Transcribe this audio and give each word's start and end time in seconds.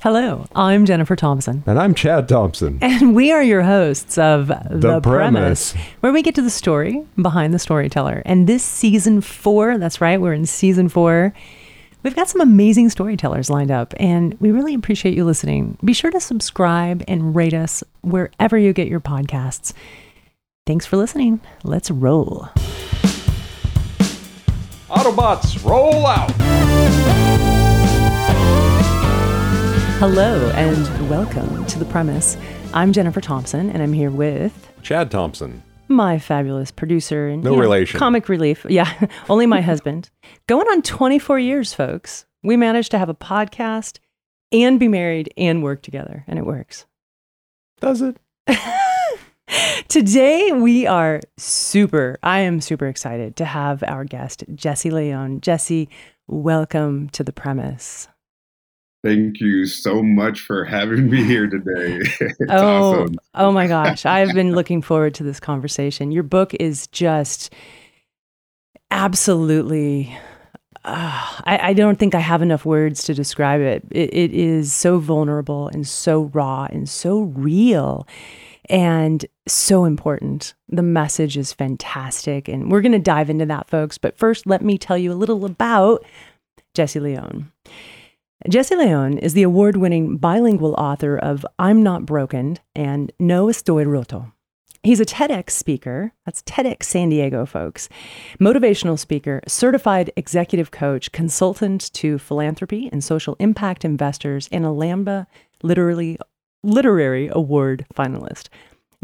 Hello, 0.00 0.46
I'm 0.54 0.86
Jennifer 0.86 1.16
Thompson. 1.16 1.64
And 1.66 1.76
I'm 1.76 1.92
Chad 1.92 2.28
Thompson. 2.28 2.78
And 2.80 3.16
we 3.16 3.32
are 3.32 3.42
your 3.42 3.62
hosts 3.62 4.16
of 4.16 4.46
The, 4.46 4.76
The 4.78 5.00
Premise. 5.00 5.72
where 6.00 6.12
we 6.12 6.22
get 6.22 6.36
to 6.36 6.42
the 6.42 6.50
story 6.50 7.04
behind 7.20 7.52
the 7.52 7.58
storyteller. 7.58 8.22
And 8.24 8.46
this 8.46 8.62
season 8.62 9.20
four, 9.20 9.76
that's 9.76 10.00
right, 10.00 10.20
we're 10.20 10.34
in 10.34 10.46
season 10.46 10.88
four. 10.88 11.34
We've 12.04 12.14
got 12.14 12.28
some 12.28 12.40
amazing 12.40 12.90
storytellers 12.90 13.50
lined 13.50 13.72
up, 13.72 13.92
and 13.98 14.38
we 14.40 14.52
really 14.52 14.72
appreciate 14.72 15.16
you 15.16 15.24
listening. 15.24 15.76
Be 15.84 15.92
sure 15.92 16.12
to 16.12 16.20
subscribe 16.20 17.02
and 17.08 17.34
rate 17.34 17.52
us 17.54 17.82
wherever 18.02 18.56
you 18.56 18.72
get 18.72 18.86
your 18.86 19.00
podcasts. 19.00 19.72
Thanks 20.64 20.86
for 20.86 20.96
listening. 20.96 21.40
Let's 21.64 21.90
roll. 21.90 22.48
Autobots, 24.88 25.64
roll 25.68 26.06
out! 26.06 27.57
Hello, 29.98 30.48
and 30.54 31.10
welcome 31.10 31.64
to 31.66 31.78
The 31.78 31.84
Premise. 31.84 32.36
I'm 32.72 32.92
Jennifer 32.92 33.20
Thompson, 33.20 33.68
and 33.70 33.82
I'm 33.82 33.92
here 33.92 34.10
with 34.10 34.72
Chad 34.82 35.10
Thompson. 35.10 35.62
my 35.88 36.18
fabulous 36.20 36.70
producer 36.70 37.26
and 37.28 37.42
No 37.42 37.50
you 37.50 37.56
know, 37.56 37.62
relation. 37.62 37.98
comic 37.98 38.28
relief. 38.28 38.64
Yeah, 38.68 38.92
only 39.28 39.46
my 39.46 39.60
husband. 39.60 40.10
Going 40.46 40.68
on 40.68 40.82
24 40.82 41.40
years, 41.40 41.74
folks. 41.74 42.26
We 42.44 42.56
managed 42.56 42.92
to 42.92 42.98
have 42.98 43.08
a 43.08 43.14
podcast 43.14 43.98
and 44.52 44.78
be 44.78 44.86
married 44.86 45.32
and 45.36 45.62
work 45.64 45.82
together, 45.82 46.24
and 46.28 46.38
it 46.38 46.46
works. 46.46 46.86
Does 47.80 48.00
it? 48.02 48.18
Today 49.88 50.52
we 50.52 50.86
are 50.86 51.20
super. 51.38 52.18
I 52.22 52.40
am 52.40 52.60
super 52.60 52.86
excited 52.86 53.34
to 53.36 53.44
have 53.44 53.82
our 53.82 54.04
guest 54.04 54.44
Jesse 54.54 54.90
Leon. 54.92 55.40
Jesse, 55.40 55.88
welcome 56.28 57.08
to 57.10 57.24
the 57.24 57.32
premise. 57.32 58.06
Thank 59.04 59.40
you 59.40 59.66
so 59.66 60.02
much 60.02 60.40
for 60.40 60.64
having 60.64 61.08
me 61.08 61.22
here 61.22 61.46
today. 61.46 61.98
it's 62.20 62.36
oh, 62.48 63.02
awesome. 63.02 63.16
oh 63.34 63.52
my 63.52 63.68
gosh. 63.68 64.04
I've 64.04 64.34
been 64.34 64.52
looking 64.56 64.82
forward 64.82 65.14
to 65.14 65.22
this 65.22 65.38
conversation. 65.38 66.10
Your 66.10 66.24
book 66.24 66.52
is 66.54 66.88
just 66.88 67.52
absolutely. 68.90 70.16
Uh, 70.84 71.40
I, 71.44 71.58
I 71.68 71.72
don't 71.74 71.98
think 71.98 72.14
I 72.14 72.20
have 72.20 72.42
enough 72.42 72.64
words 72.64 73.04
to 73.04 73.14
describe 73.14 73.60
it. 73.60 73.84
it. 73.90 74.12
It 74.12 74.32
is 74.32 74.72
so 74.72 74.98
vulnerable 74.98 75.68
and 75.68 75.86
so 75.86 76.30
raw 76.34 76.66
and 76.70 76.88
so 76.88 77.20
real 77.20 78.06
and 78.68 79.24
so 79.46 79.84
important. 79.84 80.54
The 80.68 80.82
message 80.82 81.36
is 81.36 81.52
fantastic. 81.52 82.48
And 82.48 82.70
we're 82.70 82.80
going 82.80 82.92
to 82.92 82.98
dive 82.98 83.30
into 83.30 83.46
that, 83.46 83.68
folks. 83.68 83.96
But 83.98 84.16
first, 84.18 84.46
let 84.46 84.62
me 84.62 84.76
tell 84.76 84.98
you 84.98 85.12
a 85.12 85.14
little 85.14 85.44
about 85.44 86.04
Jesse 86.74 87.00
Leon. 87.00 87.50
Jesse 88.46 88.76
Leon 88.76 89.18
is 89.18 89.34
the 89.34 89.42
award 89.42 89.76
winning 89.76 90.16
bilingual 90.16 90.74
author 90.74 91.18
of 91.18 91.44
I'm 91.58 91.82
Not 91.82 92.06
Broken 92.06 92.58
and 92.72 93.10
No 93.18 93.46
Estoy 93.46 93.84
Roto. 93.84 94.32
He's 94.84 95.00
a 95.00 95.04
TEDx 95.04 95.50
speaker, 95.50 96.12
that's 96.24 96.42
TEDx 96.42 96.84
San 96.84 97.08
Diego, 97.08 97.44
folks, 97.44 97.88
motivational 98.40 98.96
speaker, 98.96 99.40
certified 99.48 100.12
executive 100.16 100.70
coach, 100.70 101.10
consultant 101.10 101.92
to 101.94 102.16
philanthropy 102.16 102.88
and 102.92 103.02
social 103.02 103.36
impact 103.40 103.84
investors, 103.84 104.48
and 104.52 104.64
a 104.64 104.70
Lambda 104.70 105.26
literally, 105.64 106.16
literary 106.62 107.28
award 107.32 107.86
finalist. 107.92 108.50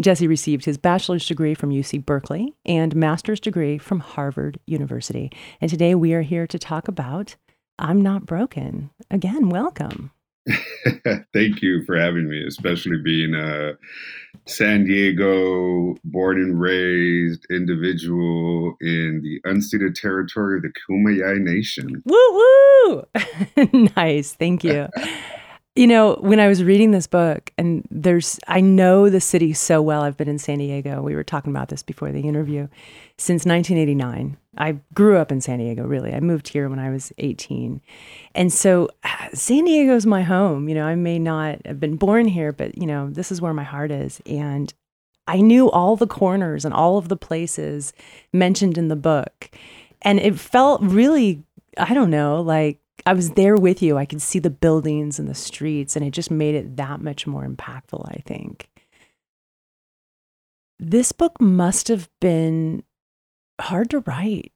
Jesse 0.00 0.28
received 0.28 0.64
his 0.64 0.78
bachelor's 0.78 1.26
degree 1.26 1.54
from 1.54 1.70
UC 1.70 2.06
Berkeley 2.06 2.54
and 2.64 2.94
master's 2.94 3.40
degree 3.40 3.78
from 3.78 3.98
Harvard 3.98 4.60
University. 4.66 5.32
And 5.60 5.68
today 5.68 5.96
we 5.96 6.14
are 6.14 6.22
here 6.22 6.46
to 6.46 6.58
talk 6.58 6.86
about 6.86 7.34
I'm 7.78 8.00
Not 8.00 8.26
Broken. 8.26 8.90
Again, 9.10 9.48
welcome. 9.48 10.12
Thank 11.32 11.62
you 11.62 11.84
for 11.84 11.98
having 11.98 12.28
me, 12.28 12.44
especially 12.46 12.98
being 13.02 13.34
a 13.34 13.72
San 14.46 14.84
Diego 14.84 15.94
born 16.04 16.36
and 16.36 16.60
raised 16.60 17.46
individual 17.50 18.76
in 18.80 19.22
the 19.22 19.40
unceded 19.48 19.94
territory 19.94 20.58
of 20.58 20.62
the 20.62 20.72
Kumeyaay 20.88 21.40
Nation. 21.40 22.02
Woo 22.04 23.04
woo! 23.72 23.90
nice. 23.96 24.34
Thank 24.34 24.64
you. 24.64 24.88
You 25.76 25.88
know, 25.88 26.14
when 26.20 26.38
I 26.38 26.46
was 26.46 26.62
reading 26.62 26.92
this 26.92 27.08
book, 27.08 27.52
and 27.58 27.84
there's, 27.90 28.38
I 28.46 28.60
know 28.60 29.10
the 29.10 29.20
city 29.20 29.52
so 29.52 29.82
well. 29.82 30.02
I've 30.02 30.16
been 30.16 30.28
in 30.28 30.38
San 30.38 30.58
Diego. 30.58 31.02
We 31.02 31.16
were 31.16 31.24
talking 31.24 31.50
about 31.50 31.68
this 31.68 31.82
before 31.82 32.12
the 32.12 32.20
interview. 32.20 32.68
Since 33.18 33.44
1989, 33.44 34.36
I 34.56 34.78
grew 34.94 35.16
up 35.16 35.32
in 35.32 35.40
San 35.40 35.58
Diego, 35.58 35.84
really. 35.84 36.12
I 36.12 36.20
moved 36.20 36.48
here 36.48 36.68
when 36.68 36.78
I 36.78 36.90
was 36.90 37.12
18. 37.18 37.80
And 38.34 38.52
so 38.52 38.88
San 39.34 39.64
Diego's 39.64 40.06
my 40.06 40.22
home. 40.22 40.68
You 40.68 40.74
know, 40.74 40.86
I 40.86 40.94
may 40.94 41.18
not 41.18 41.64
have 41.66 41.80
been 41.80 41.96
born 41.96 42.26
here, 42.26 42.52
but, 42.52 42.76
you 42.78 42.86
know, 42.86 43.10
this 43.10 43.32
is 43.32 43.40
where 43.40 43.54
my 43.54 43.64
heart 43.64 43.90
is. 43.90 44.20
And 44.26 44.72
I 45.26 45.40
knew 45.40 45.70
all 45.70 45.96
the 45.96 46.06
corners 46.06 46.64
and 46.64 46.74
all 46.74 46.98
of 46.98 47.08
the 47.08 47.16
places 47.16 47.92
mentioned 48.32 48.76
in 48.76 48.88
the 48.88 48.96
book. 48.96 49.50
And 50.02 50.20
it 50.20 50.38
felt 50.38 50.82
really, 50.82 51.42
I 51.78 51.94
don't 51.94 52.10
know, 52.10 52.42
like 52.42 52.78
I 53.06 53.12
was 53.12 53.30
there 53.32 53.56
with 53.56 53.82
you. 53.82 53.96
I 53.96 54.06
could 54.06 54.22
see 54.22 54.38
the 54.38 54.50
buildings 54.50 55.18
and 55.18 55.28
the 55.28 55.34
streets, 55.34 55.96
and 55.96 56.04
it 56.04 56.10
just 56.10 56.30
made 56.30 56.54
it 56.54 56.76
that 56.76 57.00
much 57.00 57.26
more 57.26 57.46
impactful, 57.46 58.06
I 58.08 58.22
think. 58.26 58.68
This 60.78 61.12
book 61.12 61.40
must 61.40 61.88
have 61.88 62.08
been 62.20 62.82
hard 63.60 63.90
to 63.90 64.00
write. 64.00 64.52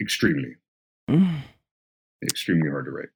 Extremely, 0.00 0.56
Mm. 1.10 1.40
extremely 2.22 2.70
hard 2.70 2.84
to 2.84 2.90
write. 2.92 3.08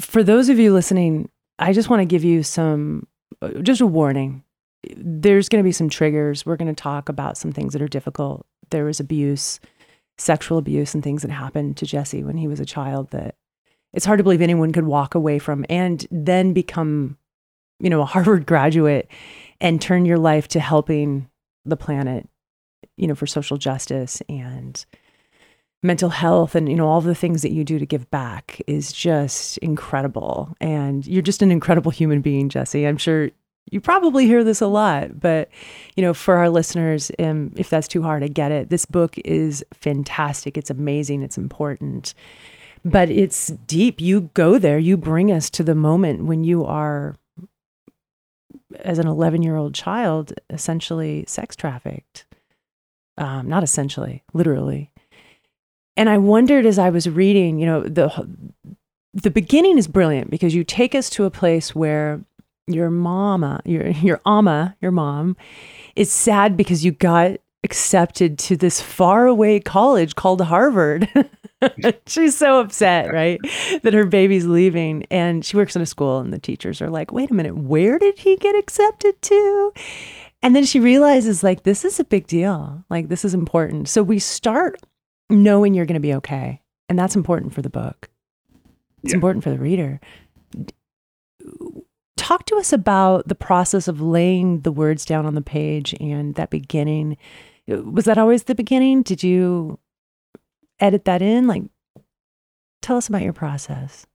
For 0.00 0.22
those 0.22 0.48
of 0.48 0.58
you 0.58 0.72
listening, 0.72 1.28
I 1.58 1.72
just 1.72 1.90
want 1.90 2.00
to 2.00 2.06
give 2.06 2.24
you 2.24 2.42
some, 2.42 3.06
uh, 3.42 3.48
just 3.62 3.80
a 3.80 3.86
warning. 3.86 4.44
There's 4.96 5.48
going 5.48 5.62
to 5.62 5.66
be 5.66 5.72
some 5.72 5.88
triggers. 5.88 6.46
We're 6.46 6.56
going 6.56 6.74
to 6.74 6.80
talk 6.80 7.08
about 7.08 7.36
some 7.36 7.52
things 7.52 7.72
that 7.72 7.82
are 7.82 7.88
difficult. 7.88 8.46
There 8.70 8.84
was 8.84 9.00
abuse, 9.00 9.60
sexual 10.18 10.58
abuse, 10.58 10.94
and 10.94 11.02
things 11.02 11.22
that 11.22 11.30
happened 11.30 11.76
to 11.78 11.86
Jesse 11.86 12.22
when 12.22 12.36
he 12.36 12.46
was 12.48 12.60
a 12.60 12.64
child 12.66 13.10
that 13.10 13.34
it's 13.92 14.04
hard 14.06 14.18
to 14.18 14.24
believe 14.24 14.42
anyone 14.42 14.72
could 14.72 14.86
walk 14.86 15.14
away 15.14 15.38
from 15.38 15.64
and 15.68 16.06
then 16.10 16.52
become, 16.52 17.16
you 17.80 17.90
know, 17.90 18.00
a 18.02 18.06
Harvard 18.06 18.46
graduate 18.46 19.08
and 19.60 19.80
turn 19.80 20.04
your 20.04 20.18
life 20.18 20.46
to 20.48 20.60
helping 20.60 21.28
the 21.64 21.76
planet, 21.76 22.28
you 22.96 23.06
know, 23.06 23.14
for 23.14 23.26
social 23.26 23.56
justice 23.56 24.22
and 24.28 24.84
mental 25.84 26.08
health 26.08 26.54
and 26.54 26.68
you 26.68 26.74
know 26.74 26.88
all 26.88 27.02
the 27.02 27.14
things 27.14 27.42
that 27.42 27.52
you 27.52 27.62
do 27.62 27.78
to 27.78 27.84
give 27.84 28.10
back 28.10 28.60
is 28.66 28.92
just 28.92 29.58
incredible. 29.58 30.56
And 30.60 31.06
you're 31.06 31.22
just 31.22 31.42
an 31.42 31.50
incredible 31.50 31.90
human 31.90 32.22
being 32.22 32.48
jesse. 32.48 32.86
I'm 32.86 32.96
sure 32.96 33.30
you 33.70 33.80
probably 33.80 34.26
hear 34.26 34.44
this 34.44 34.60
a 34.60 34.66
lot 34.66 35.18
but 35.18 35.48
you 35.96 36.02
know 36.02 36.12
for 36.12 36.36
our 36.36 36.50
listeners 36.50 37.10
um, 37.18 37.50
if 37.56 37.70
that's 37.70 37.88
too 37.88 38.02
hard 38.02 38.22
i 38.22 38.28
get 38.28 38.50
it. 38.50 38.70
This 38.70 38.86
book 38.86 39.16
is 39.24 39.64
fantastic. 39.72 40.56
It's 40.56 40.70
amazing. 40.70 41.22
It's 41.22 41.38
important. 41.38 42.14
But 42.84 43.10
it's 43.10 43.48
deep. 43.66 44.00
You 44.00 44.30
go 44.34 44.58
there. 44.58 44.78
You 44.78 44.96
bring 44.96 45.32
us 45.32 45.48
to 45.50 45.62
the 45.62 45.74
moment 45.74 46.24
when 46.24 46.44
you 46.44 46.64
are 46.64 47.16
as 48.80 48.98
an 48.98 49.06
11 49.06 49.42
year 49.42 49.56
old 49.56 49.74
child 49.74 50.32
essentially 50.50 51.24
sex 51.28 51.54
trafficked 51.56 52.24
um, 53.18 53.48
not 53.48 53.62
essentially 53.62 54.22
literally 54.32 54.90
and 55.96 56.08
I 56.08 56.18
wondered 56.18 56.66
as 56.66 56.78
I 56.78 56.90
was 56.90 57.08
reading, 57.08 57.58
you 57.58 57.66
know, 57.66 57.82
the 57.82 58.28
the 59.12 59.30
beginning 59.30 59.78
is 59.78 59.86
brilliant 59.86 60.30
because 60.30 60.54
you 60.54 60.64
take 60.64 60.94
us 60.94 61.08
to 61.10 61.24
a 61.24 61.30
place 61.30 61.74
where 61.74 62.20
your 62.66 62.90
mama, 62.90 63.60
your 63.64 63.88
your 63.90 64.20
ama, 64.26 64.76
your 64.80 64.90
mom, 64.90 65.36
is 65.96 66.10
sad 66.10 66.56
because 66.56 66.84
you 66.84 66.92
got 66.92 67.38
accepted 67.62 68.38
to 68.38 68.56
this 68.56 68.80
faraway 68.80 69.58
college 69.58 70.16
called 70.16 70.40
Harvard. 70.42 71.08
She's 72.06 72.36
so 72.36 72.60
upset, 72.60 73.10
right? 73.10 73.40
That 73.82 73.94
her 73.94 74.04
baby's 74.04 74.44
leaving. 74.44 75.06
And 75.10 75.42
she 75.42 75.56
works 75.56 75.74
in 75.74 75.80
a 75.80 75.86
school, 75.86 76.18
and 76.18 76.30
the 76.30 76.38
teachers 76.38 76.82
are 76.82 76.90
like, 76.90 77.10
wait 77.10 77.30
a 77.30 77.34
minute, 77.34 77.56
where 77.56 77.98
did 77.98 78.18
he 78.18 78.36
get 78.36 78.54
accepted 78.54 79.22
to? 79.22 79.72
And 80.44 80.54
then 80.54 80.64
she 80.64 80.78
realizes, 80.78 81.42
like, 81.42 81.62
this 81.62 81.84
is 81.84 81.98
a 81.98 82.04
big 82.04 82.26
deal. 82.26 82.84
Like, 82.90 83.08
this 83.08 83.24
is 83.24 83.32
important. 83.34 83.88
So 83.88 84.02
we 84.02 84.18
start 84.18 84.78
knowing 85.30 85.72
you're 85.74 85.86
going 85.86 85.94
to 85.94 86.00
be 86.00 86.14
okay. 86.14 86.60
And 86.88 86.98
that's 86.98 87.16
important 87.16 87.54
for 87.54 87.62
the 87.62 87.70
book. 87.70 88.10
It's 89.02 89.12
Yeah. 89.12 89.16
important 89.16 89.42
for 89.42 89.50
the 89.50 89.58
reader. 89.58 90.00
Talk 92.16 92.44
to 92.46 92.56
us 92.56 92.72
about 92.72 93.26
the 93.26 93.34
process 93.34 93.88
of 93.88 94.00
laying 94.00 94.60
the 94.60 94.70
words 94.72 95.04
down 95.04 95.26
on 95.26 95.34
the 95.34 95.42
page 95.42 95.94
and 95.98 96.34
that 96.36 96.50
beginning. 96.50 97.16
Was 97.66 98.04
that 98.04 98.18
always 98.18 98.44
the 98.44 98.54
beginning? 98.54 99.02
Did 99.02 99.22
you 99.22 99.78
edit 100.78 101.06
that 101.06 101.22
in? 101.22 101.46
Like, 101.46 101.64
tell 102.82 102.96
us 102.98 103.08
about 103.08 103.22
your 103.22 103.32
process. 103.32 104.06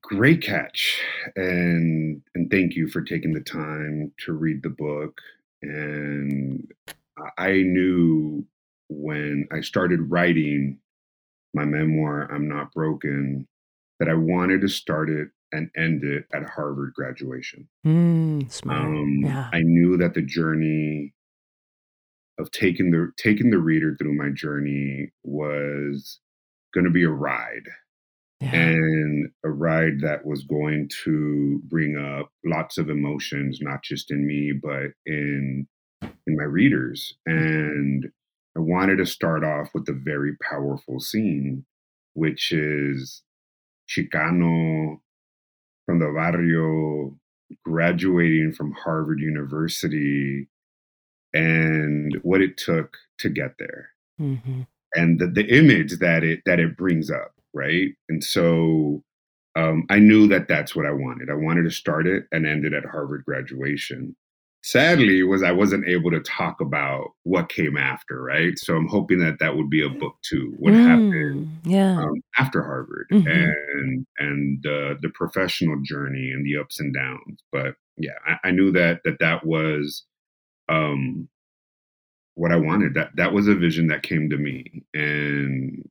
Great 0.00 0.40
catch, 0.42 1.00
and 1.36 2.22
and 2.34 2.50
thank 2.50 2.74
you 2.74 2.88
for 2.88 3.02
taking 3.02 3.32
the 3.32 3.40
time 3.40 4.12
to 4.24 4.32
read 4.32 4.62
the 4.62 4.70
book. 4.70 5.20
And 5.60 6.72
I- 7.38 7.62
knew 7.62 8.46
when 8.88 9.46
I 9.52 9.60
started 9.60 10.10
writing 10.10 10.78
my 11.54 11.64
memoir, 11.64 12.30
"I'm 12.32 12.48
Not 12.48 12.72
Broken," 12.72 13.46
that 13.98 14.08
I 14.08 14.14
wanted 14.14 14.62
to 14.62 14.68
start 14.68 15.10
it 15.10 15.28
and 15.52 15.70
end 15.76 16.04
it 16.04 16.26
at 16.32 16.48
Harvard 16.48 16.94
graduation. 16.94 17.68
Mm, 17.86 18.50
smart. 18.50 18.80
Um, 18.80 19.20
yeah. 19.24 19.50
I 19.52 19.60
knew 19.60 19.98
that 19.98 20.14
the 20.14 20.22
journey 20.22 21.14
of 22.38 22.50
taking 22.50 22.90
the 22.90 23.12
taking 23.18 23.50
the 23.50 23.58
reader 23.58 23.94
through 23.96 24.14
my 24.14 24.30
journey 24.30 25.10
was 25.22 26.18
going 26.72 26.84
to 26.84 26.90
be 26.90 27.02
a 27.04 27.10
ride 27.10 27.68
yeah. 28.42 28.54
and 28.54 29.30
a 29.44 29.50
ride 29.50 30.00
that 30.00 30.26
was 30.26 30.44
going 30.44 30.88
to 31.04 31.60
bring 31.66 31.96
up 31.96 32.30
lots 32.44 32.78
of 32.78 32.90
emotions 32.90 33.60
not 33.62 33.82
just 33.84 34.10
in 34.10 34.26
me 34.26 34.52
but 34.52 34.90
in 35.06 35.66
in 36.26 36.36
my 36.36 36.44
readers 36.44 37.14
and 37.26 38.06
i 38.56 38.60
wanted 38.60 38.96
to 38.98 39.06
start 39.06 39.44
off 39.44 39.70
with 39.74 39.88
a 39.88 39.92
very 40.04 40.36
powerful 40.50 41.00
scene 41.00 41.64
which 42.14 42.52
is 42.52 43.22
chicano 43.88 45.00
from 45.86 45.98
the 46.00 46.12
barrio 46.14 47.16
graduating 47.64 48.52
from 48.52 48.72
harvard 48.72 49.20
university 49.20 50.48
and 51.34 52.18
what 52.22 52.40
it 52.42 52.56
took 52.56 52.96
to 53.18 53.28
get 53.28 53.54
there 53.58 53.90
Mhm. 54.20 54.66
and 54.94 55.18
the, 55.20 55.26
the 55.28 55.46
image 55.46 55.98
that 56.00 56.24
it 56.24 56.42
that 56.46 56.60
it 56.60 56.76
brings 56.76 57.10
up 57.10 57.34
right 57.54 57.90
and 58.08 58.22
so 58.24 59.02
um, 59.56 59.84
i 59.90 59.98
knew 59.98 60.26
that 60.28 60.48
that's 60.48 60.74
what 60.74 60.86
i 60.86 60.92
wanted 60.92 61.30
i 61.30 61.34
wanted 61.34 61.62
to 61.64 61.70
start 61.70 62.06
it 62.06 62.24
and 62.32 62.46
end 62.46 62.64
it 62.64 62.72
at 62.72 62.84
harvard 62.84 63.24
graduation 63.24 64.14
sadly 64.64 65.22
was 65.22 65.42
i 65.42 65.50
wasn't 65.52 65.86
able 65.88 66.10
to 66.10 66.20
talk 66.20 66.60
about 66.60 67.08
what 67.24 67.48
came 67.48 67.76
after 67.76 68.22
right 68.22 68.58
so 68.58 68.76
i'm 68.76 68.88
hoping 68.88 69.18
that 69.18 69.38
that 69.40 69.56
would 69.56 69.68
be 69.68 69.84
a 69.84 69.88
book 69.88 70.14
too 70.22 70.54
what 70.58 70.72
happened 70.74 71.12
Mm, 71.12 71.48
yeah. 71.64 71.98
um, 71.98 72.14
after 72.38 72.62
harvard 72.62 73.06
Mhm. 73.12 73.26
and 73.26 74.06
and 74.18 74.66
uh, 74.66 74.94
the 75.02 75.10
professional 75.14 75.80
journey 75.82 76.30
and 76.30 76.46
the 76.46 76.56
ups 76.56 76.78
and 76.80 76.94
downs 76.94 77.40
but 77.50 77.74
yeah 77.96 78.14
i, 78.26 78.48
I 78.48 78.50
knew 78.52 78.70
that 78.72 79.00
that 79.04 79.18
that 79.20 79.44
was 79.44 80.04
um 80.68 81.28
what 82.34 82.52
I 82.52 82.56
wanted. 82.56 82.94
That 82.94 83.10
that 83.16 83.32
was 83.32 83.48
a 83.48 83.54
vision 83.54 83.88
that 83.88 84.02
came 84.02 84.30
to 84.30 84.36
me, 84.38 84.84
and 84.94 85.88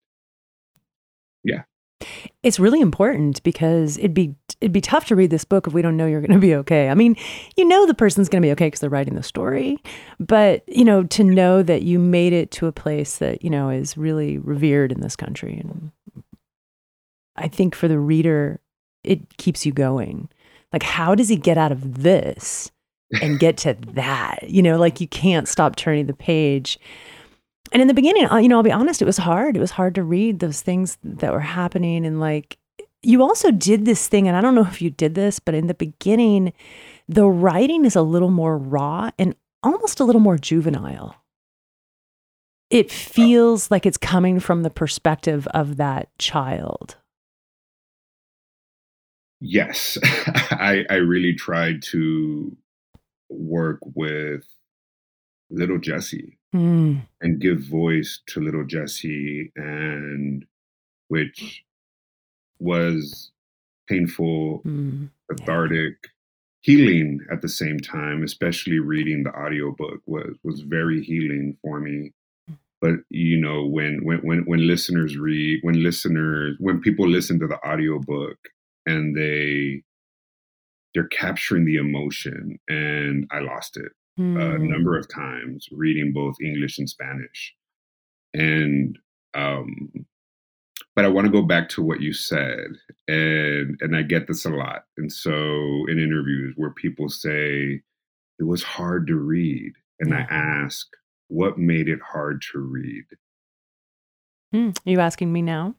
it's 2.43 2.59
really 2.59 2.81
important 2.81 3.41
because 3.43 3.97
it'd 3.97 4.13
be 4.13 4.35
it'd 4.59 4.71
be 4.71 4.81
tough 4.81 5.05
to 5.05 5.15
read 5.15 5.29
this 5.29 5.45
book 5.45 5.67
if 5.67 5.73
we 5.73 5.81
don't 5.81 5.97
know 5.97 6.05
you're 6.05 6.21
going 6.21 6.31
to 6.31 6.39
be 6.39 6.55
okay. 6.55 6.89
I 6.89 6.95
mean, 6.95 7.15
you 7.55 7.65
know 7.65 7.85
the 7.85 7.93
person's 7.93 8.29
going 8.29 8.41
to 8.41 8.45
be 8.45 8.51
okay 8.51 8.67
because 8.67 8.79
they're 8.79 8.89
writing 8.89 9.15
the 9.15 9.23
story, 9.23 9.77
but 10.19 10.63
you 10.67 10.85
know 10.85 11.03
to 11.03 11.23
know 11.23 11.63
that 11.63 11.83
you 11.83 11.99
made 11.99 12.33
it 12.33 12.51
to 12.51 12.67
a 12.67 12.71
place 12.71 13.17
that 13.17 13.43
you 13.43 13.49
know 13.49 13.69
is 13.69 13.97
really 13.97 14.37
revered 14.37 14.91
in 14.91 15.01
this 15.01 15.15
country, 15.15 15.57
and 15.57 15.91
I 17.35 17.47
think 17.47 17.75
for 17.75 17.87
the 17.87 17.99
reader, 17.99 18.59
it 19.03 19.37
keeps 19.37 19.65
you 19.65 19.71
going. 19.71 20.29
Like, 20.73 20.83
how 20.83 21.15
does 21.15 21.29
he 21.29 21.35
get 21.35 21.57
out 21.57 21.71
of 21.71 22.01
this 22.01 22.71
and 23.21 23.39
get 23.39 23.57
to 23.57 23.75
that? 23.93 24.49
You 24.49 24.61
know, 24.61 24.77
like 24.77 25.01
you 25.01 25.07
can't 25.07 25.47
stop 25.47 25.75
turning 25.75 26.05
the 26.05 26.13
page. 26.13 26.79
And 27.71 27.81
in 27.81 27.87
the 27.87 27.93
beginning, 27.93 28.27
you 28.41 28.49
know, 28.49 28.57
I'll 28.57 28.63
be 28.63 28.71
honest, 28.71 29.01
it 29.01 29.05
was 29.05 29.17
hard. 29.17 29.55
It 29.55 29.61
was 29.61 29.71
hard 29.71 29.95
to 29.95 30.03
read 30.03 30.39
those 30.39 30.61
things 30.61 30.97
that 31.03 31.31
were 31.31 31.39
happening. 31.39 32.05
And 32.05 32.19
like, 32.19 32.57
you 33.01 33.23
also 33.23 33.51
did 33.51 33.85
this 33.85 34.07
thing, 34.07 34.27
and 34.27 34.37
I 34.37 34.41
don't 34.41 34.55
know 34.55 34.65
if 34.65 34.81
you 34.81 34.89
did 34.89 35.15
this, 35.15 35.39
but 35.39 35.55
in 35.55 35.67
the 35.67 35.73
beginning, 35.73 36.53
the 37.07 37.27
writing 37.27 37.85
is 37.85 37.95
a 37.95 38.01
little 38.01 38.29
more 38.29 38.57
raw 38.57 39.09
and 39.17 39.35
almost 39.63 39.99
a 39.99 40.03
little 40.03 40.21
more 40.21 40.37
juvenile. 40.37 41.15
It 42.69 42.91
feels 42.91 43.71
like 43.71 43.85
it's 43.85 43.97
coming 43.97 44.39
from 44.39 44.63
the 44.63 44.69
perspective 44.69 45.47
of 45.53 45.77
that 45.77 46.09
child. 46.19 46.97
yes, 49.41 49.97
I 50.05 50.85
I 50.89 50.95
really 50.95 51.33
tried 51.33 51.81
to 51.91 52.55
work 53.29 53.79
with 53.95 54.45
little 55.49 55.79
Jesse 55.79 56.37
Mm, 56.53 57.07
and 57.21 57.39
give 57.39 57.61
voice 57.61 58.19
to 58.27 58.41
little 58.41 58.65
Jesse, 58.65 59.51
and 59.55 60.45
which 61.07 61.63
was 62.59 63.31
painful, 63.87 64.61
mm, 64.65 65.09
cathartic, 65.29 65.95
healing 66.61 67.19
at 67.31 67.41
the 67.41 67.49
same 67.49 67.79
time. 67.79 68.23
Especially 68.23 68.79
reading 68.79 69.23
the 69.23 69.33
audiobook 69.33 70.01
was 70.05 70.35
was 70.43 70.61
very 70.61 71.01
healing 71.01 71.57
for 71.61 71.79
me. 71.79 72.11
But 72.81 72.95
you 73.09 73.37
know, 73.39 73.65
when 73.65 74.03
when 74.03 74.19
when 74.19 74.39
when 74.45 74.67
listeners 74.67 75.17
read, 75.17 75.59
when 75.63 75.81
listeners, 75.83 76.57
when 76.59 76.81
people 76.81 77.07
listen 77.07 77.39
to 77.39 77.47
the 77.47 77.59
audiobook 77.65 78.37
and 78.85 79.15
they 79.15 79.83
they're 80.93 81.07
capturing 81.07 81.63
the 81.63 81.77
emotion, 81.77 82.59
and 82.67 83.25
I 83.31 83.39
lost 83.39 83.77
it 83.77 83.93
a 84.17 84.21
mm. 84.21 84.69
number 84.69 84.97
of 84.97 85.07
times 85.09 85.67
reading 85.71 86.11
both 86.13 86.35
English 86.41 86.77
and 86.77 86.89
Spanish. 86.89 87.55
And 88.33 88.97
um 89.33 89.91
but 90.95 91.05
I 91.05 91.07
want 91.07 91.25
to 91.25 91.31
go 91.31 91.41
back 91.41 91.69
to 91.69 91.81
what 91.81 92.01
you 92.01 92.13
said 92.13 92.67
and 93.07 93.77
and 93.81 93.95
I 93.95 94.01
get 94.01 94.27
this 94.27 94.45
a 94.45 94.49
lot. 94.49 94.85
And 94.97 95.11
so 95.11 95.31
in 95.87 95.99
interviews 95.99 96.53
where 96.57 96.71
people 96.71 97.09
say 97.09 97.81
it 98.39 98.43
was 98.43 98.63
hard 98.63 99.07
to 99.07 99.15
read 99.15 99.73
and 99.99 100.13
I 100.13 100.25
ask 100.29 100.87
what 101.27 101.57
made 101.57 101.87
it 101.87 101.99
hard 102.01 102.43
to 102.51 102.59
read? 102.59 103.05
Mm. 104.53 104.77
Are 104.85 104.89
you 104.89 104.99
asking 104.99 105.31
me 105.31 105.41
now? 105.41 105.75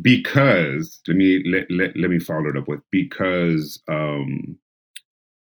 Because 0.00 1.00
let 1.08 1.16
me 1.16 1.42
let, 1.44 1.70
let, 1.70 1.96
let 1.96 2.10
me 2.10 2.18
follow 2.18 2.48
it 2.48 2.56
up 2.56 2.68
with 2.68 2.80
because 2.90 3.82
um 3.88 4.56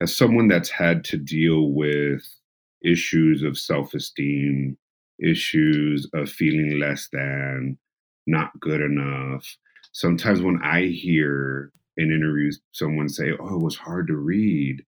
as 0.06 0.16
someone 0.16 0.48
that's 0.48 0.70
had 0.70 1.04
to 1.04 1.18
deal 1.18 1.72
with 1.72 2.22
issues 2.84 3.42
of 3.42 3.58
self-esteem, 3.58 4.78
issues 5.20 6.08
of 6.14 6.30
feeling 6.30 6.80
less 6.80 7.10
than, 7.12 7.76
not 8.28 8.52
good 8.60 8.82
enough. 8.82 9.58
Sometimes 9.94 10.42
when 10.44 10.60
I 10.64 10.86
hear 10.88 11.72
in 11.98 12.12
interviews 12.12 12.60
someone 12.72 13.10
say, 13.10 13.32
"Oh, 13.40 13.56
it 13.56 13.64
was 13.64 13.78
hard 13.78 14.06
to 14.08 14.16
read," 14.16 14.84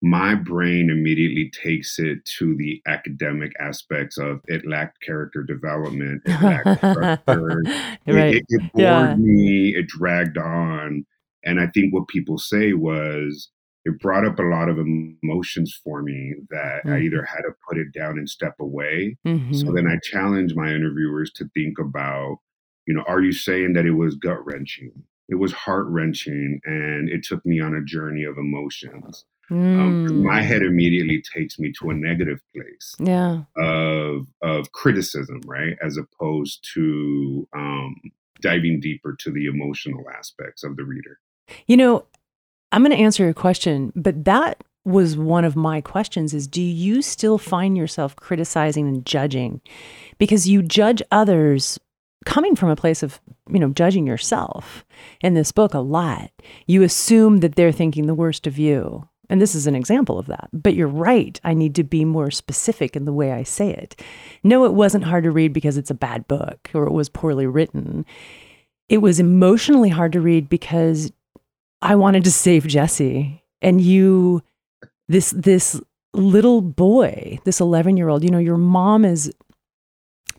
my 0.00 0.34
brain 0.34 0.88
immediately 0.90 1.50
takes 1.50 1.98
it 1.98 2.24
to 2.38 2.56
the 2.56 2.80
academic 2.86 3.52
aspects 3.60 4.16
of 4.18 4.40
it 4.48 4.66
lacked 4.66 5.02
character 5.02 5.42
development, 5.42 6.22
it 6.24 6.40
lacked 6.40 6.78
structure, 6.78 7.62
right. 8.06 8.36
it, 8.36 8.46
it 8.48 8.72
bored 8.72 8.84
Yeah. 9.10 9.16
me, 9.18 9.76
it 9.76 9.86
dragged 9.88 10.38
on. 10.38 11.04
And 11.44 11.60
I 11.60 11.66
think 11.66 11.92
what 11.92 12.08
people 12.08 12.38
say 12.38 12.72
was 12.72 13.50
it 13.84 14.00
brought 14.00 14.26
up 14.26 14.38
a 14.38 14.42
lot 14.42 14.68
of 14.68 14.78
emotions 14.78 15.78
for 15.84 16.02
me 16.02 16.34
that 16.50 16.82
I 16.92 17.00
Mhm. 17.00 17.02
either 17.02 17.24
had 17.24 17.42
to 17.42 17.52
put 17.68 17.78
it 17.78 17.92
down 17.92 18.18
and 18.18 18.28
step 18.28 18.56
away. 18.60 19.16
So 19.50 19.72
Mhm. 19.72 19.74
then 19.74 19.86
I 19.88 19.98
challenge 20.02 20.54
my 20.54 20.72
interviewers 20.74 21.32
to 21.34 21.48
think 21.54 21.78
about, 21.78 22.38
you 22.86 22.94
know, 22.94 23.04
are 23.08 23.22
you 23.22 23.32
saying 23.32 23.74
that 23.74 23.86
it 23.86 23.92
was 23.92 24.16
gut 24.16 24.44
wrenching? 24.46 24.92
It 25.28 25.36
was 25.36 25.52
heart 25.52 25.86
wrenching 25.88 26.60
and 26.64 27.08
it 27.10 27.24
took 27.24 27.44
me 27.46 27.60
on 27.60 27.74
a 27.74 27.84
journey 27.84 28.24
of 28.24 28.38
emotions. 28.38 29.24
Um, 29.74 29.96
'cause 30.06 30.18
my 30.18 30.40
Mm. 30.40 30.42
head 30.42 30.62
immediately 30.62 31.22
takes 31.34 31.58
me 31.58 31.72
to 31.80 31.90
a 31.90 31.94
negative 31.94 32.40
place 32.54 33.00
Yeah. 33.00 33.44
of 33.56 34.26
of 34.42 34.72
criticism, 34.72 35.40
right? 35.46 35.76
As 35.82 35.96
opposed 35.98 36.68
to 36.74 37.48
um, 37.54 37.96
diving 38.40 38.80
deeper 38.80 39.14
to 39.20 39.30
the 39.32 39.46
emotional 39.46 40.08
aspects 40.10 40.64
of 40.64 40.76
the 40.76 40.84
reader. 40.84 41.20
You 41.66 41.76
know, 41.76 42.06
I'm 42.72 42.82
going 42.82 42.96
to 42.96 43.02
answer 43.02 43.24
your 43.24 43.34
question, 43.34 43.92
but 43.94 44.24
that 44.24 44.64
was 44.84 45.16
one 45.16 45.44
of 45.44 45.54
my 45.54 45.80
questions 45.80 46.34
is 46.34 46.48
do 46.48 46.62
you 46.62 47.02
still 47.02 47.38
find 47.38 47.76
yourself 47.76 48.16
criticizing 48.16 48.88
and 48.88 49.06
judging 49.06 49.60
because 50.18 50.48
you 50.48 50.60
judge 50.60 51.00
others 51.12 51.78
coming 52.24 52.56
from 52.56 52.68
a 52.68 52.76
place 52.76 53.02
of, 53.02 53.20
you 53.50 53.58
know, 53.58 53.70
judging 53.70 54.06
yourself 54.06 54.84
in 55.20 55.34
this 55.34 55.52
book 55.52 55.74
a 55.74 55.78
lot. 55.78 56.30
You 56.66 56.82
assume 56.82 57.38
that 57.38 57.56
they're 57.56 57.72
thinking 57.72 58.06
the 58.06 58.14
worst 58.14 58.46
of 58.46 58.58
you. 58.58 59.08
And 59.28 59.40
this 59.40 59.54
is 59.54 59.66
an 59.66 59.74
example 59.74 60.18
of 60.18 60.26
that. 60.26 60.48
But 60.52 60.74
you're 60.74 60.88
right. 60.88 61.40
I 61.42 61.54
need 61.54 61.74
to 61.76 61.84
be 61.84 62.04
more 62.04 62.30
specific 62.30 62.96
in 62.96 63.04
the 63.04 63.12
way 63.12 63.32
I 63.32 63.44
say 63.44 63.70
it. 63.72 64.00
No, 64.42 64.64
it 64.64 64.74
wasn't 64.74 65.04
hard 65.04 65.24
to 65.24 65.30
read 65.30 65.52
because 65.52 65.76
it's 65.76 65.90
a 65.90 65.94
bad 65.94 66.28
book 66.28 66.70
or 66.74 66.84
it 66.84 66.92
was 66.92 67.08
poorly 67.08 67.46
written. 67.46 68.04
It 68.88 68.98
was 68.98 69.18
emotionally 69.18 69.88
hard 69.88 70.12
to 70.12 70.20
read 70.20 70.48
because 70.48 71.12
I 71.82 71.96
wanted 71.96 72.24
to 72.24 72.30
save 72.30 72.66
Jesse. 72.66 73.42
And 73.60 73.80
you, 73.80 74.42
this, 75.08 75.32
this 75.32 75.80
little 76.14 76.62
boy, 76.62 77.38
this 77.44 77.60
11 77.60 77.96
year 77.96 78.08
old, 78.08 78.24
you 78.24 78.30
know, 78.30 78.38
your 78.38 78.56
mom 78.56 79.04
is, 79.04 79.32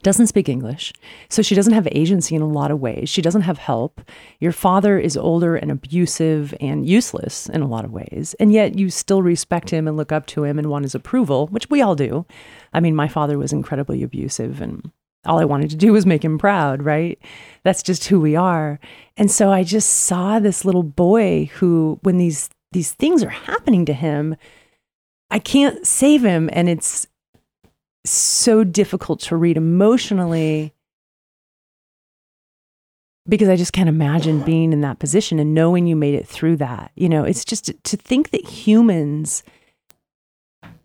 doesn't 0.03 0.27
speak 0.27 0.47
English. 0.47 0.93
So 1.29 1.41
she 1.41 1.55
doesn't 1.55 1.73
have 1.73 1.87
agency 1.91 2.35
in 2.35 2.41
a 2.41 2.47
lot 2.47 2.71
of 2.71 2.79
ways. 2.79 3.09
She 3.09 3.21
doesn't 3.21 3.41
have 3.41 3.57
help. 3.57 4.01
Your 4.39 4.51
father 4.51 4.97
is 4.97 5.17
older 5.17 5.55
and 5.55 5.69
abusive 5.69 6.53
and 6.59 6.87
useless 6.87 7.47
in 7.49 7.61
a 7.61 7.67
lot 7.67 7.85
of 7.85 7.91
ways. 7.91 8.35
And 8.39 8.51
yet 8.51 8.77
you 8.77 8.89
still 8.89 9.21
respect 9.21 9.69
him 9.69 9.87
and 9.87 9.97
look 9.97 10.11
up 10.11 10.25
to 10.27 10.43
him 10.45 10.57
and 10.57 10.69
want 10.69 10.83
his 10.83 10.95
approval, 10.95 11.47
which 11.47 11.69
we 11.69 11.81
all 11.81 11.95
do. 11.95 12.25
I 12.73 12.79
mean, 12.79 12.95
my 12.95 13.07
father 13.07 13.37
was 13.37 13.53
incredibly 13.53 14.01
abusive 14.01 14.61
and 14.61 14.91
all 15.25 15.39
I 15.39 15.45
wanted 15.45 15.69
to 15.69 15.75
do 15.75 15.93
was 15.93 16.05
make 16.05 16.23
him 16.23 16.37
proud, 16.37 16.83
right? 16.83 17.17
That's 17.63 17.83
just 17.83 18.05
who 18.05 18.19
we 18.19 18.35
are. 18.35 18.79
And 19.15 19.31
so 19.31 19.51
I 19.51 19.63
just 19.63 19.89
saw 19.89 20.39
this 20.39 20.65
little 20.65 20.83
boy 20.83 21.49
who, 21.55 21.99
when 22.03 22.17
these 22.17 22.49
these 22.71 22.91
things 22.91 23.23
are 23.23 23.29
happening 23.29 23.85
to 23.85 23.93
him, 23.93 24.35
I 25.29 25.39
can't 25.39 25.85
save 25.85 26.23
him. 26.23 26.49
And 26.51 26.67
it's 26.67 27.07
so 28.05 28.63
difficult 28.63 29.19
to 29.21 29.37
read 29.37 29.57
emotionally 29.57 30.73
because 33.29 33.47
I 33.47 33.55
just 33.55 33.71
can't 33.71 33.87
imagine 33.87 34.41
being 34.41 34.73
in 34.73 34.81
that 34.81 34.99
position 34.99 35.39
and 35.39 35.53
knowing 35.53 35.87
you 35.87 35.95
made 35.95 36.15
it 36.15 36.27
through 36.27 36.57
that. 36.57 36.91
You 36.95 37.07
know, 37.07 37.23
it's 37.23 37.45
just 37.45 37.71
to 37.83 37.95
think 37.95 38.31
that 38.31 38.45
humans 38.45 39.43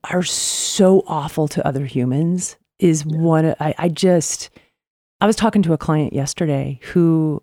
are 0.04 0.22
so 0.22 1.02
awful 1.06 1.48
to 1.48 1.66
other 1.66 1.86
humans 1.86 2.56
is 2.78 3.04
yeah. 3.04 3.18
one 3.18 3.54
I, 3.60 3.74
I 3.78 3.88
just 3.88 4.50
I 5.20 5.26
was 5.26 5.36
talking 5.36 5.62
to 5.62 5.72
a 5.72 5.78
client 5.78 6.12
yesterday 6.12 6.80
who 6.92 7.42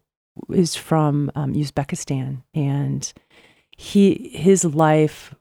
is 0.49 0.75
from 0.75 1.31
um, 1.35 1.53
Uzbekistan 1.53 2.41
and 2.53 3.11
he 3.77 4.29
his 4.33 4.63
life 4.65 5.33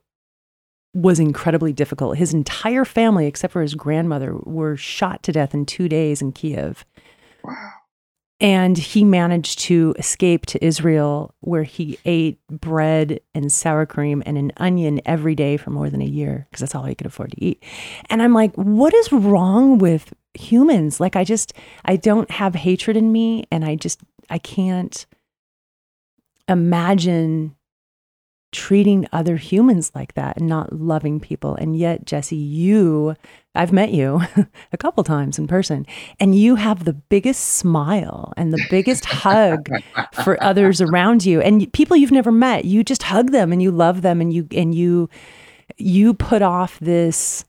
was 0.93 1.19
incredibly 1.19 1.73
difficult. 1.73 2.17
His 2.17 2.33
entire 2.33 2.85
family, 2.85 3.27
except 3.27 3.51
for 3.51 3.61
his 3.61 3.75
grandmother, 3.75 4.35
were 4.43 4.77
shot 4.77 5.23
to 5.23 5.33
death 5.33 5.53
in 5.53 5.65
two 5.65 5.89
days 5.89 6.21
in 6.21 6.31
Kiev. 6.31 6.85
Wow. 7.43 7.71
And 8.41 8.77
he 8.77 9.05
managed 9.05 9.59
to 9.59 9.95
escape 9.97 10.45
to 10.47 10.63
Israel, 10.63 11.33
where 11.39 11.63
he 11.63 11.97
ate 12.03 12.39
bread 12.49 13.21
and 13.33 13.49
sour 13.49 13.85
cream 13.85 14.21
and 14.25 14.37
an 14.37 14.51
onion 14.57 14.99
every 15.05 15.35
day 15.35 15.55
for 15.55 15.69
more 15.69 15.89
than 15.89 16.01
a 16.01 16.05
year, 16.05 16.45
because 16.49 16.59
that's 16.59 16.75
all 16.75 16.83
he 16.83 16.95
could 16.95 17.07
afford 17.07 17.31
to 17.31 17.43
eat. 17.43 17.63
And 18.09 18.21
I'm 18.21 18.33
like, 18.33 18.53
what 18.55 18.93
is 18.93 19.11
wrong 19.13 19.77
with 19.77 20.13
humans? 20.33 20.99
Like, 20.99 21.15
I 21.15 21.23
just, 21.23 21.53
I 21.85 21.95
don't 21.95 22.29
have 22.29 22.55
hatred 22.55 22.97
in 22.97 23.13
me. 23.13 23.45
And 23.51 23.63
I 23.63 23.75
just, 23.75 24.01
I 24.29 24.37
can't 24.37 25.05
imagine 26.49 27.54
treating 28.55 29.05
other 29.11 29.35
humans 29.35 29.91
like 29.93 30.13
that 30.13 30.37
and 30.37 30.47
not 30.47 30.71
loving 30.71 31.19
people. 31.19 31.55
And 31.55 31.77
yet, 31.77 32.05
Jesse, 32.05 32.37
you, 32.37 33.15
I've 33.53 33.73
met 33.73 33.91
you 33.91 34.21
a 34.73 34.77
couple 34.77 35.03
times 35.03 35.37
in 35.37 35.45
person, 35.45 35.85
and 36.19 36.33
you 36.33 36.55
have 36.55 36.85
the 36.85 36.93
biggest 36.93 37.41
smile 37.41 38.33
and 38.37 38.53
the 38.53 38.65
biggest 38.69 39.05
hug 39.23 39.69
for 40.23 40.41
others 40.41 40.79
around 40.79 41.25
you 41.25 41.41
and 41.41 41.71
people 41.73 41.97
you've 41.97 42.11
never 42.11 42.31
met. 42.31 42.65
You 42.65 42.83
just 42.83 43.03
hug 43.03 43.31
them 43.31 43.51
and 43.51 43.61
you 43.61 43.71
love 43.71 44.01
them 44.01 44.21
and 44.21 44.31
you 44.31 44.47
and 44.51 44.73
you 44.73 45.09
you 45.77 46.13
put 46.13 46.41
off 46.41 46.79
this 46.79 47.43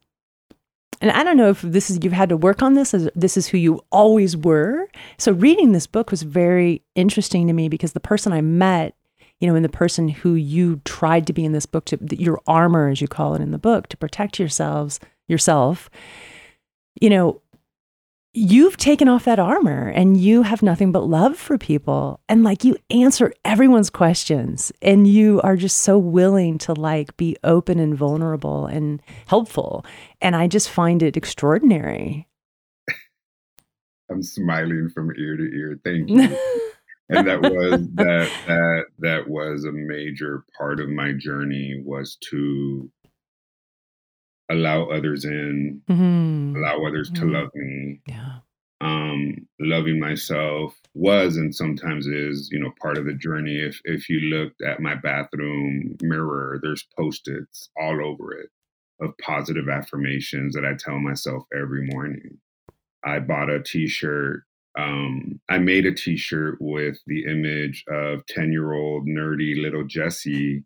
and 1.01 1.11
I 1.11 1.23
don't 1.23 1.37
know 1.37 1.51
if 1.51 1.61
this 1.63 1.91
is 1.91 1.99
you've 2.03 2.13
had 2.13 2.31
to 2.31 2.37
work 2.37 2.63
on 2.63 2.75
this 2.75 2.95
as 2.95 3.09
this 3.15 3.37
is 3.37 3.47
who 3.47 3.59
you 3.59 3.81
always 3.93 4.37
were. 4.37 4.89
So 5.19 5.33
reading 5.33 5.73
this 5.73 5.87
book 5.87 6.11
was 6.11 6.23
very 6.23 6.83
interesting 6.95 7.47
to 7.47 7.53
me 7.53 7.69
because 7.69 7.93
the 7.93 8.01
person 8.01 8.33
I 8.33 8.41
met 8.41 8.96
you 9.41 9.49
know, 9.49 9.55
in 9.55 9.63
the 9.63 9.69
person 9.69 10.09
who 10.09 10.35
you 10.35 10.81
tried 10.85 11.27
to 11.27 11.33
be 11.33 11.45
in 11.45 11.53
this 11.53 11.67
book, 11.67 11.85
to 11.87 11.99
your 12.11 12.41
armor, 12.47 12.89
as 12.89 13.01
you 13.01 13.09
call 13.09 13.35
it 13.35 13.43
in 13.43 13.51
the 13.51 13.59
book, 13.59 13.89
to 13.89 13.97
protect 13.97 14.39
yourselves, 14.39 14.99
yourself, 15.29 15.91
you 17.01 17.11
know, 17.11 17.43
you've 18.33 18.77
taken 18.77 19.09
off 19.09 19.25
that 19.25 19.39
armor 19.39 19.89
and 19.89 20.19
you 20.19 20.43
have 20.43 20.63
nothing 20.63 20.93
but 20.93 21.07
love 21.07 21.39
for 21.39 21.57
people. 21.57 22.21
And 22.29 22.45
like 22.45 22.65
you 22.65 22.77
answer 22.91 23.33
everyone's 23.47 23.89
questions 23.89 24.71
and 24.83 25.07
you 25.07 25.41
are 25.43 25.57
just 25.57 25.79
so 25.79 25.97
willing 25.97 26.59
to 26.59 26.75
like 26.75 27.17
be 27.17 27.37
open 27.45 27.79
and 27.79 27.97
vulnerable 27.97 28.67
and 28.67 29.01
helpful. 29.27 29.87
And 30.21 30.37
I 30.37 30.49
just 30.49 30.69
find 30.69 31.03
it 31.03 31.17
extraordinary. 31.17 32.29
I'm 34.11 34.23
smiling 34.23 34.91
from 34.93 35.13
ear 35.17 35.37
to 35.39 35.45
ear. 35.45 35.81
Thank 35.83 36.11
you. 36.11 36.73
And 37.09 37.27
that 37.27 37.41
was 37.43 37.89
that 37.95 38.31
that 38.47 38.85
that 38.99 39.29
was 39.29 39.65
a 39.65 39.73
major 39.73 40.45
part 40.57 40.81
of 40.81 40.89
my 40.89 41.13
journey 41.13 41.81
was 41.85 42.17
to 42.31 42.91
allow 44.51 44.87
others 44.87 45.25
in 45.25 45.83
mm-hmm. 45.89 46.57
allow 46.57 46.85
others 46.87 47.11
mm-hmm. 47.11 47.31
to 47.31 47.39
love 47.39 47.51
me 47.55 48.01
yeah 48.07 48.39
um 48.83 49.35
loving 49.59 49.99
myself 49.99 50.79
was 50.95 51.37
and 51.37 51.55
sometimes 51.55 52.07
is 52.07 52.51
you 52.53 52.61
know 52.61 52.71
part 52.81 52.99
of 52.99 53.07
the 53.07 53.15
journey 53.15 53.57
if 53.57 53.81
if 53.85 54.09
you 54.09 54.21
looked 54.21 54.61
at 54.63 54.81
my 54.81 54.95
bathroom 54.95 55.97
mirror 56.03 56.59
there's 56.63 56.87
post-its 56.97 57.71
all 57.81 58.05
over 58.05 58.33
it 58.35 58.51
of 59.01 59.17
positive 59.23 59.69
affirmations 59.69 60.55
that 60.55 60.65
i 60.65 60.75
tell 60.79 60.99
myself 60.99 61.43
every 61.59 61.87
morning 61.91 62.39
i 63.03 63.19
bought 63.19 63.49
a 63.49 63.63
t-shirt 63.63 64.43
um, 64.77 65.41
I 65.49 65.59
made 65.59 65.87
a 65.87 65.95
T-shirt 65.95 66.59
with 66.61 66.99
the 67.07 67.27
image 67.27 67.85
of 67.89 68.27
ten-year-old 68.27 69.07
nerdy 69.07 69.61
little 69.61 69.85
Jesse 69.85 70.65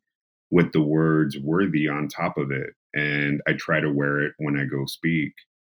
with 0.50 0.72
the 0.72 0.82
words 0.82 1.38
"worthy" 1.38 1.88
on 1.88 2.08
top 2.08 2.38
of 2.38 2.50
it, 2.52 2.70
and 2.94 3.42
I 3.48 3.54
try 3.54 3.80
to 3.80 3.92
wear 3.92 4.20
it 4.22 4.34
when 4.38 4.58
I 4.58 4.64
go 4.66 4.86
speak 4.86 5.32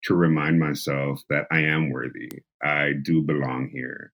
to 0.05 0.15
remind 0.15 0.61
myself 0.61 1.23
that 1.31 1.47
I 1.53 1.61
am 1.63 1.91
worthy. 1.91 2.31
I 2.63 2.93
do 3.03 3.23
belong 3.23 3.71
here, 3.73 4.13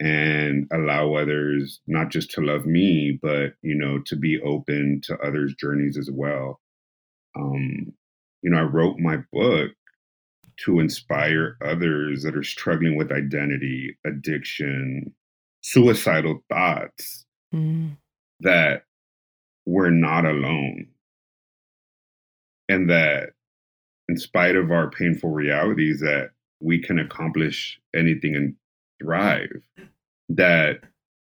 and 0.00 0.68
allow 0.72 1.14
others 1.14 1.80
not 1.86 2.10
just 2.10 2.32
to 2.32 2.42
love 2.42 2.66
me, 2.66 3.18
but 3.22 3.54
you 3.62 3.76
know 3.76 4.00
to 4.06 4.16
be 4.16 4.40
open 4.42 5.00
to 5.04 5.18
others' 5.20 5.54
journeys 5.60 5.98
as 5.98 6.10
well. 6.12 6.60
Um, 7.36 7.94
you 8.42 8.50
know, 8.50 8.58
I 8.58 8.62
wrote 8.62 8.98
my 8.98 9.18
book 9.32 9.72
to 10.58 10.80
inspire 10.80 11.56
others 11.64 12.22
that 12.22 12.36
are 12.36 12.42
struggling 12.42 12.96
with 12.96 13.12
identity, 13.12 13.96
addiction, 14.06 15.12
suicidal 15.62 16.42
thoughts, 16.48 17.24
mm. 17.54 17.96
that 18.40 18.84
we're 19.66 19.90
not 19.90 20.24
alone. 20.24 20.86
And 22.68 22.88
that 22.90 23.30
in 24.08 24.16
spite 24.16 24.56
of 24.56 24.70
our 24.70 24.90
painful 24.90 25.30
realities 25.30 26.00
that 26.00 26.30
we 26.60 26.78
can 26.78 26.98
accomplish 26.98 27.80
anything 27.94 28.34
and 28.34 28.54
thrive. 29.02 29.50
That 30.28 30.80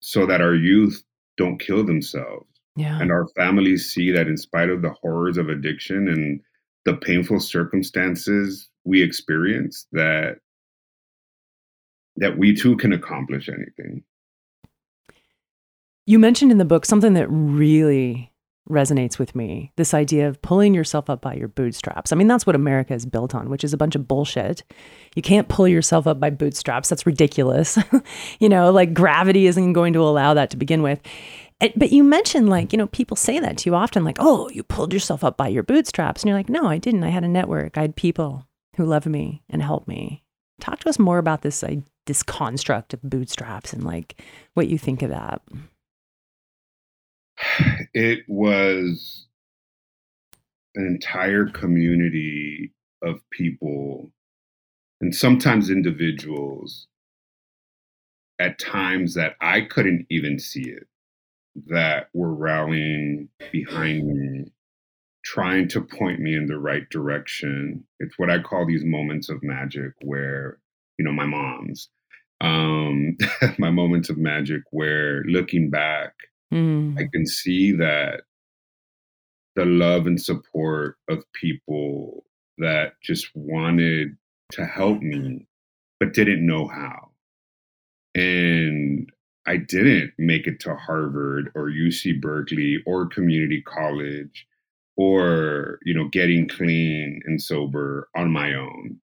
so 0.01 0.27
that 0.27 0.41
our 0.41 0.55
youth 0.55 1.03
don't 1.37 1.59
kill 1.59 1.85
themselves. 1.85 2.47
Yeah. 2.77 3.01
And 3.01 3.11
our 3.11 3.27
families 3.37 3.91
see 3.91 4.11
that 4.13 4.29
in 4.29 4.37
spite 4.37 4.71
of 4.71 4.83
the 4.83 4.91
horrors 4.91 5.39
of 5.39 5.49
addiction 5.49 6.09
and 6.09 6.41
the 6.87 6.95
painful 6.95 7.41
circumstances 7.41 8.71
we 8.85 9.03
experience 9.03 9.87
that 9.93 10.37
that 12.17 12.39
we 12.39 12.55
too 12.55 12.77
can 12.79 12.95
accomplish 12.95 13.51
anything. 13.51 14.03
You 16.07 16.19
mentioned 16.19 16.51
in 16.51 16.57
the 16.57 16.65
book 16.65 16.87
something 16.87 17.13
that 17.13 17.27
really 17.29 18.33
resonates 18.71 19.19
with 19.19 19.35
me 19.35 19.73
this 19.77 19.95
idea 19.95 20.29
of 20.29 20.41
pulling 20.43 20.75
yourself 20.75 21.11
up 21.11 21.21
by 21.21 21.35
your 21.35 21.49
bootstraps. 21.49 22.13
I 22.13 22.17
mean, 22.17 22.27
that's 22.27 22.47
what 22.47 22.57
America 22.57 22.95
is 22.95 23.07
built 23.07 23.35
on, 23.35 23.49
which 23.49 23.65
is 23.65 23.73
a 23.73 23.77
bunch 23.77 23.95
of 23.95 24.09
bullshit. 24.09 24.63
You 25.15 25.23
can't 25.23 25.49
pull 25.49 25.69
yourself 25.69 26.07
up 26.07 26.19
by 26.19 26.31
bootstraps. 26.31 26.89
That's 26.89 27.07
ridiculous. 27.07 27.79
you 28.41 28.49
know, 28.49 28.71
like 28.73 28.95
gravity 28.95 29.47
isn't 29.47 29.73
going 29.73 29.93
to 29.93 30.01
allow 30.01 30.35
that 30.35 30.51
to 30.51 30.57
begin 30.57 30.83
with. 30.83 31.01
But 31.61 31.91
you 31.91 32.05
mentioned, 32.05 32.51
like, 32.51 32.73
you 32.73 32.77
know, 32.77 32.87
people 32.87 33.17
say 33.17 33.39
that 33.39 33.59
to 33.59 33.71
you 33.71 33.75
often, 33.75 34.05
like, 34.05 34.19
oh, 34.21 34.51
you 34.51 34.63
pulled 34.63 34.93
yourself 34.93 35.25
up 35.25 35.39
by 35.39 35.49
your 35.49 35.63
bootstraps. 35.63 36.23
And 36.23 36.29
you're 36.29 36.39
like, 36.39 36.51
no, 36.51 36.67
I 36.67 36.77
didn't. 36.79 37.05
I 37.05 37.09
had 37.09 37.25
a 37.25 37.29
network, 37.29 37.79
I 37.79 37.83
had 37.83 37.97
people 37.97 38.47
who 38.77 38.85
love 38.85 39.07
me 39.07 39.43
and 39.49 39.63
help 39.63 39.89
me. 39.89 40.23
Talk 40.61 40.81
to 40.81 40.89
us 40.89 40.99
more 40.99 41.19
about 41.19 41.43
this 41.43 41.63
like, 41.63 41.81
this 42.07 42.23
construct 42.23 42.95
of 42.95 43.03
bootstraps 43.03 43.73
and 43.73 43.85
like 43.85 44.23
what 44.55 44.69
you 44.69 44.79
think 44.79 45.03
of 45.03 45.11
that. 45.11 45.43
It 47.93 48.25
was 48.29 49.27
an 50.75 50.87
entire 50.87 51.47
community 51.47 52.73
of 53.03 53.21
people 53.31 54.13
and 55.01 55.15
sometimes 55.15 55.71
individuals 55.71 56.87
at 58.39 58.59
times 58.59 59.15
that 59.15 59.37
I 59.41 59.63
couldn't 59.63 60.07
even 60.11 60.39
see 60.39 60.69
it 60.69 60.87
that 61.67 62.09
were 62.13 62.35
rallying 62.35 63.29
behind 63.53 64.07
me 64.07 64.53
trying 65.27 65.67
to 65.67 65.81
point 65.81 66.21
me 66.21 66.37
in 66.37 66.47
the 66.47 66.59
right 66.59 66.89
direction. 66.91 67.85
It's 67.99 68.17
what 68.17 68.31
I 68.31 68.39
call 68.39 68.65
these 68.65 68.85
moments 68.85 69.29
of 69.29 69.43
magic 69.43 69.93
where, 70.03 70.59
you 70.99 71.05
know, 71.05 71.13
my 71.13 71.27
mom's, 71.27 71.89
um, 72.41 73.17
my 73.59 73.71
moments 73.71 74.09
of 74.09 74.19
magic 74.19 74.63
where 74.71 75.25
looking 75.25 75.69
back, 75.69 76.15
mm. 76.55 76.97
I 76.97 77.09
can 77.13 77.27
see 77.27 77.73
that 77.73 78.23
the 79.57 79.65
love 79.65 80.07
and 80.07 80.21
support 80.21 80.97
of 81.09 81.25
people 81.33 82.25
that 82.59 82.93
just 83.03 83.29
wanted 83.35 84.17
to 84.53 84.65
help 84.65 85.01
me, 85.01 85.49
but 85.99 86.13
didn't 86.13 86.47
know 86.47 86.69
how. 86.69 87.11
And 88.15 89.11
I 89.47 89.59
didn't 89.59 90.13
make 90.19 90.47
it 90.47 90.61
to 90.61 90.75
Harvard 90.77 91.53
or 91.55 91.71
UC 91.71 92.21
Berkeley 92.21 92.83
or 92.87 93.07
community 93.07 93.63
college 93.63 94.47
or 94.97 95.79
you 95.85 95.95
know 95.95 96.09
getting 96.09 96.49
clean 96.49 97.21
and 97.27 97.41
sober 97.43 98.09
on 98.17 98.31
my 98.33 98.55
own 98.55 98.99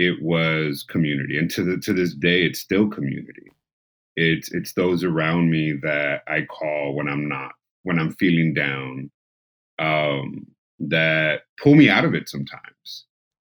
it 0.00 0.22
was 0.22 0.82
community, 0.82 1.38
and 1.38 1.50
to 1.50 1.62
the, 1.62 1.76
to 1.78 1.92
this 1.92 2.14
day, 2.14 2.42
it's 2.44 2.58
still 2.58 2.88
community. 2.88 3.52
It's 4.16 4.50
it's 4.50 4.72
those 4.72 5.04
around 5.04 5.50
me 5.50 5.74
that 5.82 6.22
I 6.26 6.42
call 6.42 6.94
when 6.94 7.06
I'm 7.06 7.28
not 7.28 7.52
when 7.82 7.98
I'm 7.98 8.12
feeling 8.14 8.54
down, 8.54 9.10
um, 9.78 10.46
that 10.78 11.42
pull 11.62 11.74
me 11.74 11.90
out 11.90 12.06
of 12.06 12.14
it 12.14 12.30
sometimes. 12.30 13.04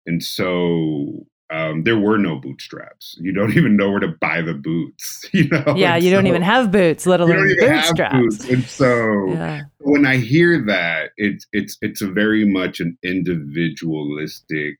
And 0.05 0.21
so 0.21 1.25
um, 1.51 1.83
there 1.83 1.99
were 1.99 2.17
no 2.17 2.37
bootstraps. 2.39 3.15
You 3.19 3.33
don't 3.33 3.51
even 3.57 3.75
know 3.75 3.91
where 3.91 3.99
to 3.99 4.09
buy 4.19 4.41
the 4.41 4.53
boots. 4.53 5.25
You 5.33 5.47
know. 5.49 5.63
Yeah, 5.75 5.95
and 5.95 6.03
you 6.03 6.11
don't 6.11 6.27
even 6.27 6.41
have 6.41 6.71
boots, 6.71 7.05
let 7.05 7.19
alone 7.21 7.37
don't 7.37 7.51
even 7.51 7.69
have 7.71 7.95
bootstraps. 7.95 8.15
boots. 8.15 8.45
And 8.49 8.69
so 8.69 9.33
Yeah. 9.33 9.61
when 9.79 10.05
I 10.05 10.17
hear 10.17 10.63
that, 10.65 11.11
it's 11.17 11.45
it's 11.53 11.77
it's 11.81 12.01
a 12.01 12.07
very 12.11 12.45
much 12.45 12.79
an 12.79 12.97
individualistic 13.03 14.77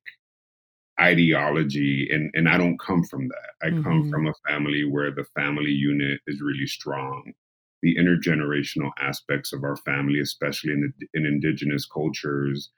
ideology, 1.00 2.08
and 2.12 2.32
and 2.34 2.48
I 2.50 2.58
don't 2.58 2.80
come 2.80 3.04
from 3.04 3.28
that. 3.30 3.68
I 3.68 3.72
come 3.84 4.04
Mhm. 4.04 4.10
from 4.10 4.28
a 4.28 4.34
family 4.48 4.84
where 4.86 5.12
the 5.12 5.26
family 5.36 5.72
unit 5.72 6.22
is 6.28 6.42
really 6.42 6.68
strong. 6.68 7.34
The 7.82 7.96
intergenerational 7.96 8.92
aspects 9.00 9.54
of 9.54 9.64
our 9.64 9.78
family, 9.78 10.20
especially 10.20 10.74
in 10.74 10.94
the, 11.00 11.08
in 11.16 11.26
indigenous 11.26 11.86
cultures, 11.88 12.70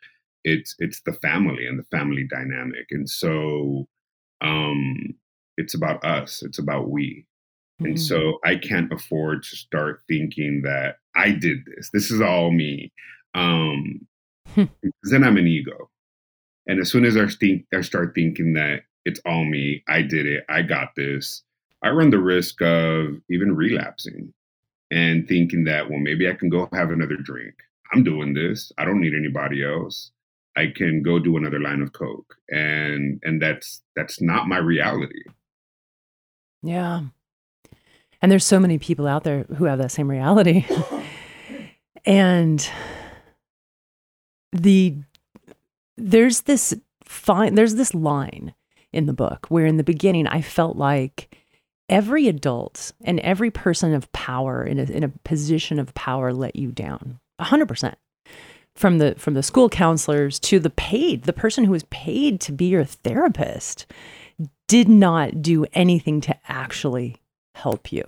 it's 0.43 0.75
it's 0.79 1.01
the 1.05 1.13
family 1.13 1.67
and 1.67 1.79
the 1.79 1.83
family 1.97 2.27
dynamic, 2.29 2.87
and 2.91 3.09
so 3.09 3.87
um, 4.41 5.15
it's 5.57 5.73
about 5.73 6.03
us. 6.03 6.43
It's 6.43 6.59
about 6.59 6.89
we. 6.89 7.25
And 7.83 7.95
Mm. 7.95 7.99
so 7.99 8.39
I 8.45 8.55
can't 8.55 8.91
afford 8.93 9.43
to 9.43 9.55
start 9.57 10.01
thinking 10.07 10.61
that 10.63 10.97
I 11.15 11.31
did 11.31 11.65
this. 11.65 11.89
This 11.91 12.11
is 12.11 12.21
all 12.21 12.51
me. 12.51 12.93
Um, 13.35 14.07
Hmm. 14.55 14.65
then 15.03 15.23
I'm 15.23 15.37
an 15.37 15.47
ego. 15.47 15.89
And 16.67 16.79
as 16.79 16.89
soon 16.91 17.05
as 17.05 17.17
I 17.17 17.27
think 17.27 17.65
I 17.73 17.81
start 17.81 18.13
thinking 18.15 18.53
that 18.53 18.83
it's 19.05 19.19
all 19.25 19.43
me, 19.45 19.83
I 19.89 20.01
did 20.01 20.25
it, 20.25 20.45
I 20.49 20.61
got 20.61 20.95
this, 20.95 21.43
I 21.83 21.89
run 21.89 22.09
the 22.11 22.19
risk 22.19 22.61
of 22.61 23.21
even 23.29 23.55
relapsing 23.55 24.33
and 24.91 25.27
thinking 25.27 25.65
that, 25.65 25.89
well, 25.89 25.99
maybe 25.99 26.29
I 26.29 26.33
can 26.35 26.49
go 26.49 26.69
have 26.73 26.91
another 26.91 27.17
drink. 27.17 27.55
I'm 27.93 28.03
doing 28.03 28.33
this. 28.33 28.71
I 28.77 28.85
don't 28.85 29.01
need 29.01 29.15
anybody 29.15 29.63
else. 29.65 30.12
I 30.55 30.67
can 30.75 31.01
go 31.01 31.19
do 31.19 31.37
another 31.37 31.59
line 31.59 31.81
of 31.81 31.93
coke. 31.93 32.35
And 32.49 33.19
and 33.23 33.41
that's 33.41 33.81
that's 33.95 34.21
not 34.21 34.47
my 34.47 34.57
reality. 34.57 35.23
Yeah. 36.61 37.01
And 38.21 38.31
there's 38.31 38.45
so 38.45 38.59
many 38.59 38.77
people 38.77 39.05
out 39.05 39.23
there 39.23 39.43
who 39.57 39.65
have 39.65 39.79
that 39.79 39.91
same 39.91 40.09
reality. 40.09 40.65
and 42.05 42.69
the 44.51 44.95
there's 45.97 46.41
this 46.41 46.73
fine 47.03 47.55
there's 47.55 47.75
this 47.75 47.93
line 47.93 48.53
in 48.91 49.07
the 49.07 49.13
book 49.13 49.47
where 49.49 49.65
in 49.65 49.77
the 49.77 49.83
beginning 49.83 50.27
I 50.27 50.41
felt 50.41 50.77
like 50.77 51.35
every 51.89 52.27
adult 52.27 52.93
and 53.03 53.19
every 53.19 53.51
person 53.51 53.93
of 53.93 54.11
power 54.13 54.63
in 54.63 54.79
a, 54.79 54.83
in 54.83 55.03
a 55.03 55.09
position 55.09 55.79
of 55.79 55.93
power 55.93 56.31
let 56.31 56.55
you 56.55 56.71
down 56.71 57.19
100% 57.41 57.95
from 58.75 58.97
the 58.97 59.15
from 59.17 59.33
the 59.35 59.43
school 59.43 59.69
counselors 59.69 60.39
to 60.39 60.59
the 60.59 60.69
paid 60.71 61.23
the 61.23 61.33
person 61.33 61.63
who 61.63 61.71
was 61.71 61.83
paid 61.91 62.39
to 62.41 62.51
be 62.51 62.65
your 62.65 62.83
therapist 62.83 63.85
did 64.67 64.89
not 64.89 65.41
do 65.41 65.65
anything 65.73 66.19
to 66.21 66.35
actually 66.47 67.17
help 67.55 67.91
you. 67.91 68.03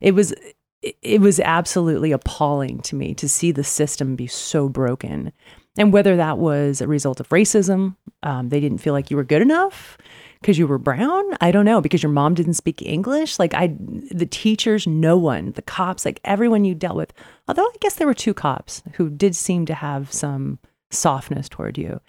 It 0.00 0.12
was 0.12 0.34
it- 0.82 1.20
was 1.20 1.38
absolutely 1.38 2.10
appalling 2.10 2.80
to 2.80 2.96
me 2.96 3.14
to 3.14 3.28
see 3.28 3.52
the 3.52 3.62
system 3.62 4.16
be 4.16 4.26
so 4.26 4.68
broken 4.68 5.32
and 5.78 5.92
whether 5.92 6.16
that 6.16 6.38
was 6.38 6.80
a 6.80 6.88
result 6.88 7.20
of 7.20 7.28
racism 7.30 7.96
um, 8.22 8.48
they 8.50 8.60
didn't 8.60 8.78
feel 8.78 8.92
like 8.92 9.10
you 9.10 9.16
were 9.16 9.24
good 9.24 9.42
enough 9.42 9.98
because 10.40 10.58
you 10.58 10.66
were 10.66 10.78
brown? 10.78 11.24
I 11.40 11.52
don't 11.52 11.64
know 11.64 11.80
because 11.80 12.02
your 12.02 12.10
mom 12.10 12.34
didn't 12.34 12.54
speak 12.54 12.82
english? 12.82 13.38
Like 13.38 13.54
i 13.54 13.74
the 14.10 14.26
teachers 14.26 14.86
no 14.86 15.16
one 15.16 15.52
the 15.52 15.62
cops 15.62 16.04
like 16.04 16.20
everyone 16.24 16.64
you 16.64 16.74
dealt 16.74 16.96
with 16.96 17.12
although 17.48 17.64
i 17.64 17.74
guess 17.80 17.94
there 17.94 18.06
were 18.06 18.14
two 18.14 18.34
cops 18.34 18.82
who 18.94 19.08
did 19.10 19.36
seem 19.36 19.66
to 19.66 19.74
have 19.74 20.12
some 20.12 20.58
softness 20.94 21.48
toward 21.48 21.78
you. 21.78 22.00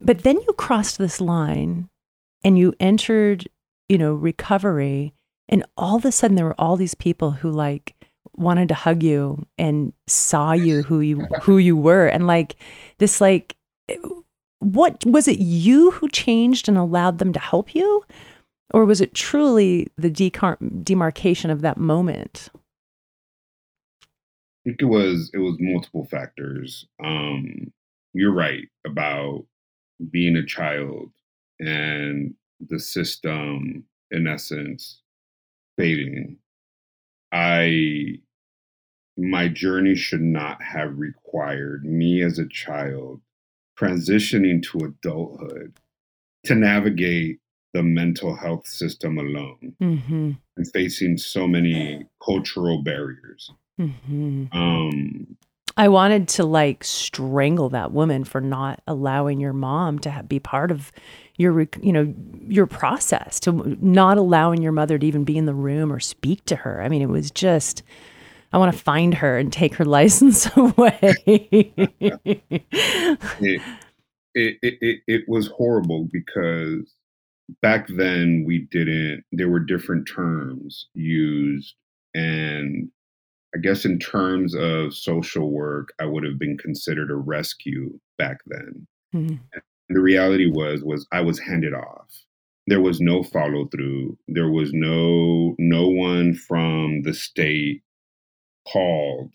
But 0.00 0.22
then 0.22 0.36
you 0.36 0.52
crossed 0.54 0.98
this 0.98 1.20
line 1.20 1.88
and 2.44 2.58
you 2.58 2.74
entered 2.80 3.48
you 3.88 3.98
know 3.98 4.14
recovery 4.14 5.14
and 5.48 5.64
all 5.76 5.96
of 5.96 6.04
a 6.04 6.12
sudden 6.12 6.36
there 6.36 6.46
were 6.46 6.60
all 6.60 6.76
these 6.76 6.94
people 6.94 7.32
who 7.32 7.50
like 7.50 7.94
wanted 8.36 8.68
to 8.68 8.74
hug 8.74 9.02
you 9.02 9.44
and 9.58 9.92
saw 10.06 10.52
you 10.52 10.82
who 10.82 11.00
you 11.00 11.20
who 11.42 11.58
you 11.58 11.76
were 11.76 12.06
and 12.06 12.26
like 12.26 12.56
this 12.98 13.20
like 13.20 13.56
what 14.60 15.04
was 15.04 15.28
it 15.28 15.38
you 15.38 15.90
who 15.92 16.08
changed 16.08 16.68
and 16.68 16.78
allowed 16.78 17.18
them 17.18 17.32
to 17.32 17.40
help 17.40 17.74
you 17.74 18.04
or 18.72 18.84
was 18.84 19.00
it 19.00 19.14
truly 19.14 19.88
the 19.96 20.10
decar- 20.10 20.56
demarcation 20.84 21.50
of 21.50 21.60
that 21.60 21.76
moment 21.76 22.50
I 24.64 24.68
think 24.70 24.82
it 24.82 24.86
was 24.86 25.30
it 25.34 25.38
was 25.38 25.56
multiple 25.58 26.04
factors. 26.04 26.86
Um, 27.02 27.72
you're 28.12 28.32
right 28.32 28.68
about 28.86 29.44
being 30.10 30.36
a 30.36 30.46
child 30.46 31.10
and 31.58 32.34
the 32.60 32.78
system, 32.78 33.84
in 34.12 34.26
essence, 34.28 35.00
failing. 35.76 36.38
I 37.32 38.18
my 39.16 39.48
journey 39.48 39.94
should 39.94 40.22
not 40.22 40.62
have 40.62 40.98
required 40.98 41.84
me 41.84 42.22
as 42.22 42.38
a 42.38 42.48
child 42.48 43.20
transitioning 43.78 44.62
to 44.62 44.78
adulthood 44.78 45.78
to 46.44 46.54
navigate 46.54 47.38
the 47.72 47.82
mental 47.82 48.36
health 48.36 48.66
system 48.66 49.18
alone 49.18 49.74
mm-hmm. 49.80 50.32
and 50.56 50.72
facing 50.72 51.16
so 51.16 51.46
many 51.46 52.04
cultural 52.24 52.82
barriers. 52.82 53.50
Mm-hmm. 53.80 54.46
Um, 54.52 55.36
I 55.76 55.88
wanted 55.88 56.28
to 56.28 56.44
like 56.44 56.84
strangle 56.84 57.70
that 57.70 57.92
woman 57.92 58.24
for 58.24 58.40
not 58.40 58.82
allowing 58.86 59.40
your 59.40 59.54
mom 59.54 59.98
to 60.00 60.10
ha- 60.10 60.22
be 60.22 60.38
part 60.38 60.70
of 60.70 60.92
your, 61.36 61.66
you 61.82 61.92
know, 61.92 62.14
your 62.46 62.66
process, 62.66 63.40
to 63.40 63.76
not 63.80 64.18
allowing 64.18 64.62
your 64.62 64.72
mother 64.72 64.98
to 64.98 65.06
even 65.06 65.24
be 65.24 65.38
in 65.38 65.46
the 65.46 65.54
room 65.54 65.92
or 65.92 66.00
speak 66.00 66.44
to 66.46 66.56
her. 66.56 66.82
I 66.82 66.88
mean, 66.88 67.02
it 67.02 67.08
was 67.08 67.30
just, 67.30 67.82
I 68.52 68.58
want 68.58 68.72
to 68.72 68.78
find 68.78 69.14
her 69.14 69.38
and 69.38 69.52
take 69.52 69.74
her 69.76 69.84
license 69.86 70.48
away. 70.56 70.98
it, 71.00 72.42
it, 74.34 74.58
it, 74.62 75.00
it, 75.06 75.24
was 75.28 75.48
horrible 75.48 76.08
because 76.12 76.94
back 77.62 77.86
then 77.88 78.44
we 78.46 78.66
didn't, 78.70 79.24
there 79.32 79.48
were 79.48 79.60
different 79.60 80.08
terms 80.08 80.88
used. 80.94 81.74
And 82.14 82.90
I 83.54 83.58
guess 83.58 83.84
in 83.84 83.98
terms 83.98 84.54
of 84.54 84.94
social 84.94 85.50
work, 85.50 85.92
I 86.00 86.04
would 86.04 86.24
have 86.24 86.38
been 86.38 86.58
considered 86.58 87.10
a 87.10 87.16
rescue 87.16 87.98
back 88.18 88.38
then. 88.46 88.86
Mhm. 89.14 89.40
The 89.90 90.00
reality 90.00 90.46
was 90.50 90.82
was 90.84 91.06
I 91.12 91.20
was 91.22 91.38
handed 91.40 91.74
off. 91.74 92.08
There 92.68 92.80
was 92.82 93.00
no 93.00 93.22
follow 93.22 93.66
through. 93.68 94.18
There 94.28 94.50
was 94.50 94.72
no 94.72 95.54
no 95.58 95.88
one 95.88 96.34
from 96.34 97.02
the 97.02 97.14
state 97.14 97.82
called 98.72 99.32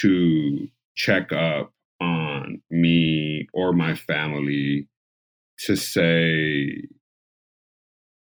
to 0.00 0.68
check 0.96 1.32
up 1.32 1.72
on 2.00 2.62
me 2.70 3.48
or 3.54 3.72
my 3.72 3.94
family 3.94 4.88
to 5.60 5.76
say 5.76 6.82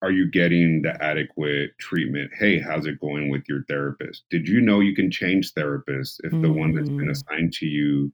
are 0.04 0.12
you 0.14 0.32
getting 0.32 0.84
the 0.84 1.02
adequate 1.04 1.72
treatment? 1.80 2.32
Hey, 2.40 2.62
how's 2.62 2.88
it 2.88 3.02
going 3.02 3.32
with 3.32 3.44
your 3.50 3.66
therapist? 3.70 4.26
Did 4.32 4.48
you 4.48 4.62
know 4.62 4.80
you 4.82 4.96
can 4.96 5.12
change 5.12 5.54
therapists 5.56 6.20
if 6.24 6.34
the 6.42 6.54
one 6.54 6.74
that's 6.74 6.92
been 6.92 7.10
Mm. 7.10 7.12
assigned 7.12 7.54
to 7.56 7.68
you 7.68 8.14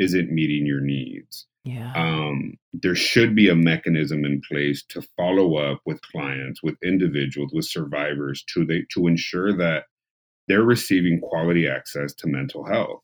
isn't 0.00 0.32
meeting 0.32 0.66
your 0.66 0.82
needs? 0.82 1.48
Yeah. 1.68 1.92
um, 1.94 2.54
there 2.72 2.94
should 2.94 3.34
be 3.34 3.48
a 3.48 3.54
mechanism 3.54 4.24
in 4.24 4.40
place 4.50 4.82
to 4.88 5.02
follow 5.16 5.56
up 5.56 5.80
with 5.86 6.00
clients, 6.02 6.62
with 6.62 6.76
individuals, 6.82 7.52
with 7.52 7.64
survivors 7.66 8.42
to 8.54 8.64
they, 8.64 8.84
to 8.94 9.06
ensure 9.06 9.52
that 9.56 9.84
they're 10.48 10.62
receiving 10.62 11.20
quality 11.20 11.68
access 11.68 12.14
to 12.14 12.26
mental 12.26 12.64
health. 12.64 13.02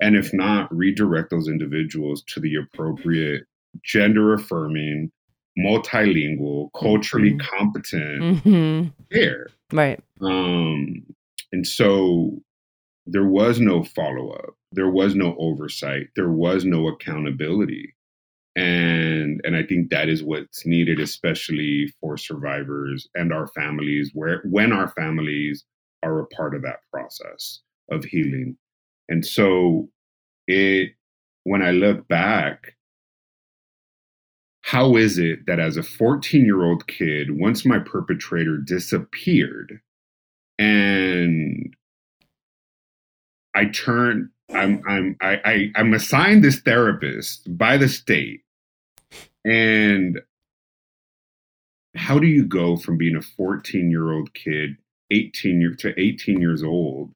And 0.00 0.16
if 0.16 0.32
not, 0.32 0.74
redirect 0.74 1.30
those 1.30 1.48
individuals 1.48 2.24
to 2.28 2.40
the 2.40 2.56
appropriate 2.56 3.44
gender 3.84 4.34
affirming, 4.34 5.12
multilingual, 5.58 6.70
culturally 6.78 7.32
Mhm. 7.34 7.40
competent 7.40 8.38
hmm 8.40 8.82
care. 9.12 9.46
Right. 9.72 10.00
Um, 10.20 11.04
and 11.52 11.66
so 11.66 12.42
there 13.06 13.26
was 13.26 13.60
no 13.60 13.82
follow 13.82 14.30
up, 14.32 14.54
there 14.72 14.90
was 14.90 15.14
no 15.14 15.36
oversight, 15.38 16.08
there 16.16 16.30
was 16.30 16.64
no 16.64 16.88
accountability. 16.88 17.94
And 18.54 19.40
and 19.44 19.56
I 19.56 19.62
think 19.62 19.90
that 19.90 20.08
is 20.08 20.22
what's 20.22 20.66
needed, 20.66 21.00
especially 21.00 21.92
for 22.00 22.16
survivors 22.16 23.08
and 23.14 23.32
our 23.32 23.46
families, 23.48 24.10
where 24.12 24.42
when 24.44 24.72
our 24.72 24.88
families 24.88 25.64
are 26.02 26.20
a 26.20 26.26
part 26.26 26.54
of 26.54 26.62
that 26.62 26.80
process 26.92 27.60
of 27.90 28.04
healing. 28.04 28.56
And 29.08 29.24
so 29.24 29.88
it 30.46 30.90
when 31.44 31.62
I 31.62 31.70
look 31.70 32.06
back, 32.08 32.76
how 34.62 34.96
is 34.96 35.18
it 35.18 35.46
that 35.46 35.58
as 35.58 35.76
a 35.76 35.82
14 35.82 36.44
year 36.44 36.62
old 36.62 36.86
kid, 36.86 37.38
once 37.38 37.64
my 37.64 37.78
perpetrator 37.78 38.58
disappeared 38.58 39.80
and 40.58 41.74
I 43.54 43.66
turn, 43.66 44.30
I'm, 44.52 44.82
I'm, 44.88 45.16
I, 45.20 45.40
I, 45.44 45.72
I'm 45.76 45.94
assigned 45.94 46.44
this 46.44 46.60
therapist 46.60 47.56
by 47.56 47.76
the 47.76 47.88
state. 47.88 48.42
And 49.44 50.20
how 51.94 52.18
do 52.18 52.26
you 52.26 52.44
go 52.44 52.76
from 52.76 52.96
being 52.96 53.16
a 53.16 53.22
14 53.22 53.90
year 53.90 54.12
old 54.12 54.32
kid, 54.34 54.76
18 55.10 55.60
year 55.60 55.74
to 55.80 56.00
18 56.00 56.40
years 56.40 56.62
old? 56.62 57.12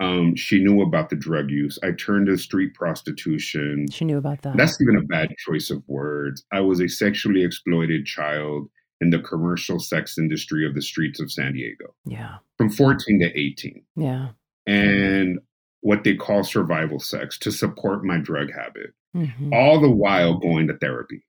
Um, 0.00 0.34
she 0.34 0.62
knew 0.62 0.82
about 0.82 1.10
the 1.10 1.16
drug 1.16 1.50
use. 1.50 1.78
I 1.82 1.92
turned 1.92 2.26
to 2.26 2.36
street 2.36 2.74
prostitution. 2.74 3.86
She 3.90 4.04
knew 4.04 4.18
about 4.18 4.42
that. 4.42 4.56
That's 4.56 4.80
even 4.80 4.96
a 4.96 5.02
bad 5.02 5.32
choice 5.38 5.70
of 5.70 5.82
words. 5.86 6.44
I 6.52 6.60
was 6.60 6.80
a 6.80 6.88
sexually 6.88 7.44
exploited 7.44 8.04
child 8.04 8.68
in 9.00 9.10
the 9.10 9.20
commercial 9.20 9.78
sex 9.78 10.18
industry 10.18 10.66
of 10.66 10.74
the 10.74 10.82
streets 10.82 11.20
of 11.20 11.30
San 11.30 11.52
Diego 11.52 11.94
yeah. 12.04 12.36
from 12.56 12.70
14 12.70 13.20
to 13.20 13.38
18. 13.38 13.84
Yeah. 13.96 14.28
And 14.66 15.38
what 15.82 16.02
they 16.04 16.16
call 16.16 16.42
survival 16.44 16.98
sex 16.98 17.38
to 17.38 17.50
support 17.52 18.04
my 18.04 18.18
drug 18.18 18.50
habit, 18.52 18.92
Mhm. 19.14 19.52
all 19.52 19.80
the 19.80 19.90
while 19.90 20.38
going 20.38 20.66
to 20.68 20.76
therapy. 20.78 21.22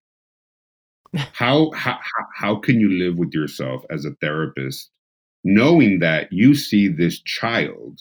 How, 1.33 1.69
how, 1.71 1.99
how- 2.01 2.27
how 2.35 2.55
can 2.55 2.79
you 2.79 2.89
live 2.89 3.17
with 3.17 3.33
yourself 3.33 3.83
as 3.91 4.05
a 4.05 4.15
therapist 4.21 4.89
knowing 5.43 5.99
that 5.99 6.31
you 6.33 6.55
see 6.55 6.87
this 6.87 7.19
child 7.21 7.99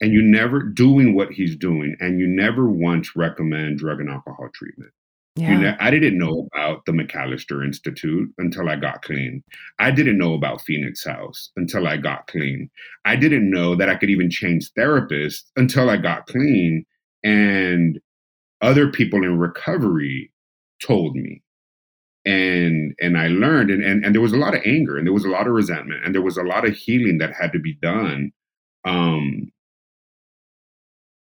and 0.00 0.12
you 0.12 0.22
never 0.22 0.62
doing 0.62 1.14
what 1.14 1.32
he's 1.32 1.56
doing 1.56 1.96
and 2.00 2.20
you 2.20 2.26
never 2.26 2.68
once 2.70 3.16
recommend 3.16 3.78
drug 3.78 4.00
and 4.00 4.10
alcohol 4.10 4.48
treatment? 4.54 4.92
Yeah. 5.36 5.52
You 5.52 5.58
know, 5.58 5.76
I 5.80 5.90
didn't 5.90 6.18
know 6.18 6.48
about 6.54 6.86
the 6.86 6.92
McAlister 6.92 7.62
Institute 7.62 8.32
until 8.38 8.70
I 8.70 8.76
got 8.76 9.02
clean. 9.02 9.44
I 9.78 9.90
didn't 9.90 10.16
know 10.16 10.32
about 10.32 10.62
Phoenix 10.62 11.04
House 11.04 11.50
until 11.56 11.86
I 11.86 11.98
got 11.98 12.26
clean. 12.26 12.70
I 13.04 13.16
didn't 13.16 13.50
know 13.50 13.74
that 13.76 13.90
I 13.90 13.96
could 13.96 14.08
even 14.08 14.30
change 14.30 14.72
therapists 14.72 15.44
until 15.56 15.90
I 15.90 15.98
got 15.98 16.26
clean. 16.26 16.86
And 17.22 18.00
other 18.62 18.90
people 18.90 19.24
in 19.24 19.38
recovery 19.38 20.32
told 20.82 21.16
me. 21.16 21.42
And 22.24 22.94
and 23.00 23.16
I 23.18 23.28
learned 23.28 23.70
and, 23.70 23.84
and 23.84 24.04
and 24.04 24.14
there 24.14 24.22
was 24.22 24.32
a 24.32 24.38
lot 24.38 24.54
of 24.54 24.62
anger 24.66 24.98
and 24.98 25.06
there 25.06 25.14
was 25.14 25.24
a 25.24 25.30
lot 25.30 25.46
of 25.46 25.52
resentment 25.54 26.04
and 26.04 26.14
there 26.14 26.22
was 26.22 26.36
a 26.36 26.42
lot 26.42 26.66
of 26.66 26.74
healing 26.74 27.18
that 27.18 27.32
had 27.34 27.52
to 27.52 27.60
be 27.60 27.74
done 27.74 28.32
um 28.84 29.52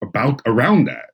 about 0.02 0.40
around 0.46 0.84
that 0.86 1.10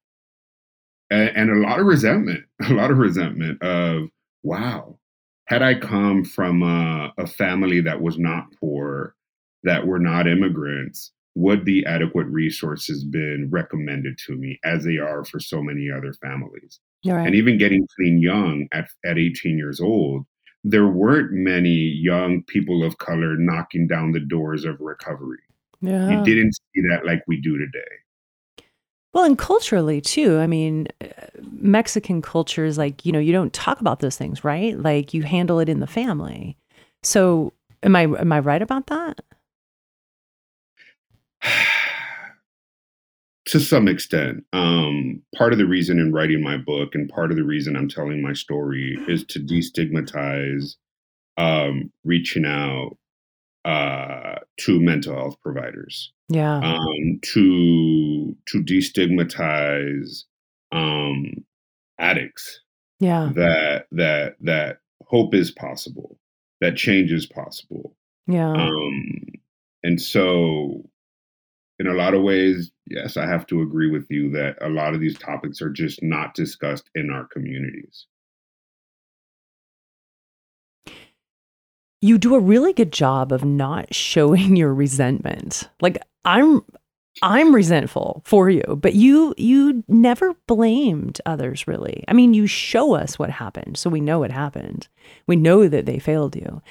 and, 1.11 1.31
and 1.37 1.51
a 1.51 1.69
lot 1.69 1.81
of 1.81 1.87
resentment, 1.87 2.45
a 2.69 2.73
lot 2.73 2.91
of 2.91 2.99
resentment 2.99 3.63
of, 3.63 4.09
wow, 4.43 4.99
had 5.47 5.63
I 5.63 5.75
come 5.75 6.25
from 6.25 6.63
a, 6.63 7.13
a 7.19 7.27
family 7.27 7.81
that 7.81 8.01
was 8.01 8.19
not 8.19 8.47
poor, 8.61 9.15
that 9.65 9.87
were 9.87 9.99
not 9.99 10.29
immigrants, 10.29 11.13
would 11.35 11.65
the 11.65 11.85
adequate 11.87 12.27
resources 12.27 13.05
been 13.05 13.49
recommended 13.51 14.19
to 14.27 14.37
me 14.37 14.59
as 14.65 14.85
they 14.85 14.99
are 14.99 15.25
for 15.25 15.41
so 15.41 15.63
many 15.63 15.89
other 15.91 16.13
families? 16.15 16.81
Right. 17.05 17.27
And 17.27 17.35
even 17.35 17.59
getting 17.59 17.87
clean 17.97 18.21
young 18.21 18.69
at, 18.73 18.89
at 19.05 19.19
18 19.19 19.57
years 19.57 19.81
old, 19.81 20.27
there 20.63 20.89
weren't 20.89 21.33
many 21.33 21.71
young 21.71 22.43
people 22.45 22.85
of 22.85 22.99
color 22.99 23.37
knocking 23.37 23.87
down 23.87 24.13
the 24.13 24.21
doors 24.21 24.65
of 24.65 24.81
recovery. 24.81 25.39
yeah. 25.81 26.11
You 26.11 26.25
didn't 26.25 26.53
see 26.53 26.83
that 26.91 27.07
like 27.07 27.23
we 27.27 27.41
do 27.41 27.57
today. 27.57 27.89
Well, 29.13 29.25
and 29.25 29.37
culturally 29.37 30.01
too. 30.01 30.39
I 30.39 30.47
mean, 30.47 30.87
uh, 31.01 31.07
Mexican 31.51 32.23
culture 32.23 32.65
is 32.65 32.79
like, 32.79 33.05
you 33.05 33.13
know, 33.13 33.19
you 33.19 33.33
don't 33.33 33.53
talk 33.53 33.81
about 33.81 34.01
those 34.01 34.17
things, 34.17 34.45
right? 34.45 34.79
Like 34.79 35.13
you 35.13 35.23
handle 35.23 35.59
it 35.59 35.69
in 35.69 35.81
the 35.81 35.87
family. 35.87 36.57
So, 37.03 37.53
am 37.83 37.97
I 37.97 38.03
am 38.03 38.33
I 38.33 38.39
right 38.39 38.63
about 38.63 38.87
that? 38.87 39.21
to 43.47 43.59
some 43.59 43.89
extent 43.89 44.45
um, 44.53 45.21
part 45.37 45.53
of 45.53 45.59
the 45.59 45.67
reason 45.67 45.99
in 45.99 46.13
writing 46.13 46.43
my 46.43 46.57
book 46.57 46.95
and 46.95 47.09
part 47.09 47.31
of 47.31 47.37
the 47.37 47.45
reason 47.45 47.75
i'm 47.75 47.89
telling 47.89 48.23
my 48.23 48.33
story 48.33 48.99
is 49.09 49.25
to 49.25 49.41
destigmatize 49.41 50.77
um, 51.37 51.91
reaching 52.05 52.45
out 52.45 52.97
uh, 53.65 54.37
to 54.59 54.79
mental 54.79 55.15
health 55.15 55.37
providers 55.43 56.13
Yeah. 56.31 56.59
um, 56.59 57.21
to 57.23 58.37
to 58.47 58.63
destigmatize 58.63 60.25
um, 60.71 61.45
addicts 61.99 62.61
yeah. 63.01 63.33
that 63.35 63.87
that 63.93 64.37
that 64.41 64.79
hope 65.07 65.35
is 65.35 65.51
possible 65.51 66.19
that 66.61 66.77
change 66.77 67.11
is 67.11 67.27
possible 67.27 67.97
Yeah. 68.29 68.53
um, 68.53 69.19
and 69.83 70.01
so, 70.01 70.89
in 71.79 71.87
a 71.87 71.95
lot 71.95 72.15
of 72.15 72.23
ways, 72.23 72.71
yes, 72.87 73.17
I 73.17 73.27
have 73.27 73.47
to 73.47 73.63
agree 73.63 73.91
with 73.91 74.07
you 74.11 74.31
that 74.33 74.57
a 74.61 74.69
lot 74.69 74.95
of 74.95 75.01
these 75.01 75.19
topics 75.19 75.61
are 75.63 75.71
just 75.71 76.03
not 76.03 76.35
discussed 76.35 76.91
in 76.95 77.11
our 77.11 77.27
communities. 77.27 78.07
you 82.03 82.17
do 82.19 82.35
a 82.35 82.41
really 82.41 82.73
good 82.73 82.93
job 82.93 83.33
of 83.33 83.45
not 83.45 83.93
showing 83.95 84.57
your 84.57 84.73
resentment. 84.75 85.69
Like 85.81 85.99
I'm 86.25 86.63
I'm 87.23 87.55
resentful 87.55 88.23
for 88.25 88.49
you, 88.49 88.79
but 88.81 88.95
you 88.95 89.35
you 89.37 89.85
never 89.89 90.35
blamed 90.47 91.21
others 91.27 91.67
really. 91.67 92.05
I 92.09 92.13
mean, 92.13 92.35
you 92.35 92.47
show 92.47 92.95
us 92.95 93.19
what 93.19 93.31
happened, 93.31 93.77
so 93.77 93.91
we 93.91 94.01
know 94.01 94.19
what 94.19 94.31
happened. 94.31 94.89
We 95.27 95.37
know 95.37 95.69
that 95.69 95.87
they 95.87 95.99
failed 95.99 96.37
you. 96.37 96.63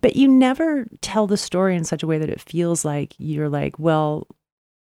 But 0.00 0.16
you 0.16 0.26
never 0.26 0.86
tell 1.02 1.26
the 1.26 1.36
story 1.36 1.76
in 1.76 1.84
such 1.84 2.02
a 2.02 2.06
way 2.06 2.18
that 2.18 2.30
it 2.30 2.40
feels 2.40 2.84
like 2.84 3.14
you're 3.18 3.48
like, 3.48 3.78
well, 3.78 4.26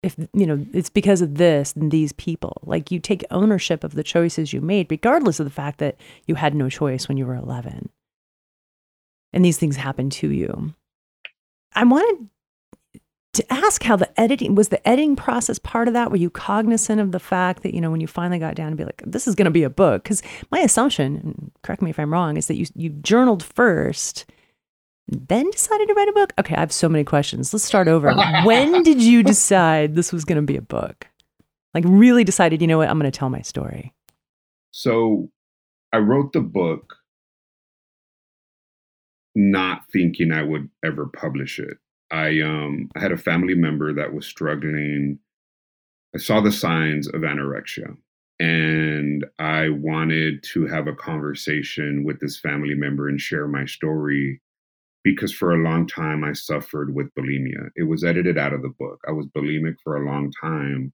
if 0.03 0.17
you 0.35 0.47
know, 0.47 0.65
it's 0.75 0.91
because 0.91 1.23
of 1.23 1.37
this 1.37 1.75
and 1.75 1.91
these 1.91 2.13
people. 2.13 2.61
Like 2.65 2.91
you 2.91 3.01
take 3.01 3.25
ownership 3.31 3.85
of 3.85 3.95
the 3.95 4.03
choices 4.03 4.53
you 4.53 4.61
made 4.61 4.91
regardless 4.91 5.41
of 5.41 5.47
the 5.47 5.51
fact 5.51 5.79
that 5.79 5.97
you 6.27 6.35
had 6.35 6.55
no 6.55 6.69
choice 6.69 7.09
when 7.09 7.17
you 7.17 7.27
were 7.27 7.35
11 7.35 7.89
and 9.33 9.45
these 9.45 9.59
things 9.59 9.77
happen 9.77 10.11
to 10.11 10.31
you. 10.31 10.75
I 11.75 11.85
wanted 11.85 12.19
to 12.19 12.29
ask 13.51 13.83
how 13.83 13.97
the 13.97 14.21
editing 14.21 14.55
was 14.55 14.69
the 14.69 14.87
editing 14.89 15.17
process 15.17 15.59
part 15.59 15.89
of 15.89 15.95
that. 15.95 16.11
Were 16.11 16.17
you 16.17 16.31
cognizant 16.31 17.01
of 17.01 17.13
the 17.13 17.21
fact 17.21 17.63
that 17.63 17.75
you 17.75 17.81
know 17.81 17.91
when 17.91 18.01
you 18.01 18.07
finally 18.07 18.39
got 18.39 18.55
down 18.55 18.71
to 18.71 18.77
be 18.77 18.85
like, 18.85 19.03
this 19.05 19.27
is 19.27 19.35
going 19.35 19.47
to 19.47 19.51
be 19.51 19.63
a 19.63 19.71
book? 19.71 20.03
Because 20.03 20.23
my 20.51 20.59
assumption, 20.61 21.17
and 21.17 21.53
correct 21.63 21.83
me 21.83 21.91
if 21.91 21.99
I'm 21.99 22.13
wrong, 22.13 22.37
is 22.37 22.47
that 22.47 22.57
you 22.57 22.67
you 22.75 22.91
journaled 22.91 23.43
first, 23.43 24.27
then 25.09 25.51
decided 25.51 25.89
to 25.89 25.95
write 25.95 26.09
a 26.09 26.13
book. 26.13 26.33
Okay, 26.39 26.55
I 26.55 26.61
have 26.61 26.73
so 26.73 26.89
many 26.89 27.05
questions. 27.05 27.53
Let's 27.53 27.65
start 27.65 27.89
over. 27.89 28.15
when 28.45 28.83
did 28.83 29.03
you 29.03 29.23
decide 29.23 29.95
this 29.95 30.13
was 30.13 30.25
going 30.25 30.37
to 30.37 30.43
be 30.43 30.57
a 30.57 30.63
book? 30.63 31.07
Like 31.75 31.85
really 31.87 32.25
decided, 32.25 32.61
you 32.61 32.67
know 32.67 32.79
what, 32.79 32.89
I'm 32.89 32.99
going 32.99 33.11
to 33.11 33.19
tell 33.19 33.31
my 33.31 33.43
story. 33.43 33.93
So, 34.71 35.31
I 35.93 35.99
wrote 35.99 36.33
the 36.33 36.41
book 36.41 36.95
not 39.35 39.83
thinking 39.93 40.33
I 40.33 40.43
would 40.43 40.69
ever 40.85 41.07
publish 41.07 41.59
it. 41.59 41.79
I 42.11 42.41
um 42.41 42.91
I 42.97 43.01
had 43.01 43.13
a 43.13 43.17
family 43.19 43.55
member 43.55 43.93
that 43.95 44.13
was 44.15 44.27
struggling. 44.27 45.19
I 46.15 46.19
saw 46.19 46.41
the 46.41 46.53
signs 46.53 47.09
of 47.09 47.23
anorexia 47.23 47.97
and 48.41 49.27
I 49.39 49.71
wanted 49.71 50.43
to 50.55 50.67
have 50.67 50.87
a 50.87 50.95
conversation 50.95 52.05
with 52.05 52.21
this 52.21 52.39
family 52.39 52.75
member 52.75 53.09
and 53.09 53.21
share 53.21 53.49
my 53.49 53.67
story 53.67 54.41
because 55.05 55.33
for 55.35 55.55
a 55.55 55.63
long 55.63 55.87
time 55.87 56.25
I 56.25 56.33
suffered 56.35 56.95
with 56.95 57.15
bulimia. 57.15 57.71
It 57.77 57.85
was 57.85 58.05
edited 58.05 58.39
out 58.39 58.53
of 58.53 58.63
the 58.63 58.75
book. 58.79 59.01
I 59.09 59.13
was 59.13 59.27
bulimic 59.29 59.77
for 59.85 59.97
a 59.97 60.07
long 60.07 60.33
time 60.41 60.93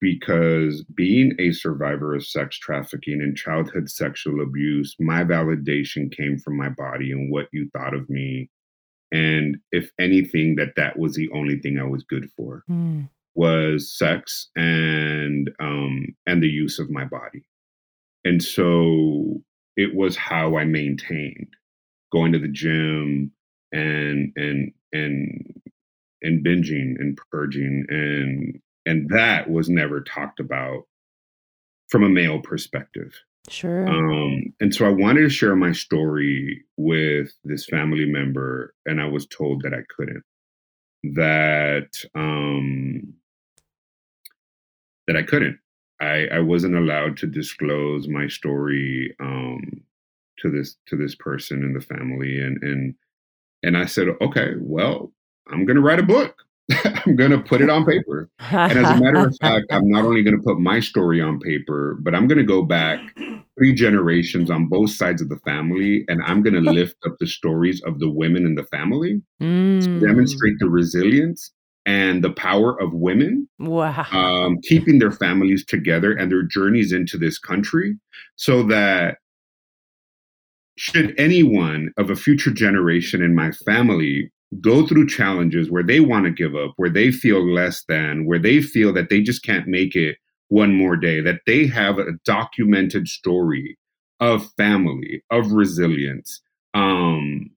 because 0.00 0.84
being 0.94 1.34
a 1.38 1.52
survivor 1.52 2.14
of 2.14 2.26
sex 2.26 2.58
trafficking 2.58 3.20
and 3.22 3.36
childhood 3.36 3.90
sexual 3.90 4.42
abuse, 4.42 4.94
my 5.00 5.24
validation 5.24 6.14
came 6.16 6.38
from 6.38 6.56
my 6.56 6.68
body 6.70 7.12
and 7.12 7.30
what 7.32 7.48
you 7.52 7.68
thought 7.76 7.94
of 7.94 8.08
me. 8.10 8.50
And 9.16 9.56
if 9.72 9.90
anything, 9.98 10.56
that 10.56 10.74
that 10.76 10.98
was 10.98 11.14
the 11.14 11.30
only 11.38 11.58
thing 11.60 11.78
I 11.78 11.84
was 11.94 12.04
good 12.04 12.26
for 12.36 12.62
Hmm. 12.66 13.02
was 13.34 13.78
sex 14.02 14.48
and 14.56 15.50
um, 15.60 15.94
and 16.26 16.42
the 16.42 16.48
use 16.64 16.78
of 16.78 16.90
my 16.90 17.04
body. 17.04 17.44
And 18.24 18.42
so 18.42 19.42
it 19.76 19.94
was 19.94 20.16
how 20.16 20.56
I 20.56 20.64
maintained 20.64 21.52
going 22.12 22.32
to 22.32 22.38
the 22.38 22.48
gym 22.48 23.32
and 23.72 24.32
and 24.36 24.72
and 24.92 25.62
and 26.22 26.44
binging 26.44 26.90
and 27.00 27.18
purging 27.30 27.84
and 27.88 28.60
and 28.86 29.08
that 29.10 29.50
was 29.50 29.68
never 29.68 30.00
talked 30.00 30.40
about 30.40 30.84
from 31.88 32.02
a 32.04 32.08
male 32.08 32.40
perspective. 32.40 33.12
Sure. 33.48 33.86
Um, 33.88 34.52
and 34.60 34.74
so 34.74 34.86
I 34.86 34.90
wanted 34.90 35.22
to 35.22 35.28
share 35.28 35.56
my 35.56 35.72
story 35.72 36.64
with 36.76 37.32
this 37.44 37.66
family 37.66 38.04
member, 38.06 38.74
and 38.86 39.00
I 39.00 39.06
was 39.06 39.26
told 39.26 39.62
that 39.62 39.74
I 39.74 39.82
couldn't. 39.96 40.22
That 41.14 41.88
um, 42.14 43.14
that 45.06 45.16
I 45.16 45.22
couldn't. 45.22 45.58
I, 46.00 46.26
I 46.32 46.40
wasn't 46.40 46.76
allowed 46.76 47.16
to 47.18 47.26
disclose 47.26 48.08
my 48.08 48.28
story 48.28 49.14
um, 49.20 49.80
to 50.40 50.50
this 50.50 50.76
to 50.86 50.96
this 50.96 51.14
person 51.14 51.62
in 51.62 51.72
the 51.72 51.80
family 51.80 52.38
and 52.38 52.62
and 52.62 52.94
and 53.62 53.76
I 53.76 53.86
said, 53.86 54.08
okay, 54.20 54.52
well, 54.58 55.12
I'm 55.50 55.66
to 55.76 55.82
write 55.82 55.98
a 55.98 56.04
book. 56.04 56.45
I'm 57.06 57.16
going 57.16 57.30
to 57.30 57.38
put 57.38 57.60
it 57.60 57.70
on 57.70 57.84
paper. 57.84 58.28
And 58.40 58.78
as 58.78 58.90
a 58.90 59.00
matter 59.00 59.26
of 59.26 59.36
fact, 59.40 59.66
I'm 59.70 59.88
not 59.88 60.04
only 60.04 60.22
going 60.22 60.36
to 60.36 60.42
put 60.42 60.58
my 60.58 60.80
story 60.80 61.20
on 61.20 61.38
paper, 61.40 61.96
but 62.02 62.14
I'm 62.14 62.26
going 62.26 62.38
to 62.38 62.44
go 62.44 62.62
back 62.62 63.00
three 63.58 63.72
generations 63.72 64.50
on 64.50 64.66
both 64.68 64.90
sides 64.90 65.22
of 65.22 65.28
the 65.28 65.38
family, 65.38 66.04
and 66.08 66.20
I'm 66.24 66.42
going 66.42 66.54
to 66.62 66.70
lift 66.70 66.96
up 67.06 67.14
the 67.20 67.26
stories 67.26 67.80
of 67.86 68.00
the 68.00 68.10
women 68.10 68.44
in 68.46 68.54
the 68.54 68.64
family 68.64 69.22
Mm. 69.40 69.80
to 69.84 70.06
demonstrate 70.06 70.54
the 70.60 70.68
resilience 70.70 71.52
and 71.84 72.24
the 72.24 72.30
power 72.32 72.80
of 72.80 72.94
women 72.94 73.46
Wow. 73.58 74.06
um, 74.10 74.58
keeping 74.62 74.98
their 74.98 75.12
families 75.12 75.62
together 75.64 76.12
and 76.14 76.32
their 76.32 76.42
journeys 76.42 76.90
into 76.90 77.18
this 77.18 77.38
country 77.38 77.96
so 78.36 78.62
that 78.62 79.18
should 80.78 81.14
anyone 81.18 81.90
of 81.98 82.08
a 82.10 82.16
future 82.16 82.50
generation 82.50 83.22
in 83.22 83.34
my 83.34 83.50
family 83.66 84.30
go 84.60 84.86
through 84.86 85.08
challenges 85.08 85.70
where 85.70 85.82
they 85.82 86.00
want 86.00 86.24
to 86.24 86.30
give 86.30 86.54
up, 86.54 86.72
where 86.76 86.90
they 86.90 87.10
feel 87.10 87.44
less 87.44 87.84
than, 87.88 88.26
where 88.26 88.38
they 88.38 88.60
feel 88.62 88.92
that 88.92 89.10
they 89.10 89.20
just 89.20 89.42
can't 89.42 89.66
make 89.66 89.96
it 89.96 90.16
one 90.48 90.72
more 90.74 90.96
day, 90.96 91.20
that 91.20 91.40
they 91.46 91.66
have 91.66 91.98
a 91.98 92.12
documented 92.24 93.08
story 93.08 93.76
of 94.20 94.46
family, 94.56 95.22
of 95.30 95.50
resilience, 95.50 96.40
um, 96.74 97.50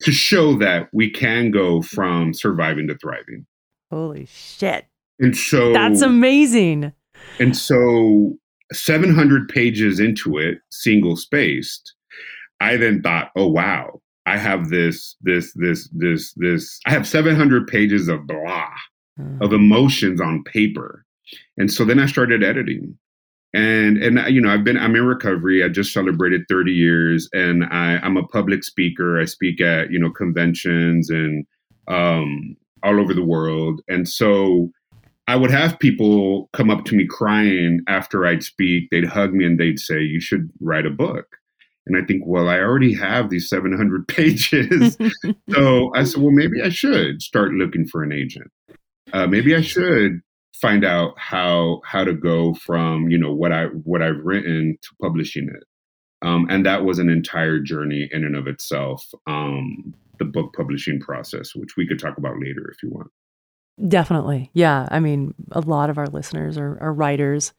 to 0.00 0.12
show 0.12 0.56
that 0.58 0.88
we 0.92 1.10
can 1.10 1.50
go 1.50 1.82
from 1.82 2.32
surviving 2.32 2.88
to 2.88 2.96
thriving. 2.96 3.46
Holy 3.90 4.26
shit. 4.26 4.86
And 5.18 5.36
so 5.36 5.72
That's 5.72 6.02
amazing. 6.02 6.92
and 7.38 7.56
so 7.56 8.38
700 8.72 9.48
pages 9.48 9.98
into 9.98 10.38
it, 10.38 10.58
single 10.70 11.16
spaced, 11.16 11.94
I 12.60 12.76
then 12.76 13.02
thought, 13.02 13.30
oh 13.36 13.48
wow, 13.48 14.00
I 14.28 14.36
have 14.36 14.68
this, 14.68 15.16
this, 15.22 15.52
this, 15.54 15.88
this, 15.92 16.32
this, 16.34 16.80
I 16.86 16.90
have 16.90 17.06
700 17.06 17.66
pages 17.66 18.08
of 18.08 18.26
blah, 18.26 18.68
of 19.40 19.52
emotions 19.52 20.20
on 20.20 20.44
paper. 20.44 21.04
And 21.56 21.72
so 21.72 21.84
then 21.84 21.98
I 21.98 22.06
started 22.06 22.44
editing. 22.44 22.96
And 23.54 23.96
and 23.96 24.20
you 24.32 24.42
know, 24.42 24.50
I've 24.50 24.64
been 24.64 24.76
I'm 24.76 24.94
in 24.94 25.06
recovery. 25.06 25.64
I 25.64 25.68
just 25.68 25.92
celebrated 25.92 26.42
30 26.50 26.70
years 26.70 27.30
and 27.32 27.64
I, 27.64 27.98
I'm 28.02 28.18
a 28.18 28.26
public 28.26 28.62
speaker. 28.62 29.18
I 29.18 29.24
speak 29.24 29.60
at, 29.62 29.90
you 29.90 29.98
know, 29.98 30.10
conventions 30.10 31.08
and 31.08 31.46
um 31.88 32.56
all 32.82 33.00
over 33.00 33.14
the 33.14 33.24
world. 33.24 33.80
And 33.88 34.06
so 34.06 34.70
I 35.26 35.36
would 35.36 35.50
have 35.50 35.78
people 35.78 36.50
come 36.52 36.70
up 36.70 36.84
to 36.86 36.94
me 36.94 37.06
crying 37.06 37.80
after 37.88 38.26
I'd 38.26 38.42
speak. 38.42 38.90
They'd 38.90 39.06
hug 39.06 39.32
me 39.32 39.46
and 39.46 39.58
they'd 39.58 39.80
say, 39.80 40.00
You 40.00 40.20
should 40.20 40.50
write 40.60 40.86
a 40.86 40.90
book. 40.90 41.37
And 41.88 41.96
I 41.96 42.06
think, 42.06 42.22
well, 42.26 42.48
I 42.48 42.58
already 42.58 42.94
have 42.94 43.30
these 43.30 43.48
700 43.48 44.06
pages. 44.08 44.96
so 45.50 45.90
I 45.94 46.04
said, 46.04 46.22
well, 46.22 46.32
maybe 46.32 46.62
I 46.62 46.68
should 46.68 47.22
start 47.22 47.52
looking 47.52 47.86
for 47.86 48.02
an 48.02 48.12
agent. 48.12 48.50
Uh, 49.12 49.26
maybe 49.26 49.54
I 49.54 49.62
should 49.62 50.20
find 50.60 50.84
out 50.84 51.14
how 51.16 51.80
how 51.84 52.02
to 52.02 52.12
go 52.12 52.52
from 52.54 53.08
you 53.08 53.16
know 53.16 53.32
what 53.32 53.52
I 53.52 53.66
what 53.84 54.02
I've 54.02 54.18
written 54.22 54.76
to 54.82 54.88
publishing 55.00 55.48
it. 55.48 55.64
Um, 56.20 56.46
and 56.50 56.66
that 56.66 56.84
was 56.84 56.98
an 56.98 57.08
entire 57.08 57.60
journey 57.60 58.08
in 58.12 58.24
and 58.24 58.36
of 58.36 58.46
itself. 58.46 59.06
Um, 59.26 59.94
the 60.18 60.24
book 60.24 60.52
publishing 60.56 61.00
process, 61.00 61.54
which 61.54 61.76
we 61.76 61.86
could 61.86 61.98
talk 61.98 62.18
about 62.18 62.40
later 62.40 62.70
if 62.70 62.82
you 62.82 62.90
want. 62.90 63.08
Definitely. 63.86 64.50
Yeah. 64.54 64.88
I 64.90 64.98
mean, 64.98 65.34
a 65.52 65.60
lot 65.60 65.90
of 65.90 65.98
our 65.98 66.08
listeners 66.08 66.58
are, 66.58 66.76
are 66.80 66.92
writers. 66.92 67.52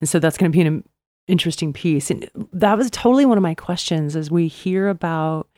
And 0.00 0.08
so 0.08 0.20
that's 0.20 0.38
going 0.38 0.52
to 0.52 0.56
be 0.56 0.62
an 0.62 0.84
interesting 1.28 1.72
piece. 1.72 2.10
And 2.10 2.28
that 2.52 2.76
was 2.76 2.90
totally 2.90 3.26
one 3.26 3.38
of 3.38 3.42
my 3.42 3.54
questions 3.54 4.16
as 4.16 4.30
we 4.30 4.48
hear 4.48 4.88
about 4.88 5.48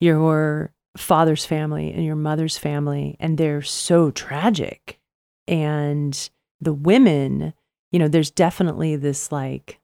your 0.00 0.72
father's 0.96 1.44
family 1.44 1.92
and 1.92 2.04
your 2.04 2.16
mother's 2.16 2.58
family, 2.58 3.16
and 3.20 3.36
they're 3.38 3.62
so 3.62 4.10
tragic. 4.10 4.98
And 5.48 6.30
the 6.60 6.72
women, 6.72 7.54
you 7.92 7.98
know, 7.98 8.08
there's 8.08 8.30
definitely 8.30 8.96
this 8.96 9.32
like, 9.32 9.78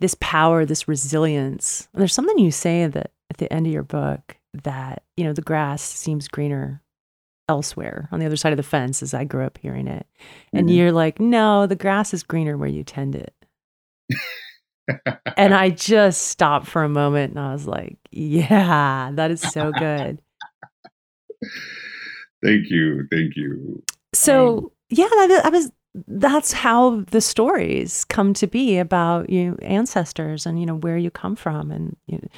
this 0.00 0.16
power, 0.20 0.64
this 0.64 0.88
resilience. 0.88 1.88
And 1.92 2.00
there's 2.00 2.14
something 2.14 2.38
you 2.38 2.50
say 2.50 2.86
that 2.86 3.12
at 3.30 3.36
the 3.36 3.52
end 3.52 3.66
of 3.66 3.72
your 3.72 3.82
book 3.82 4.36
that, 4.64 5.02
you 5.16 5.24
know, 5.24 5.32
the 5.32 5.42
grass 5.42 5.82
seems 5.82 6.26
greener 6.26 6.82
elsewhere 7.48 8.08
on 8.12 8.18
the 8.20 8.26
other 8.26 8.36
side 8.36 8.52
of 8.52 8.56
the 8.56 8.62
fence 8.62 9.02
as 9.02 9.12
I 9.12 9.24
grew 9.24 9.44
up 9.44 9.58
hearing 9.58 9.88
it. 9.88 10.06
And 10.52 10.68
Mhm. 10.68 10.76
you're 10.76 10.92
like, 10.92 11.20
no, 11.20 11.66
the 11.66 11.76
grass 11.76 12.14
is 12.14 12.22
greener 12.22 12.56
where 12.56 12.68
you 12.68 12.82
tend 12.84 13.14
it. 13.14 13.34
And 15.36 15.54
I 15.54 15.70
just 15.70 16.28
stopped 16.28 16.66
for 16.66 16.82
a 16.82 16.88
moment 16.88 17.34
and 17.34 17.40
I 17.40 17.52
was 17.52 17.66
like, 17.66 17.96
yeah, 18.10 19.10
that 19.14 19.30
is 19.30 19.40
so 19.40 19.72
good. 19.72 20.20
Thank 22.42 22.70
you, 22.70 23.06
thank 23.10 23.36
you. 23.36 23.82
So, 24.14 24.58
um, 24.58 24.70
yeah, 24.88 25.08
that, 25.08 25.40
that 25.44 25.52
was 25.52 25.70
that's 26.06 26.52
how 26.52 27.00
the 27.10 27.20
stories 27.20 28.04
come 28.04 28.32
to 28.34 28.46
be 28.46 28.78
about 28.78 29.28
you 29.28 29.58
ancestors 29.60 30.46
and 30.46 30.60
you 30.60 30.66
know 30.66 30.76
where 30.76 30.96
you 30.96 31.10
come 31.10 31.34
from 31.34 31.70
and 31.70 31.96
you 32.06 32.18
know, 32.18 32.28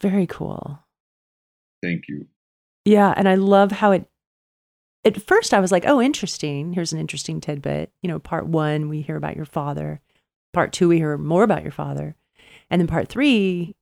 very 0.00 0.26
cool. 0.26 0.78
Thank 1.82 2.04
you. 2.08 2.26
Yeah, 2.84 3.12
and 3.16 3.28
I 3.28 3.34
love 3.34 3.72
how 3.72 3.92
it. 3.92 4.08
At 5.04 5.20
first, 5.22 5.54
I 5.54 5.60
was 5.60 5.70
like, 5.70 5.84
"Oh, 5.86 6.00
interesting. 6.00 6.72
Here's 6.72 6.92
an 6.92 6.98
interesting 6.98 7.40
tidbit." 7.40 7.92
You 8.02 8.08
know, 8.08 8.18
part 8.18 8.46
one, 8.46 8.88
we 8.88 9.02
hear 9.02 9.16
about 9.16 9.36
your 9.36 9.44
father. 9.44 10.00
Part 10.52 10.72
two, 10.72 10.88
we 10.88 10.96
hear 10.96 11.16
more 11.18 11.42
about 11.42 11.62
your 11.62 11.72
father, 11.72 12.16
and 12.70 12.80
then 12.80 12.86
part 12.88 13.08
three, 13.08 13.76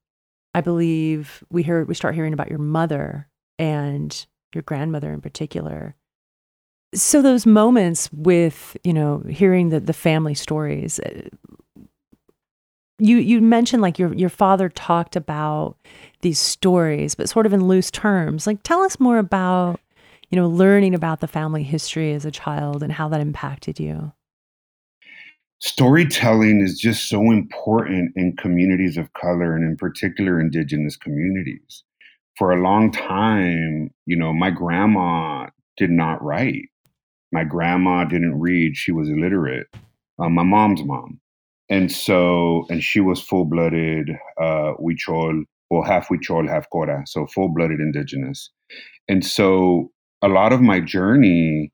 I 0.55 0.61
believe 0.61 1.45
we 1.51 1.63
hear 1.63 1.85
we 1.85 1.95
start 1.95 2.15
hearing 2.15 2.33
about 2.33 2.51
your 2.51 2.59
mother 2.59 3.29
and 3.59 4.27
your 4.55 4.63
grandmother 4.63 5.13
in 5.13 5.21
particular. 5.21 5.95
So 6.95 7.23
those 7.23 7.47
moments 7.47 8.11
with 8.13 8.77
you 8.85 8.93
know 8.93 9.23
hearing 9.29 9.69
the 9.71 9.81
the 9.81 9.93
family 9.93 10.35
stories. 10.35 10.99
uh, 11.01 11.29
You 12.99 13.19
you 13.19 13.41
mentioned 13.43 13.83
like 13.83 13.99
your 13.99 14.15
your 14.15 14.31
father 14.31 14.69
talked 14.71 15.17
about 15.17 15.77
these 16.23 16.39
stories, 16.39 17.15
but 17.15 17.29
sort 17.29 17.45
of 17.47 17.53
in 17.53 17.69
loose 17.69 17.91
terms. 17.91 18.47
Like, 18.47 18.63
tell 18.63 18.81
us 18.83 18.99
more 18.99 19.19
about, 19.19 19.81
you 20.31 20.37
know, 20.37 20.49
learning 20.49 20.95
about 20.95 21.21
the 21.21 21.29
family 21.29 21.63
history 21.63 22.15
as 22.15 22.25
a 22.25 22.31
child 22.31 22.83
and 22.83 22.93
how 22.93 23.09
that 23.11 23.21
impacted 23.21 23.79
you. 23.79 24.13
Storytelling 25.61 26.61
is 26.61 26.79
just 26.79 27.09
so 27.09 27.31
important 27.31 28.13
in 28.17 28.37
communities 28.37 28.97
of 28.97 29.13
color 29.15 29.55
and 29.55 29.65
in 29.65 29.77
particular 29.77 30.41
indigenous 30.41 30.97
communities. 30.97 31.83
For 32.37 32.53
a 32.53 32.63
long 32.63 32.93
time 32.93 33.91
you 34.07 34.17
know 34.17 34.33
my 34.33 34.51
grandma 34.51 35.47
did 35.77 35.91
not 35.91 36.23
write. 36.23 36.69
My 37.33 37.45
grandma 37.45 38.05
didn't 38.05 38.39
read. 38.41 38.77
She 38.77 38.93
was 38.93 39.09
illiterate 39.09 39.67
uh, 40.19 40.29
my 40.29 40.43
mom's 40.43 40.83
mom. 40.83 41.21
And 41.69 41.91
so 41.91 42.67
and 42.71 42.83
she 42.83 43.01
was 43.01 43.21
full-blooded 43.21 44.11
uh 44.41 44.73
huichol 44.81 45.43
or 45.69 45.85
half 45.85 46.09
huichol 46.09 46.49
half 46.49 46.69
cora 46.71 47.03
so 47.07 47.27
full-blooded 47.27 47.81
indigenous. 47.81 48.51
And 49.09 49.25
so 49.25 49.91
a 50.23 50.29
lot 50.29 50.53
of 50.53 50.61
my 50.61 50.81
journey 50.81 51.73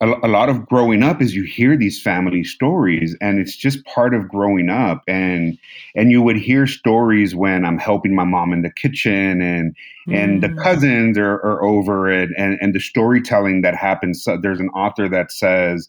a, 0.00 0.08
a 0.22 0.28
lot 0.28 0.48
of 0.48 0.66
growing 0.66 1.02
up 1.02 1.22
is 1.22 1.34
you 1.34 1.44
hear 1.44 1.76
these 1.76 2.00
family 2.00 2.44
stories 2.44 3.16
and 3.20 3.38
it's 3.38 3.56
just 3.56 3.84
part 3.86 4.14
of 4.14 4.28
growing 4.28 4.68
up 4.68 5.02
and 5.08 5.58
and 5.94 6.10
you 6.10 6.22
would 6.22 6.36
hear 6.36 6.66
stories 6.66 7.34
when 7.34 7.64
i'm 7.64 7.78
helping 7.78 8.14
my 8.14 8.24
mom 8.24 8.52
in 8.52 8.62
the 8.62 8.70
kitchen 8.70 9.40
and 9.40 9.74
and 10.12 10.42
the 10.42 10.48
Mm. 10.48 10.62
cousins 10.62 11.18
are, 11.18 11.36
are 11.36 11.64
over 11.64 12.10
it 12.10 12.30
and 12.36 12.58
and 12.60 12.74
the 12.74 12.80
storytelling 12.80 13.62
that 13.62 13.74
happens 13.74 14.22
so 14.22 14.36
there's 14.36 14.60
an 14.60 14.68
author 14.70 15.08
that 15.08 15.32
says 15.32 15.88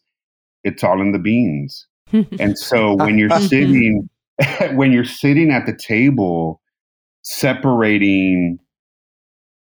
it's 0.64 0.84
all 0.84 1.02
in 1.02 1.12
the 1.12 1.20
beans 1.20 1.86
and 2.12 2.58
so 2.70 2.96
when 2.96 3.18
you're 3.18 3.30
sitting 3.30 4.10
when 4.74 4.92
you're 4.92 5.06
sitting 5.06 5.52
at 5.52 5.66
the 5.66 5.76
table 5.76 6.62
separating 7.24 8.58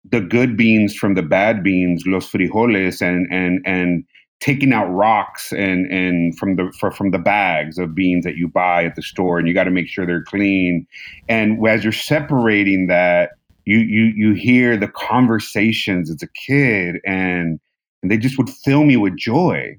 the 0.07 0.21
good 0.21 0.55
beans 0.55 0.93
from 0.95 1.15
the 1.15 1.23
bad 1.23 1.63
beans 1.63 2.03
los 2.05 2.31
frijoles 2.31 3.01
and 3.01 3.27
and 3.31 3.61
and 3.65 4.05
taking 4.39 4.73
out 4.73 4.87
rocks 4.87 5.51
and 5.51 5.91
and 5.91 6.37
from 6.37 6.55
the 6.55 6.71
for, 6.79 6.91
from 6.91 7.11
the 7.11 7.19
bags 7.19 7.77
of 7.77 7.95
beans 7.95 8.25
that 8.25 8.35
you 8.35 8.47
buy 8.47 8.83
at 8.83 8.95
the 8.95 9.01
store 9.01 9.39
and 9.39 9.47
you 9.47 9.53
got 9.53 9.63
to 9.63 9.71
make 9.71 9.87
sure 9.87 10.05
they're 10.05 10.23
clean. 10.23 10.85
And 11.29 11.65
as 11.67 11.83
you're 11.83 11.93
separating 11.93 12.87
that 12.87 13.31
you 13.65 13.77
you 13.79 14.13
you 14.15 14.33
hear 14.33 14.77
the 14.77 14.87
conversations 14.87 16.09
as 16.09 16.21
a 16.21 16.27
kid 16.27 16.97
and 17.05 17.59
and 18.01 18.11
they 18.11 18.17
just 18.17 18.37
would 18.37 18.49
fill 18.49 18.83
me 18.83 18.97
with 18.97 19.17
joy. 19.17 19.75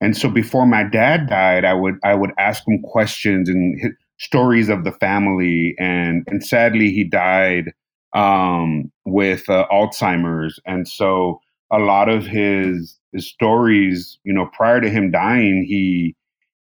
And 0.00 0.16
so 0.16 0.28
before 0.28 0.66
my 0.66 0.84
dad 0.84 1.28
died 1.28 1.64
i 1.64 1.74
would 1.74 1.96
i 2.04 2.14
would 2.14 2.32
ask 2.38 2.66
him 2.66 2.80
questions 2.82 3.48
and 3.48 3.80
his 3.80 3.92
stories 4.18 4.68
of 4.68 4.84
the 4.84 4.92
family 4.92 5.76
and 5.78 6.24
and 6.26 6.44
sadly 6.44 6.90
he 6.90 7.04
died 7.04 7.72
um 8.14 8.90
with 9.04 9.48
uh, 9.50 9.66
alzheimer's. 9.70 10.58
And 10.66 10.88
so 10.88 11.40
a 11.70 11.78
lot 11.78 12.08
of 12.08 12.26
his 12.26 12.97
his 12.97 12.97
stories 13.16 14.18
you 14.24 14.32
know 14.32 14.46
prior 14.52 14.80
to 14.80 14.90
him 14.90 15.10
dying 15.10 15.64
he 15.66 16.14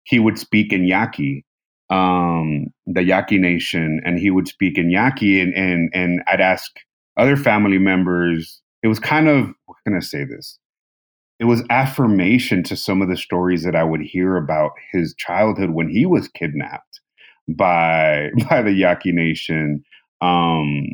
he 0.03 0.19
would 0.19 0.38
speak 0.38 0.73
in 0.73 0.84
yaqui 0.84 1.45
um, 1.93 2.67
the 2.88 3.03
Yaqui 3.03 3.38
Nation, 3.38 4.01
and 4.03 4.17
he 4.17 4.32
would 4.32 4.47
speak 4.47 4.77
in 4.77 4.89
Yaqui, 4.89 5.39
and 5.39 5.53
and 5.53 5.89
and 5.93 6.23
I'd 6.27 6.41
ask 6.41 6.71
other 7.17 7.38
family 7.38 7.77
members. 7.77 8.62
It 8.82 8.88
was 8.88 8.99
kind 8.99 9.27
of 9.27 9.53
what 9.65 9.77
can 9.86 9.95
I 9.95 9.99
say 9.99 10.23
this? 10.23 10.58
It 11.39 11.45
was 11.45 11.63
affirmation 11.69 12.63
to 12.63 12.75
some 12.75 13.01
of 13.01 13.10
the 13.10 13.17
stories 13.17 13.63
that 13.63 13.75
I 13.75 13.84
would 13.84 14.01
hear 14.01 14.38
about 14.38 14.71
his 14.91 15.13
childhood 15.15 15.71
when 15.71 15.89
he 15.89 16.06
was 16.06 16.27
kidnapped 16.29 17.01
by 17.47 18.29
by 18.49 18.62
the 18.62 18.73
Yaqui 18.73 19.12
Nation 19.12 19.84
um, 20.21 20.88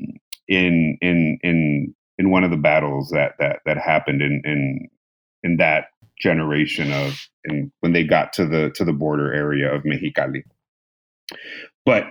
in 0.47 0.97
in 1.01 1.39
in 1.43 1.95
in 2.17 2.29
one 2.29 2.43
of 2.43 2.51
the 2.51 2.57
battles 2.57 3.09
that 3.11 3.35
that 3.39 3.59
that 3.65 3.77
happened 3.77 4.21
in 4.21 4.41
in 4.43 4.89
in 5.43 5.57
that 5.57 5.85
generation 6.19 6.91
of 6.91 7.27
and 7.45 7.71
when 7.79 7.93
they 7.93 8.03
got 8.03 8.33
to 8.33 8.45
the 8.45 8.71
to 8.75 8.83
the 8.83 8.93
border 8.93 9.33
area 9.33 9.73
of 9.73 9.83
Mexicali. 9.83 10.43
But 11.85 12.05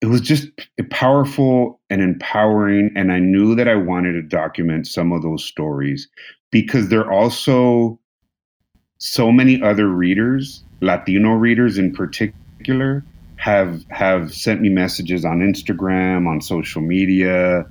it 0.00 0.06
was 0.06 0.20
just 0.20 0.48
powerful 0.90 1.80
and 1.88 2.02
empowering 2.02 2.90
and 2.94 3.12
I 3.12 3.18
knew 3.18 3.54
that 3.54 3.68
I 3.68 3.74
wanted 3.74 4.12
to 4.12 4.22
document 4.22 4.86
some 4.86 5.12
of 5.12 5.22
those 5.22 5.44
stories 5.44 6.08
because 6.50 6.88
there 6.88 7.00
are 7.00 7.12
also 7.12 7.98
so 8.98 9.30
many 9.32 9.60
other 9.62 9.88
readers, 9.88 10.62
Latino 10.80 11.32
readers 11.32 11.78
in 11.78 11.92
particular, 11.92 13.04
have 13.36 13.84
have 13.90 14.32
sent 14.32 14.60
me 14.60 14.68
messages 14.68 15.24
on 15.24 15.40
Instagram, 15.40 16.26
on 16.26 16.40
social 16.40 16.80
media, 16.80 17.64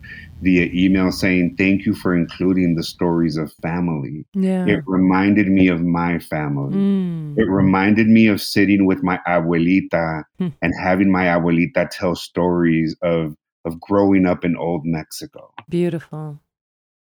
via 0.44 0.70
email 0.74 1.12
saying 1.12 1.56
thank 1.58 1.86
you 1.86 1.94
for 1.96 2.16
including 2.16 2.76
the 2.76 2.84
stories 2.84 3.38
of 3.38 3.52
family. 3.62 4.26
Yeah. 4.34 4.66
It 4.68 4.84
reminded 4.86 5.48
me 5.48 5.68
of 5.70 5.82
my 5.82 6.20
family. 6.20 6.76
Mm. 6.76 7.38
It 7.38 7.50
reminded 7.50 8.08
me 8.08 8.28
of 8.28 8.42
sitting 8.42 8.86
with 8.86 9.02
my 9.04 9.20
abuelita 9.28 10.24
Hmm. 10.38 10.50
and 10.62 10.74
having 10.80 11.12
my 11.12 11.26
abuelita 11.26 11.90
tell 11.90 12.16
stories 12.16 12.96
of 13.02 13.36
of 13.66 13.80
growing 13.80 14.26
up 14.26 14.44
in 14.44 14.58
old 14.58 14.82
Mexico. 14.84 15.54
Beautiful. 15.70 16.40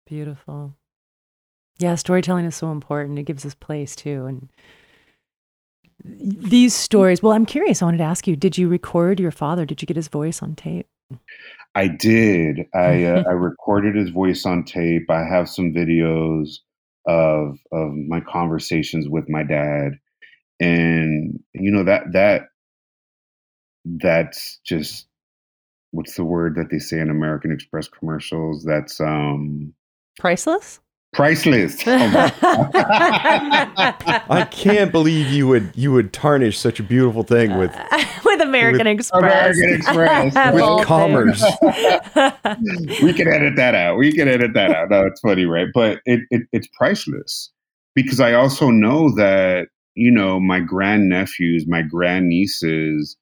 Beautiful. 0.06 0.74
Yeah, 1.78 1.94
storytelling 1.94 2.44
is 2.44 2.54
so 2.54 2.70
important. 2.70 3.18
It 3.18 3.22
gives 3.22 3.46
us 3.46 3.54
place 3.54 3.96
too. 3.96 4.26
And 4.26 4.48
these 6.04 6.74
stories, 6.74 7.22
well, 7.22 7.32
I'm 7.32 7.46
curious. 7.46 7.80
I 7.80 7.86
wanted 7.86 7.98
to 7.98 8.04
ask 8.04 8.26
you, 8.26 8.36
did 8.36 8.58
you 8.58 8.68
record 8.68 9.18
your 9.18 9.30
father? 9.30 9.64
Did 9.64 9.80
you 9.80 9.86
get 9.86 9.96
his 9.96 10.08
voice 10.08 10.42
on 10.42 10.54
tape? 10.54 10.86
I 11.74 11.88
did. 11.88 12.66
I 12.74 13.04
uh, 13.04 13.24
I 13.28 13.32
recorded 13.32 13.96
his 13.96 14.10
voice 14.10 14.46
on 14.46 14.64
tape. 14.64 15.10
I 15.10 15.24
have 15.24 15.48
some 15.48 15.72
videos 15.72 16.58
of 17.06 17.58
of 17.72 17.92
my 17.92 18.20
conversations 18.20 19.08
with 19.08 19.28
my 19.28 19.42
dad, 19.42 19.98
and 20.60 21.40
you 21.52 21.70
know 21.70 21.84
that 21.84 22.12
that 22.12 22.48
that's 23.84 24.60
just 24.64 25.06
what's 25.90 26.16
the 26.16 26.24
word 26.24 26.56
that 26.56 26.70
they 26.70 26.78
say 26.78 26.98
in 26.98 27.10
American 27.10 27.52
Express 27.52 27.88
commercials? 27.88 28.64
That's 28.64 29.00
um 29.00 29.74
Priceless? 30.18 30.80
Priceless. 31.14 31.82
Oh 32.46 32.70
I 34.30 34.46
can't 34.50 34.92
believe 34.92 35.28
you 35.28 35.46
would 35.48 35.70
you 35.74 35.92
would 35.92 36.12
tarnish 36.12 36.58
such 36.58 36.80
a 36.80 36.82
beautiful 36.82 37.22
thing 37.22 37.56
with 37.56 37.74
with 38.24 38.40
American 38.40 38.86
With 38.86 38.98
Express. 38.98 39.56
American 39.56 39.74
Express. 39.74 40.34
With 40.54 40.86
commerce. 40.86 41.42
we 43.02 43.12
can 43.12 43.28
edit 43.28 43.56
that 43.56 43.74
out. 43.74 43.96
We 43.96 44.12
can 44.12 44.28
edit 44.28 44.54
that 44.54 44.70
out. 44.70 44.90
No, 44.90 45.06
it's 45.06 45.20
funny, 45.20 45.44
right? 45.44 45.68
But 45.72 46.00
it, 46.04 46.20
it 46.30 46.42
it's 46.52 46.68
priceless 46.76 47.50
because 47.94 48.20
I 48.20 48.34
also 48.34 48.70
know 48.70 49.14
that 49.16 49.68
you 49.94 50.10
know 50.10 50.40
my 50.40 50.60
grandnephews, 50.60 51.66
my 51.66 51.82
grandnieces 51.82 53.16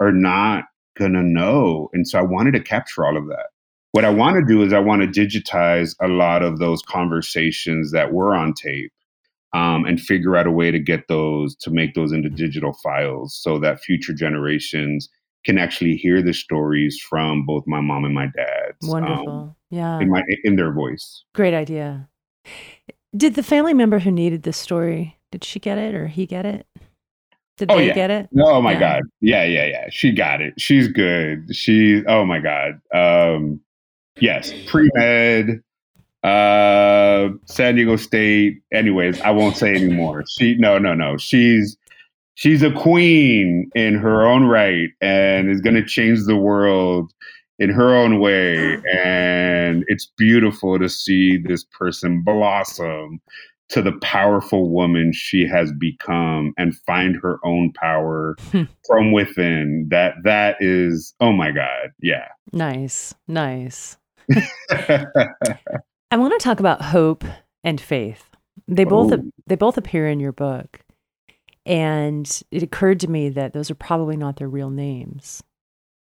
are 0.00 0.12
not 0.12 0.64
gonna 0.98 1.22
know, 1.22 1.90
and 1.92 2.06
so 2.06 2.18
I 2.18 2.22
wanted 2.22 2.52
to 2.52 2.60
capture 2.60 3.04
all 3.04 3.16
of 3.16 3.26
that. 3.28 3.46
What 3.94 4.04
I 4.04 4.10
want 4.10 4.34
to 4.36 4.44
do 4.52 4.60
is 4.64 4.72
I 4.72 4.80
want 4.80 5.02
to 5.02 5.20
digitize 5.20 5.94
a 6.02 6.08
lot 6.08 6.42
of 6.42 6.58
those 6.58 6.82
conversations 6.82 7.92
that 7.92 8.12
were 8.12 8.34
on 8.34 8.52
tape. 8.52 8.92
Um, 9.52 9.84
and 9.84 10.00
figure 10.00 10.34
out 10.34 10.48
a 10.48 10.50
way 10.50 10.72
to 10.72 10.80
get 10.80 11.06
those 11.06 11.54
to 11.58 11.70
make 11.70 11.94
those 11.94 12.10
into 12.10 12.28
digital 12.28 12.72
files 12.82 13.38
so 13.40 13.56
that 13.60 13.78
future 13.78 14.12
generations 14.12 15.08
can 15.46 15.58
actually 15.58 15.94
hear 15.94 16.20
the 16.22 16.32
stories 16.34 16.98
from 17.08 17.46
both 17.46 17.62
my 17.68 17.80
mom 17.80 18.04
and 18.04 18.12
my 18.14 18.26
dad's 18.34 18.82
um, 18.82 18.88
Wonderful. 18.90 19.56
yeah. 19.70 20.00
in 20.00 20.10
my 20.10 20.24
in 20.42 20.56
their 20.56 20.72
voice. 20.72 21.22
Great 21.34 21.54
idea. 21.54 22.08
Did 23.16 23.36
the 23.36 23.44
family 23.44 23.74
member 23.74 24.00
who 24.00 24.10
needed 24.10 24.42
this 24.42 24.56
story, 24.56 25.16
did 25.30 25.44
she 25.44 25.60
get 25.60 25.78
it 25.78 25.94
or 25.94 26.08
he 26.08 26.26
get 26.26 26.44
it? 26.46 26.66
Did 27.56 27.70
Oh, 27.70 27.76
they 27.76 27.86
yeah. 27.86 27.94
get 27.94 28.10
it? 28.10 28.28
Oh 28.36 28.60
my 28.60 28.72
Yeah. 28.72 28.80
god. 28.80 29.02
Yeah, 29.20 29.44
yeah, 29.44 29.66
yeah. 29.66 29.86
She 29.90 30.10
got 30.10 30.40
it. 30.40 30.54
She's 30.60 30.88
good. 30.88 31.54
She 31.54 32.02
oh 32.08 32.24
my 32.24 32.40
god. 32.40 32.80
Um 32.92 33.60
yes, 34.20 34.52
pre-med 34.66 35.60
uh 36.22 37.28
San 37.46 37.74
Diego 37.74 37.96
State. 37.96 38.62
Anyways, 38.72 39.20
I 39.20 39.30
won't 39.30 39.56
say 39.56 39.74
anymore. 39.74 40.24
She 40.38 40.54
no, 40.56 40.78
no, 40.78 40.94
no. 40.94 41.16
She's 41.18 41.76
she's 42.34 42.62
a 42.62 42.72
queen 42.72 43.70
in 43.74 43.94
her 43.94 44.26
own 44.26 44.44
right 44.46 44.88
and 45.00 45.50
is 45.50 45.60
going 45.60 45.76
to 45.76 45.84
change 45.84 46.24
the 46.24 46.36
world 46.36 47.12
in 47.60 47.70
her 47.70 47.94
own 47.94 48.18
way 48.18 48.80
and 48.92 49.84
it's 49.86 50.06
beautiful 50.18 50.76
to 50.78 50.88
see 50.88 51.36
this 51.36 51.62
person 51.62 52.22
blossom 52.22 53.20
to 53.68 53.80
the 53.80 53.92
powerful 54.02 54.68
woman 54.68 55.12
she 55.12 55.46
has 55.46 55.70
become 55.78 56.52
and 56.58 56.74
find 56.78 57.14
her 57.22 57.38
own 57.44 57.72
power 57.74 58.34
Hmm. 58.50 58.64
from 58.84 59.12
within 59.12 59.86
that 59.90 60.14
that 60.24 60.56
is 60.58 61.14
oh 61.20 61.32
my 61.32 61.52
god 61.52 61.92
yeah 62.02 62.26
Nice. 62.52 63.14
Nice. 63.28 63.96
I 64.70 66.16
want 66.16 66.32
to 66.32 66.42
talk 66.42 66.60
about 66.60 66.82
hope 66.82 67.24
and 67.62 67.80
faith. 67.80 68.28
They 68.68 68.84
both 68.84 69.12
Oh. 69.12 69.22
they 69.46 69.56
both 69.56 69.76
appear 69.78 70.06
in 70.08 70.20
your 70.20 70.32
book. 70.32 70.80
And 71.66 72.28
it 72.50 72.62
occurred 72.62 73.00
to 73.00 73.08
me 73.08 73.30
that 73.30 73.52
those 73.54 73.70
are 73.70 73.74
probably 73.74 74.16
not 74.16 74.36
their 74.36 74.48
real 74.48 74.70
names. 74.70 75.42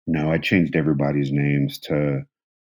no 0.07 0.31
i 0.33 0.39
changed 0.39 0.75
everybody's 0.77 1.31
names 1.33 1.79
to 1.79 2.23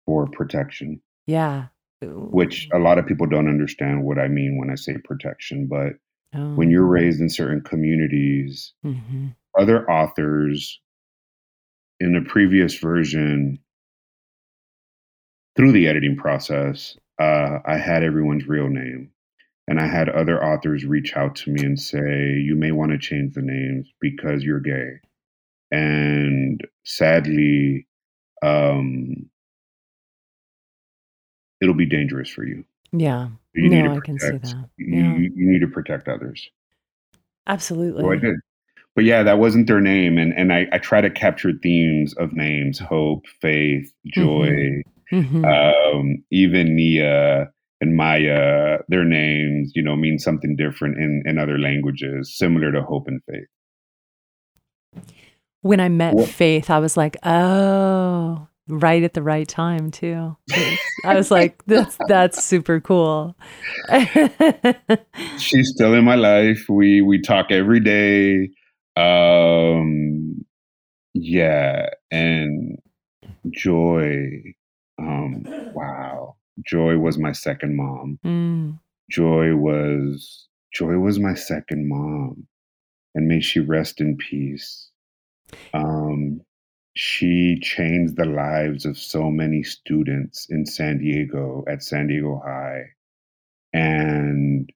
for 0.06 0.26
protection 0.28 1.00
Yeah. 1.28 1.68
which 2.02 2.68
a 2.74 2.80
lot 2.80 2.98
of 2.98 3.06
people 3.06 3.28
don't 3.28 3.48
understand 3.50 4.04
what 4.04 4.18
i 4.18 4.28
mean 4.28 4.58
when 4.58 4.72
i 4.72 4.76
say 4.76 4.96
protection 5.04 5.68
but 5.68 5.94
oh. 6.34 6.56
when 6.56 6.72
you're 6.72 6.88
raised 6.88 7.22
in 7.22 7.30
certain 7.30 7.62
communities 7.62 8.74
Mhm. 8.84 9.36
other 9.56 9.88
authors 9.92 10.80
in 12.00 12.16
a 12.16 12.22
previous 12.28 12.80
version 12.80 13.60
through 15.60 15.74
the 15.74 15.88
editing 15.90 16.18
process 16.18 16.98
uh, 17.22 17.60
i 17.68 17.78
had 17.78 18.04
everyone's 18.04 18.48
real 18.48 18.70
name 18.70 19.12
and 19.68 19.80
i 19.82 19.88
had 19.88 20.10
other 20.10 20.44
authors 20.44 20.86
reach 20.86 21.18
out 21.18 21.36
to 21.36 21.52
me 21.52 21.64
and 21.64 21.80
say 21.80 22.34
you 22.40 22.56
may 22.56 22.72
want 22.72 22.92
to 22.94 23.00
change 23.00 23.36
the 23.36 23.44
names 23.44 23.88
because 24.02 24.44
you're 24.44 24.62
gay 24.62 24.94
and 25.72 26.62
sadly 26.86 27.88
um, 28.44 29.30
it'll 31.62 31.76
be 31.76 31.86
dangerous 31.88 32.30
for 32.30 32.46
you 32.46 32.66
Yeah. 32.94 33.30
you 33.54 33.70
no, 33.70 33.98
I 33.98 34.02
can 34.02 34.20
see 34.20 34.38
that. 34.38 34.70
you, 34.78 34.88
Yeah. 34.98 35.16
you, 35.18 35.34
you 35.36 35.52
need 35.52 35.62
to 35.62 35.68
protect 35.70 36.10
others 36.10 36.50
Absolutely. 37.48 38.04
so 38.04 38.12
I 38.12 38.18
did. 38.18 38.36
But 38.96 39.06
yeah, 39.06 39.24
that 39.24 39.40
wasn't 39.40 39.68
their 39.68 39.82
name. 39.82 40.18
And 40.20 40.34
and 40.34 40.54
I, 40.54 40.68
I 40.74 40.78
try 40.80 41.02
to 41.02 41.10
capture 41.10 41.54
themes 41.64 42.14
of 42.16 42.34
names, 42.34 42.80
hope, 42.80 43.26
faith, 43.42 43.94
joy, 44.08 44.84
Mhm. 45.12 45.46
um, 45.46 46.24
even 46.32 46.76
Nia 46.76 47.52
and 47.82 47.96
Maya, 47.96 48.80
their 48.90 49.06
names, 49.06 49.72
you 49.76 49.82
know, 49.82 49.96
mean 49.96 50.20
something 50.20 50.56
different 50.56 50.98
in, 50.98 51.24
in 51.26 51.38
other 51.38 51.58
languages, 51.58 52.38
similar 52.38 52.72
to 52.72 52.82
hope 52.82 53.08
and 53.08 53.22
faith. 53.30 53.48
when 55.62 55.80
I 55.80 55.90
met 55.90 56.28
Faith, 56.28 56.70
I 56.70 56.80
was 56.80 56.96
like, 56.96 57.18
oh, 57.24 58.48
right 58.68 59.04
at 59.04 59.14
the 59.14 59.24
right 59.24 59.48
time 59.48 59.92
too. 59.92 60.38
I 61.04 61.16
was 61.16 61.32
like, 61.32 61.64
that's 61.68 61.98
that's 62.08 62.44
super 62.44 62.80
cool. 62.80 63.36
She's 65.38 65.70
still 65.70 65.94
in 65.94 66.06
my 66.06 66.16
life. 66.16 66.66
We 66.70 67.02
we 67.02 67.22
talk 67.22 67.52
every 67.52 67.80
day. 67.80 68.50
Um 68.96 70.46
yeah, 71.14 71.90
and 72.12 72.78
Joy. 73.50 74.54
Um, 75.00 75.46
wow. 75.74 76.36
Joy 76.66 76.98
was 76.98 77.18
my 77.18 77.32
second 77.32 77.76
mom. 77.78 78.20
Mm, 78.26 78.80
Joy 79.10 79.56
was 79.56 80.48
Joy 80.74 80.98
was 81.00 81.18
my 81.20 81.34
second 81.34 81.88
mom, 81.88 82.48
and 83.16 83.28
may 83.28 83.40
she 83.40 83.60
rest 83.60 84.02
in 84.02 84.18
peace. 84.18 84.90
Um, 85.74 86.42
she 86.96 87.60
changed 87.62 88.18
the 88.18 88.26
lives 88.26 88.86
of 88.86 88.98
so 88.98 89.32
many 89.32 89.64
students 89.64 90.48
in 90.50 90.66
San 90.66 90.98
Diego 91.00 91.64
at 91.68 91.82
San 91.82 92.08
Diego 92.08 92.42
High, 92.44 92.84
and 93.74 94.70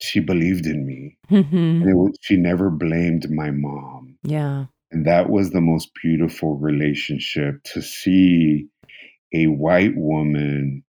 she 0.00 0.20
believed 0.20 0.66
in 0.66 0.86
me. 0.86 1.18
Mhm. 1.28 1.82
And 1.82 1.90
it 1.90 1.94
was, 1.94 2.16
she 2.20 2.36
never 2.36 2.70
blamed 2.70 3.28
my 3.30 3.50
mom. 3.50 4.16
Yeah. 4.22 4.66
And 4.90 5.06
that 5.06 5.30
was 5.30 5.50
the 5.50 5.60
most 5.60 5.90
beautiful 6.02 6.56
relationship 6.56 7.62
to 7.64 7.82
see 7.82 8.68
a 9.34 9.46
white 9.46 9.96
woman 9.96 10.82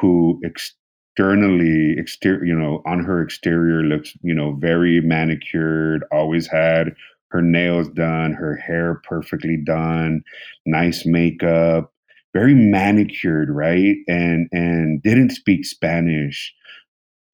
who 0.00 0.40
externally, 0.42 1.96
exter- 1.98 2.44
you 2.44 2.54
know, 2.58 2.82
on 2.86 3.04
her 3.04 3.22
exterior 3.22 3.82
looks, 3.82 4.16
you 4.22 4.34
know, 4.34 4.54
very 4.54 5.00
manicured, 5.00 6.04
always 6.10 6.46
had 6.46 6.94
her 7.30 7.42
nails 7.42 7.88
done, 7.88 8.32
her 8.32 8.56
hair 8.56 9.00
perfectly 9.04 9.56
done, 9.56 10.22
nice 10.66 11.04
makeup, 11.04 11.92
very 12.32 12.54
manicured, 12.54 13.50
right? 13.50 13.96
And 14.08 14.48
and 14.52 15.02
didn't 15.02 15.30
speak 15.30 15.64
Spanish. 15.64 16.54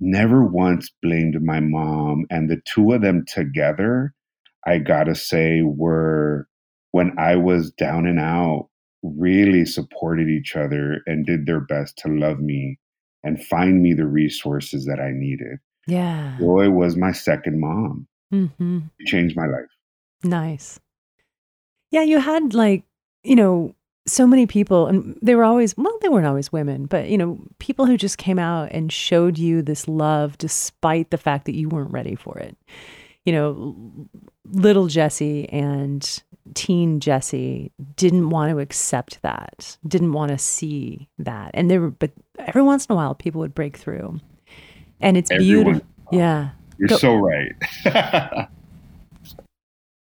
Never 0.00 0.44
once 0.44 0.90
blamed 1.02 1.42
my 1.42 1.61
mom. 1.61 2.24
And 2.30 2.50
the 2.50 2.61
two 2.66 2.92
of 2.92 3.02
them 3.02 3.24
together, 3.26 4.14
I 4.66 4.78
gotta 4.78 5.14
say, 5.14 5.62
were 5.62 6.48
when 6.92 7.18
I 7.18 7.36
was 7.36 7.70
down 7.72 8.06
and 8.06 8.18
out, 8.18 8.68
really 9.02 9.64
supported 9.64 10.28
each 10.28 10.56
other 10.56 11.00
and 11.06 11.24
did 11.24 11.46
their 11.46 11.61
best 11.61 11.96
to 11.98 12.08
love 12.08 12.40
me 12.40 12.78
and 13.22 13.42
find 13.44 13.82
me 13.82 13.94
the 13.94 14.06
resources 14.06 14.86
that 14.86 15.00
I 15.00 15.11
needed. 15.12 15.58
Yeah. 15.86 16.36
Joy 16.38 16.70
was 16.70 16.96
my 16.96 17.12
second 17.12 17.61
mom. 17.61 18.06
Mm-hmm. 18.32 18.80
She 19.00 19.06
changed 19.06 19.36
my 19.36 19.46
life. 19.46 19.70
Nice. 20.22 20.78
Yeah, 21.90 22.02
you 22.02 22.18
had 22.18 22.54
like, 22.54 22.84
you 23.24 23.36
know, 23.36 23.74
so 24.06 24.26
many 24.26 24.46
people, 24.46 24.86
and 24.86 25.18
they 25.22 25.34
were 25.34 25.44
always, 25.44 25.76
well, 25.76 25.98
they 26.00 26.08
weren't 26.08 26.26
always 26.26 26.52
women, 26.52 26.86
but, 26.86 27.08
you 27.08 27.18
know, 27.18 27.38
people 27.58 27.86
who 27.86 27.96
just 27.96 28.18
came 28.18 28.38
out 28.38 28.70
and 28.72 28.92
showed 28.92 29.38
you 29.38 29.62
this 29.62 29.86
love 29.86 30.38
despite 30.38 31.11
the 31.11 31.18
fact 31.18 31.44
that 31.44 31.54
you 31.54 31.68
weren't 31.68 31.92
ready 31.92 32.14
for 32.14 32.38
it. 32.38 32.56
You 33.24 33.32
know, 33.32 34.08
little 34.50 34.86
Jesse 34.86 35.48
and 35.50 36.22
teen 36.54 37.00
Jesse 37.00 37.70
didn't 37.96 38.30
want 38.30 38.50
to 38.50 38.58
accept 38.58 39.20
that, 39.22 39.76
didn't 39.86 40.12
want 40.12 40.30
to 40.30 40.38
see 40.38 41.08
that. 41.18 41.50
And 41.54 41.70
there 41.70 41.80
were, 41.80 41.90
but 41.90 42.12
every 42.38 42.62
once 42.62 42.86
in 42.86 42.92
a 42.92 42.96
while, 42.96 43.14
people 43.14 43.40
would 43.40 43.54
break 43.54 43.76
through. 43.76 44.20
And 45.00 45.16
it's 45.16 45.30
beautiful. 45.30 45.86
Yeah. 46.10 46.50
You're 46.78 46.88
Go- 46.88 46.96
so 46.96 47.16
right. 47.16 48.48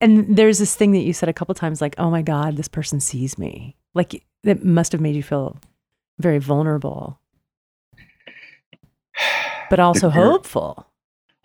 And 0.03 0.37
there's 0.37 0.59
this 0.59 0.75
thing 0.75 0.91
that 0.93 1.03
you 1.03 1.13
said 1.13 1.29
a 1.29 1.33
couple 1.33 1.55
times, 1.55 1.81
like, 1.81 1.95
"Oh 1.97 2.11
my 2.11 2.23
God, 2.23 2.57
this 2.57 2.67
person 2.67 2.99
sees 2.99 3.39
me." 3.39 3.77
Like 3.95 4.25
that 4.43 4.65
must 4.65 4.91
have 4.91 5.01
made 5.01 5.15
you 5.15 5.23
feel 5.23 5.57
very 6.19 6.39
vulnerable, 6.39 7.21
but 9.71 9.79
also 9.79 10.11
hopeful. 10.11 10.89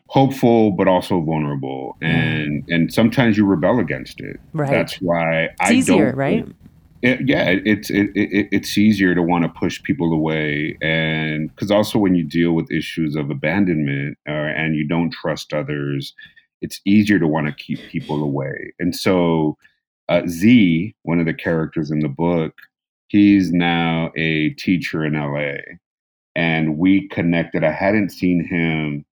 Hopeful, 0.09 0.71
but 0.71 0.87
also 0.87 1.19
vulnerable, 1.21 1.97
and 2.01 2.63
and 2.69 2.93
sometimes 2.93 3.37
you 3.37 3.45
rebel 3.45 3.79
against 3.79 4.21
it. 4.21 4.39
Right. 4.53 4.69
That's 4.71 4.95
why 5.01 5.43
It's 5.45 5.55
I 5.61 5.71
easier, 5.73 5.95
don't. 5.95 6.01
Easier, 6.07 6.15
right? 6.15 6.45
It, 7.03 7.27
yeah, 7.27 7.49
it- 7.49 7.63
it's 7.67 7.89
it, 7.89 8.09
it, 8.15 8.47
it's 8.51 8.77
easier 8.77 9.13
to 9.13 9.21
want 9.21 9.43
to 9.43 9.49
push 9.49 9.83
people 9.83 10.13
away, 10.13 10.77
and 10.81 11.49
because 11.49 11.71
also 11.71 11.99
when 11.99 12.15
you 12.15 12.23
deal 12.23 12.53
with 12.53 12.71
issues 12.71 13.15
of 13.15 13.29
abandonment 13.29 14.17
uh, 14.27 14.31
and 14.31 14.75
you 14.75 14.87
don't 14.87 15.11
trust 15.11 15.53
others, 15.53 16.13
it's 16.61 16.79
easier 16.85 17.19
to 17.19 17.27
want 17.27 17.47
to 17.47 17.53
keep 17.53 17.79
people 17.87 18.23
away. 18.23 18.73
And 18.79 18.95
so, 18.95 19.57
uh, 20.09 20.21
Z, 20.27 20.95
one 21.03 21.19
of 21.19 21.25
the 21.25 21.33
characters 21.33 21.91
in 21.91 21.99
the 21.99 22.07
book, 22.07 22.53
he's 23.09 23.51
now 23.51 24.11
a 24.15 24.51
teacher 24.51 25.03
in 25.05 25.13
LA, 25.13 25.57
and 26.35 26.77
we 26.77 27.09
connected. 27.09 27.63
I 27.65 27.71
hadn't 27.73 28.09
seen 28.11 28.45
him. 28.45 29.03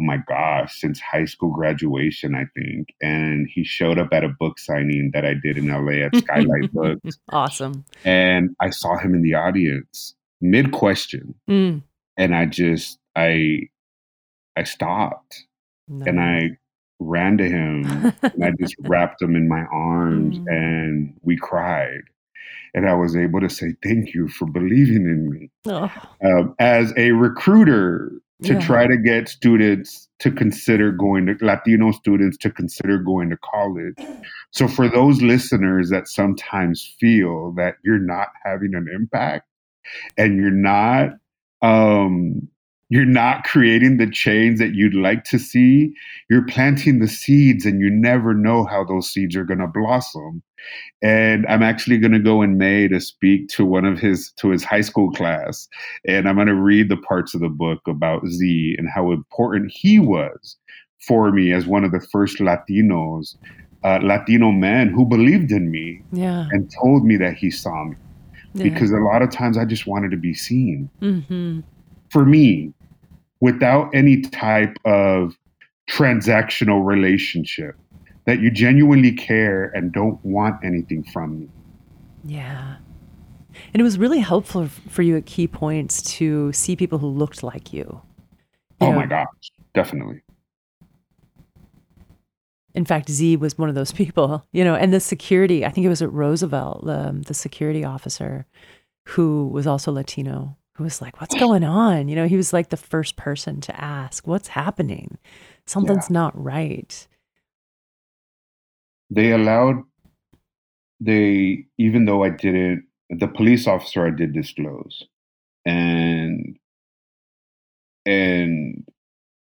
Oh 0.00 0.04
my 0.04 0.18
gosh, 0.28 0.78
since 0.80 1.00
high 1.00 1.24
school 1.24 1.50
graduation, 1.50 2.34
I 2.36 2.44
think. 2.56 2.94
And 3.02 3.48
he 3.52 3.64
showed 3.64 3.98
up 3.98 4.08
at 4.12 4.22
a 4.22 4.28
book 4.28 4.58
signing 4.58 5.10
that 5.12 5.24
I 5.24 5.34
did 5.34 5.58
in 5.58 5.66
LA 5.68 6.04
at 6.06 6.14
Skylight 6.24 6.72
Books 6.72 7.18
Awesome. 7.30 7.84
and 8.04 8.54
I 8.60 8.70
saw 8.70 8.96
him 8.96 9.14
in 9.14 9.22
the 9.22 9.34
audience 9.34 10.14
mid 10.40 10.70
question, 10.72 11.34
Mm. 11.48 11.82
and 12.16 12.34
I 12.34 12.46
just 12.46 12.98
I 13.16 13.62
I 14.56 14.62
stopped 14.64 15.44
and 15.88 16.20
I 16.20 16.50
ran 17.00 17.38
to 17.38 17.48
him 17.48 17.84
and 18.22 18.44
I 18.44 18.50
just 18.60 18.74
wrapped 18.80 19.20
him 19.22 19.34
in 19.34 19.48
my 19.48 19.62
arms 19.72 20.38
Mm. 20.38 20.46
and 20.48 21.14
we 21.22 21.36
cried, 21.36 22.02
and 22.74 22.88
I 22.88 22.94
was 22.94 23.16
able 23.16 23.40
to 23.40 23.48
say 23.50 23.74
thank 23.82 24.14
you 24.14 24.28
for 24.28 24.46
believing 24.46 25.06
in 25.06 25.30
me 25.30 25.50
Oh, 25.66 25.90
um, 26.24 26.54
as 26.60 26.92
a 26.96 27.10
recruiter 27.12 28.12
to 28.44 28.54
Yeah. 28.54 28.60
try 28.60 28.86
to 28.86 28.96
get 28.96 29.28
students 29.28 30.08
to 30.20 30.30
consider 30.30 30.92
going 30.92 31.26
to 31.26 31.36
Latino 31.40 31.92
students 31.92 32.36
to 32.38 32.50
consider 32.50 32.98
going 32.98 33.30
to 33.30 33.36
college. 33.38 34.08
So 34.52 34.68
for 34.68 34.88
those 34.88 35.22
listeners 35.22 35.90
that 35.90 36.08
sometimes 36.08 36.94
feel 37.00 37.52
that 37.52 37.76
you're 37.84 37.98
not 37.98 38.28
having 38.44 38.74
an 38.74 38.86
impact 38.94 39.46
and 40.16 40.36
you're 40.36 40.50
not 40.50 41.10
um 41.62 42.48
you're 42.90 43.04
not 43.04 43.44
creating 43.44 43.98
the 43.98 44.10
change 44.10 44.58
that 44.58 44.74
you'd 44.74 44.94
like 44.94 45.24
to 45.24 45.38
see, 45.38 45.92
you're 46.30 46.46
planting 46.46 47.00
the 47.00 47.08
seeds 47.08 47.66
and 47.66 47.80
you 47.80 47.90
never 47.90 48.32
know 48.32 48.64
how 48.64 48.84
those 48.84 49.10
seeds 49.10 49.36
are 49.36 49.44
going 49.44 49.58
to 49.60 49.66
blossom. 49.66 50.42
And 51.02 51.46
I'm 51.48 51.62
actually 51.62 51.98
going 51.98 52.12
to 52.12 52.18
go 52.18 52.42
in 52.42 52.58
May 52.58 52.88
to 52.88 53.00
speak 53.00 53.48
to 53.50 53.64
one 53.64 53.84
of 53.84 53.98
his 53.98 54.32
to 54.38 54.48
his 54.48 54.64
high 54.64 54.80
school 54.80 55.10
class 55.12 55.68
and 56.06 56.28
I'm 56.28 56.34
going 56.34 56.48
to 56.48 56.54
read 56.54 56.88
the 56.88 56.96
parts 56.96 57.34
of 57.34 57.40
the 57.40 57.48
book 57.48 57.80
about 57.86 58.26
Z 58.26 58.74
and 58.78 58.88
how 58.88 59.12
important 59.12 59.70
he 59.72 59.98
was 59.98 60.56
for 61.06 61.30
me 61.30 61.52
as 61.52 61.66
one 61.66 61.84
of 61.84 61.92
the 61.92 62.00
first 62.00 62.38
Latinos, 62.38 63.36
uh, 63.84 64.00
Latino 64.02 64.50
men 64.50 64.88
who 64.88 65.04
believed 65.06 65.52
in 65.52 65.70
me 65.70 66.02
yeah. 66.12 66.48
and 66.50 66.72
told 66.82 67.04
me 67.04 67.16
that 67.18 67.34
he 67.34 67.50
saw 67.50 67.84
me. 67.84 67.96
yeah. 68.54 68.64
Because 68.64 68.90
a 68.90 68.96
lot 68.96 69.22
of 69.22 69.30
times 69.30 69.56
I 69.56 69.64
just 69.64 69.86
wanted 69.86 70.10
to 70.10 70.16
be 70.16 70.34
seen. 70.34 70.90
Mhm. 71.00 71.62
For 72.10 72.24
me, 72.24 72.72
without 73.40 73.90
any 73.94 74.20
type 74.22 74.76
of 74.84 75.34
transactional 75.90 76.84
relationship, 76.84 77.76
that 78.26 78.40
you 78.40 78.50
genuinely 78.50 79.12
care 79.12 79.66
and 79.74 79.92
don't 79.92 80.22
want 80.24 80.62
anything 80.64 81.02
from 81.04 81.40
me. 81.40 81.48
Yeah. 82.24 82.76
And 83.72 83.80
it 83.80 83.82
was 83.84 83.98
really 83.98 84.20
helpful 84.20 84.68
for 84.68 85.02
you 85.02 85.16
at 85.16 85.26
key 85.26 85.48
points 85.48 86.02
to 86.18 86.52
see 86.52 86.76
people 86.76 86.98
who 86.98 87.08
looked 87.08 87.42
like 87.42 87.72
you. 87.72 88.02
You 88.80 88.88
Oh 88.88 88.92
know, 88.92 88.96
my 88.96 89.06
gosh, 89.06 89.26
definitely. 89.74 90.22
In 92.74 92.84
fact, 92.84 93.10
Z 93.10 93.36
was 93.36 93.58
one 93.58 93.68
of 93.70 93.74
those 93.74 93.92
people, 94.02 94.46
you 94.52 94.64
know, 94.64 94.74
and 94.74 94.92
the 94.92 95.00
security, 95.00 95.64
I 95.64 95.70
think 95.70 95.86
it 95.86 95.90
was 95.90 96.02
at 96.02 96.12
Roosevelt, 96.12 96.84
the, 96.84 97.08
um, 97.08 97.22
the 97.22 97.34
security 97.34 97.84
officer 97.84 98.46
who 99.06 99.48
was 99.48 99.66
also 99.66 99.90
Latino, 99.90 100.57
who 100.78 100.84
was 100.84 101.02
like, 101.02 101.20
What's 101.20 101.34
going 101.34 101.64
on? 101.64 102.08
You 102.08 102.16
know, 102.16 102.26
he 102.28 102.36
was 102.36 102.52
like 102.52 102.70
the 102.70 102.76
first 102.76 103.16
person 103.16 103.60
to 103.62 103.78
ask, 103.78 104.26
What's 104.26 104.48
happening? 104.48 105.18
Something's 105.66 106.08
not 106.08 106.32
right. 106.42 107.06
they 109.10 109.32
allowed 109.32 109.82
they 111.00 111.64
even 111.78 112.04
though 112.04 112.22
i 112.24 112.28
didn't 112.30 112.84
the 113.08 113.28
police 113.28 113.66
officer 113.66 114.06
i 114.06 114.10
did 114.10 114.32
disclose 114.34 115.04
and 115.64 116.58
and 118.04 118.84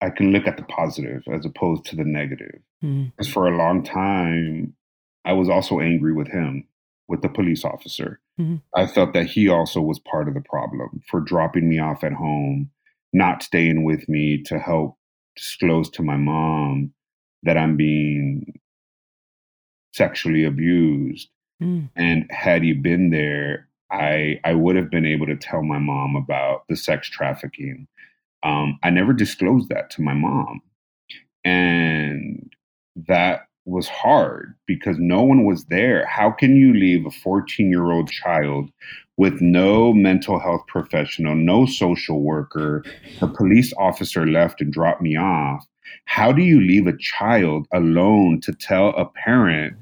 i 0.01 0.09
can 0.09 0.31
look 0.31 0.45
at 0.47 0.57
the 0.57 0.63
positive 0.63 1.23
as 1.31 1.45
opposed 1.45 1.85
to 1.85 1.95
the 1.95 2.03
negative 2.03 2.59
Hmm. 2.81 3.05
because 3.05 3.31
for 3.31 3.47
a 3.47 3.55
long 3.57 3.83
time 3.83 4.75
i 5.23 5.31
was 5.33 5.49
also 5.49 5.79
angry 5.79 6.13
with 6.13 6.27
him 6.27 6.67
with 7.07 7.21
the 7.21 7.29
police 7.29 7.63
officer 7.63 8.19
Mhm. 8.39 8.61
i 8.75 8.85
felt 8.87 9.13
that 9.13 9.27
he 9.27 9.47
also 9.49 9.81
was 9.81 9.99
part 9.99 10.27
of 10.27 10.33
the 10.33 10.41
problem 10.41 11.01
for 11.09 11.21
dropping 11.21 11.69
me 11.69 11.79
off 11.79 12.03
at 12.03 12.13
home 12.13 12.69
not 13.13 13.43
staying 13.43 13.83
with 13.83 14.07
me 14.09 14.41
to 14.43 14.59
help 14.59 14.97
disclose 15.37 15.89
to 15.91 16.03
my 16.03 16.17
mom 16.17 16.93
that 17.43 17.57
i'm 17.57 17.77
being 17.77 18.45
sexually 19.93 20.43
abused 20.43 21.29
Mm. 21.61 21.89
and 21.95 22.25
had 22.31 22.63
he 22.63 22.73
been 22.73 23.11
there 23.11 23.69
i 23.89 24.41
i 24.43 24.53
would 24.53 24.75
have 24.75 24.89
been 24.91 25.05
able 25.05 25.25
to 25.25 25.37
tell 25.37 25.63
my 25.63 25.77
mom 25.79 26.17
about 26.17 26.67
the 26.67 26.75
sex 26.75 27.07
trafficking 27.07 27.87
um, 28.43 28.77
i 28.83 28.89
never 28.89 29.13
disclosed 29.13 29.69
that 29.69 29.89
to 29.91 30.01
my 30.01 30.13
mom 30.13 30.61
and 31.45 32.51
that 33.07 33.47
was 33.65 33.87
hard 33.87 34.53
because 34.67 34.97
no 34.99 35.23
one 35.23 35.43
was 35.45 35.65
there 35.65 36.05
how 36.05 36.29
can 36.31 36.55
you 36.55 36.73
leave 36.73 37.05
a 37.05 37.11
14 37.11 37.69
year 37.69 37.91
old 37.91 38.09
child 38.09 38.69
with 39.17 39.41
no 39.41 39.93
mental 39.93 40.39
health 40.39 40.61
professional 40.67 41.35
no 41.35 41.65
social 41.65 42.21
worker 42.21 42.83
the 43.19 43.27
police 43.27 43.73
officer 43.77 44.25
left 44.27 44.61
and 44.61 44.71
dropped 44.71 45.01
me 45.01 45.17
off 45.17 45.65
how 46.05 46.31
do 46.31 46.41
you 46.43 46.61
leave 46.61 46.87
a 46.87 46.97
child 46.97 47.67
alone 47.73 48.39
to 48.41 48.53
tell 48.53 48.89
a 48.89 49.05
parent 49.05 49.75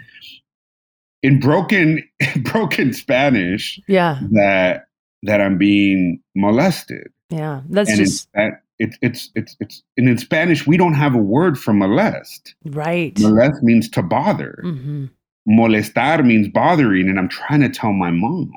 in 1.23 1.39
broken 1.39 2.03
broken 2.43 2.93
Spanish 2.93 3.79
Yeah. 3.87 4.19
that 4.31 4.85
that 5.23 5.39
I'm 5.39 5.57
being 5.57 6.19
molested. 6.35 7.07
Yeah. 7.29 7.61
That's 7.69 7.89
and 7.89 7.97
just, 7.99 8.23
Spa- 8.23 8.57
it's 8.83 8.97
it's 9.01 9.29
it's 9.35 9.55
it's 9.59 9.81
and 9.97 10.09
in 10.09 10.17
Spanish 10.17 10.67
we 10.67 10.77
don't 10.77 10.93
have 10.93 11.15
a 11.15 11.25
word 11.35 11.57
for 11.57 11.73
molest. 11.73 12.53
Right. 12.65 13.17
Molest 13.19 13.63
means 13.63 13.89
to 13.89 14.01
bother. 14.03 14.59
hmm 14.61 15.05
Molestar 15.45 16.25
means 16.25 16.47
bothering, 16.47 17.09
and 17.09 17.19
I'm 17.19 17.27
trying 17.27 17.59
to 17.61 17.69
tell 17.69 17.91
my 17.91 18.11
mom. 18.11 18.49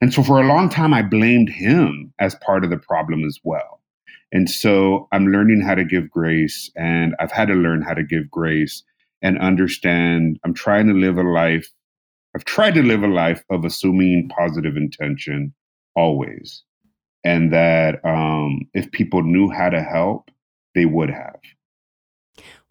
And 0.00 0.14
so 0.14 0.22
for 0.22 0.40
a 0.40 0.46
long 0.46 0.68
time 0.68 0.94
I 0.94 1.02
blamed 1.02 1.48
him 1.48 2.12
as 2.20 2.36
part 2.36 2.62
of 2.64 2.70
the 2.70 2.78
problem 2.78 3.24
as 3.24 3.40
well. 3.42 3.80
And 4.30 4.48
so 4.48 5.08
I'm 5.10 5.26
learning 5.28 5.62
how 5.62 5.74
to 5.74 5.84
give 5.84 6.10
grace, 6.10 6.70
and 6.76 7.16
I've 7.18 7.32
had 7.32 7.48
to 7.48 7.54
learn 7.54 7.82
how 7.82 7.94
to 7.94 8.04
give 8.04 8.30
grace 8.30 8.84
and 9.22 9.38
understand. 9.38 10.38
I'm 10.44 10.54
trying 10.54 10.86
to 10.88 10.94
live 10.94 11.18
a 11.18 11.22
life. 11.22 11.68
I've 12.36 12.44
tried 12.44 12.74
to 12.74 12.82
live 12.82 13.02
a 13.02 13.08
life 13.08 13.42
of 13.50 13.64
assuming 13.64 14.28
positive 14.28 14.76
intention 14.76 15.54
always, 15.96 16.62
and 17.24 17.52
that 17.52 18.04
um, 18.04 18.68
if 18.74 18.90
people 18.90 19.22
knew 19.22 19.50
how 19.50 19.68
to 19.68 19.82
help, 19.82 20.30
they 20.74 20.86
would 20.86 21.10
have. 21.10 21.40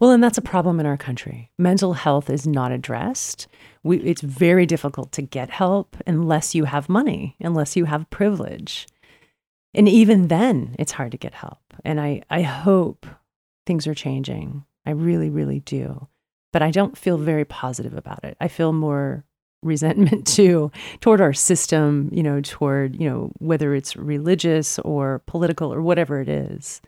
Well, 0.00 0.12
and 0.12 0.22
that's 0.22 0.38
a 0.38 0.42
problem 0.42 0.80
in 0.80 0.86
our 0.86 0.96
country. 0.96 1.50
Mental 1.58 1.94
health 1.94 2.30
is 2.30 2.46
not 2.46 2.72
addressed. 2.72 3.48
We, 3.82 3.98
it's 3.98 4.22
very 4.22 4.64
difficult 4.64 5.12
to 5.12 5.22
get 5.22 5.50
help 5.50 5.96
unless 6.06 6.54
you 6.54 6.64
have 6.64 6.88
money, 6.88 7.36
unless 7.40 7.76
you 7.76 7.84
have 7.86 8.08
privilege. 8.10 8.86
And 9.74 9.88
even 9.88 10.28
then, 10.28 10.74
it's 10.78 10.92
hard 10.92 11.12
to 11.12 11.18
get 11.18 11.34
help. 11.34 11.74
And 11.84 12.00
I, 12.00 12.22
I 12.30 12.42
hope 12.42 13.06
things 13.66 13.86
are 13.86 13.94
changing. 13.94 14.64
I 14.86 14.90
really, 14.92 15.30
really 15.30 15.60
do. 15.60 16.08
But 16.52 16.62
I 16.62 16.70
don't 16.70 16.96
feel 16.96 17.18
very 17.18 17.44
positive 17.44 17.94
about 17.94 18.24
it. 18.24 18.36
I 18.40 18.48
feel 18.48 18.72
more 18.72 19.24
resentment 19.62 20.26
too 20.36 20.70
toward 21.00 21.20
our 21.20 21.32
system, 21.32 22.08
you 22.12 22.22
know, 22.22 22.40
toward, 22.40 23.00
you 23.00 23.08
know, 23.08 23.32
whether 23.38 23.74
it's 23.74 23.96
religious 23.96 24.78
or 24.80 25.22
political 25.26 25.72
or 25.72 25.82
whatever 25.82 26.20
it 26.20 26.28
is. 26.28 26.80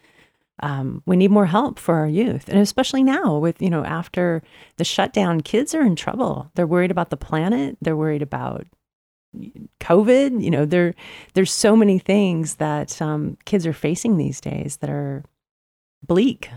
Um, 0.62 1.02
we 1.06 1.16
need 1.16 1.30
more 1.30 1.46
help 1.46 1.78
for 1.78 1.94
our 1.94 2.06
youth 2.06 2.48
and 2.48 2.58
especially 2.58 3.02
now 3.02 3.38
with 3.38 3.62
you 3.62 3.70
know 3.70 3.82
after 3.82 4.42
the 4.76 4.84
shutdown 4.84 5.40
kids 5.40 5.74
are 5.74 5.80
in 5.80 5.96
trouble. 5.96 6.50
They're 6.54 6.66
worried 6.66 6.90
about 6.90 7.08
the 7.08 7.16
planet. 7.16 7.78
They're 7.80 7.96
worried 7.96 8.20
about 8.20 8.66
covid. 9.80 10.42
You 10.42 10.50
know 10.50 10.66
there 10.66 10.94
there's 11.32 11.52
so 11.52 11.74
many 11.74 11.98
things 11.98 12.56
that 12.56 13.00
um, 13.00 13.38
kids 13.46 13.66
are 13.66 13.72
facing 13.72 14.18
these 14.18 14.38
days 14.38 14.76
that 14.78 14.90
are 14.90 15.24
bleak 16.06 16.50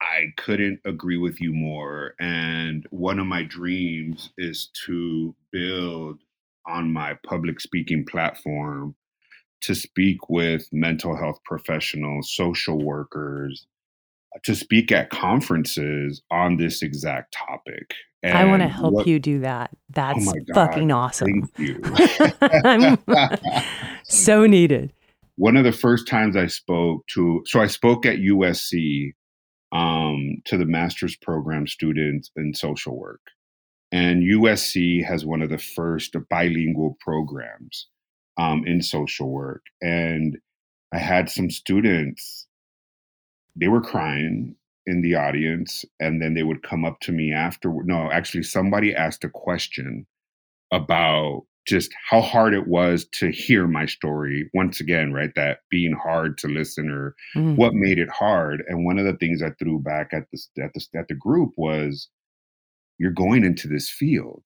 I 0.00 0.32
couldn't 0.36 0.80
agree 0.84 1.16
with 1.16 1.40
you 1.40 1.52
more. 1.52 2.14
And 2.20 2.86
one 2.90 3.18
of 3.18 3.26
my 3.26 3.42
dreams 3.42 4.30
is 4.36 4.70
to 4.86 5.34
build 5.50 6.20
on 6.66 6.92
my 6.92 7.16
public 7.26 7.60
speaking 7.60 8.04
platform 8.04 8.94
to 9.62 9.74
speak 9.74 10.28
with 10.28 10.68
mental 10.72 11.16
health 11.16 11.38
professionals, 11.44 12.32
social 12.34 12.82
workers, 12.84 13.66
uh, 14.34 14.38
to 14.44 14.54
speak 14.54 14.92
at 14.92 15.10
conferences 15.10 16.22
on 16.30 16.56
this 16.56 16.82
exact 16.82 17.32
topic. 17.32 17.94
And 18.22 18.38
i 18.38 18.46
want 18.46 18.62
to 18.62 18.68
help 18.68 18.94
what, 18.94 19.06
you 19.06 19.18
do 19.18 19.40
that 19.40 19.68
oh 19.74 19.78
that's 19.90 20.32
God, 20.32 20.54
fucking 20.54 20.90
awesome 20.90 21.42
thank 21.42 21.58
you. 21.58 21.78
I'm 22.40 22.96
so 24.04 24.46
needed 24.46 24.94
one 25.36 25.56
of 25.56 25.64
the 25.64 25.72
first 25.72 26.06
times 26.06 26.36
I 26.36 26.46
spoke 26.46 27.06
to, 27.08 27.42
so 27.46 27.60
I 27.60 27.66
spoke 27.66 28.06
at 28.06 28.18
USC 28.18 29.14
um, 29.74 30.40
to 30.44 30.56
the 30.56 30.64
master's 30.64 31.16
program 31.16 31.66
students 31.66 32.30
in 32.36 32.54
social 32.54 32.96
work. 32.96 33.20
And 33.92 34.22
USC 34.22 35.04
has 35.04 35.26
one 35.26 35.42
of 35.42 35.50
the 35.50 35.58
first 35.58 36.16
bilingual 36.30 36.96
programs 37.00 37.88
um, 38.38 38.64
in 38.66 38.80
social 38.82 39.28
work. 39.30 39.62
And 39.82 40.38
I 40.92 40.98
had 40.98 41.28
some 41.28 41.50
students, 41.50 42.46
they 43.56 43.68
were 43.68 43.80
crying 43.80 44.56
in 44.86 45.02
the 45.02 45.16
audience, 45.16 45.84
and 45.98 46.22
then 46.22 46.34
they 46.34 46.42
would 46.42 46.62
come 46.62 46.84
up 46.84 47.00
to 47.00 47.12
me 47.12 47.32
afterward. 47.32 47.86
No, 47.86 48.10
actually, 48.10 48.42
somebody 48.44 48.94
asked 48.94 49.24
a 49.24 49.28
question 49.28 50.06
about 50.72 51.42
just 51.66 51.92
how 52.10 52.20
hard 52.20 52.52
it 52.54 52.66
was 52.66 53.06
to 53.12 53.30
hear 53.30 53.66
my 53.66 53.86
story 53.86 54.50
once 54.54 54.80
again 54.80 55.12
right 55.12 55.34
that 55.34 55.60
being 55.70 55.92
hard 55.94 56.36
to 56.38 56.48
listen 56.48 56.90
or 56.90 57.14
Mm. 57.34 57.56
what 57.56 57.74
made 57.74 57.98
it 57.98 58.10
hard. 58.10 58.62
And 58.68 58.84
one 58.84 58.98
of 58.98 59.04
the 59.06 59.14
things 59.16 59.42
i 59.42 59.50
threw 59.50 59.78
back 59.80 60.12
at 60.12 60.26
the 60.30 60.62
at 60.62 60.72
the 60.74 60.98
at 60.98 61.08
the 61.08 61.14
group 61.14 61.52
was 61.56 62.08
you're 62.98 63.10
going 63.12 63.44
into 63.44 63.66
this 63.68 63.88
field. 63.90 64.42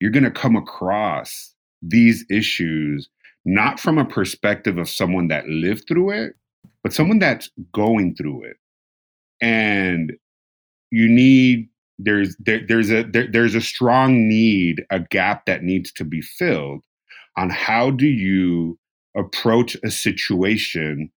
You're 0.00 0.10
going 0.12 0.24
to 0.24 0.30
come 0.30 0.56
across 0.56 1.54
these 1.82 2.24
issues 2.30 3.08
not 3.44 3.80
from 3.80 3.98
a 3.98 4.04
perspective 4.04 4.78
of 4.78 4.88
someone 4.88 5.28
that 5.28 5.48
lived 5.48 5.84
through 5.88 6.10
it 6.10 6.34
but 6.84 6.92
someone 6.92 7.18
that's 7.18 7.50
going 7.72 8.14
through 8.14 8.42
it. 8.44 8.56
And 9.40 10.12
you 10.90 11.08
need 11.08 11.68
there's 11.98 12.36
there, 12.38 12.60
there's 12.66 12.90
a 12.90 13.02
there, 13.04 13.26
there's 13.30 13.54
a 13.54 13.60
strong 13.60 14.28
need 14.28 14.84
a 14.90 15.00
gap 15.00 15.46
that 15.46 15.62
needs 15.62 15.92
to 15.92 16.04
be 16.04 16.20
filled 16.20 16.82
on 17.36 17.50
how 17.50 17.90
do 17.90 18.06
you 18.06 18.78
approach 19.16 19.76
a 19.84 19.90
situation 19.90 21.10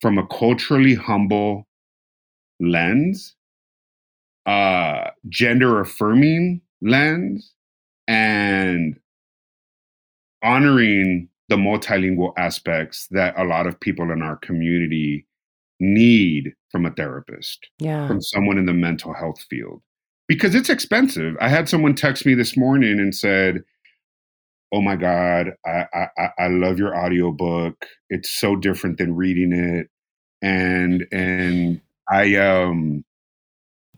from 0.00 0.18
a 0.18 0.26
culturally 0.26 0.94
humble 0.94 1.66
lens 2.60 3.34
uh 4.46 5.10
gender 5.28 5.80
affirming 5.80 6.60
lens 6.82 7.52
and 8.08 8.98
honoring 10.42 11.28
the 11.48 11.56
multilingual 11.56 12.32
aspects 12.38 13.08
that 13.10 13.38
a 13.38 13.44
lot 13.44 13.66
of 13.66 13.78
people 13.80 14.10
in 14.10 14.22
our 14.22 14.36
community 14.36 15.26
need 15.80 16.54
from 16.70 16.86
a 16.86 16.90
therapist 16.92 17.68
yeah. 17.78 18.06
from 18.06 18.20
someone 18.20 18.56
in 18.56 18.66
the 18.66 18.72
mental 18.72 19.12
health 19.12 19.44
field 19.50 19.82
because 20.30 20.54
it's 20.54 20.70
expensive. 20.70 21.36
I 21.40 21.50
had 21.50 21.68
someone 21.68 21.96
text 21.96 22.24
me 22.24 22.34
this 22.34 22.56
morning 22.56 23.00
and 23.00 23.14
said, 23.14 23.64
"Oh 24.72 24.80
my 24.82 24.96
God, 24.96 25.52
I 25.66 25.86
I, 25.94 26.08
I- 26.18 26.48
love 26.48 26.78
your 26.78 26.96
audiobook. 26.96 27.86
It's 28.10 28.30
so 28.30 28.56
different 28.56 28.98
than 28.98 29.16
reading 29.16 29.52
it." 29.52 29.88
And 30.42 31.06
and 31.12 31.80
I 32.10 32.36
um 32.36 33.04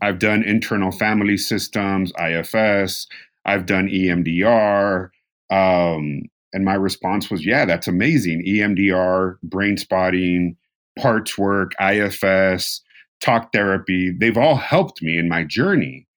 I've 0.01 0.19
done 0.19 0.43
internal 0.43 0.91
family 0.91 1.37
systems, 1.37 2.13
IFS. 2.19 3.07
I've 3.45 3.65
done 3.67 3.89
EMDR. 3.89 5.09
Um, 5.51 6.23
and 6.53 6.65
my 6.65 6.75
response 6.75 7.31
was, 7.31 7.45
"Yeah, 7.45 7.65
that's 7.65 7.87
amazing. 7.89 8.43
EMDR, 8.47 9.37
brain 9.43 9.77
spotting, 9.77 10.57
parts 10.99 11.37
work, 11.37 11.73
IFS." 11.81 12.81
talk 13.21 13.53
therapy, 13.53 14.11
they've 14.11 14.37
all 14.37 14.55
helped 14.57 15.01
me 15.01 15.17
in 15.17 15.29
my 15.29 15.43
journey, 15.45 16.07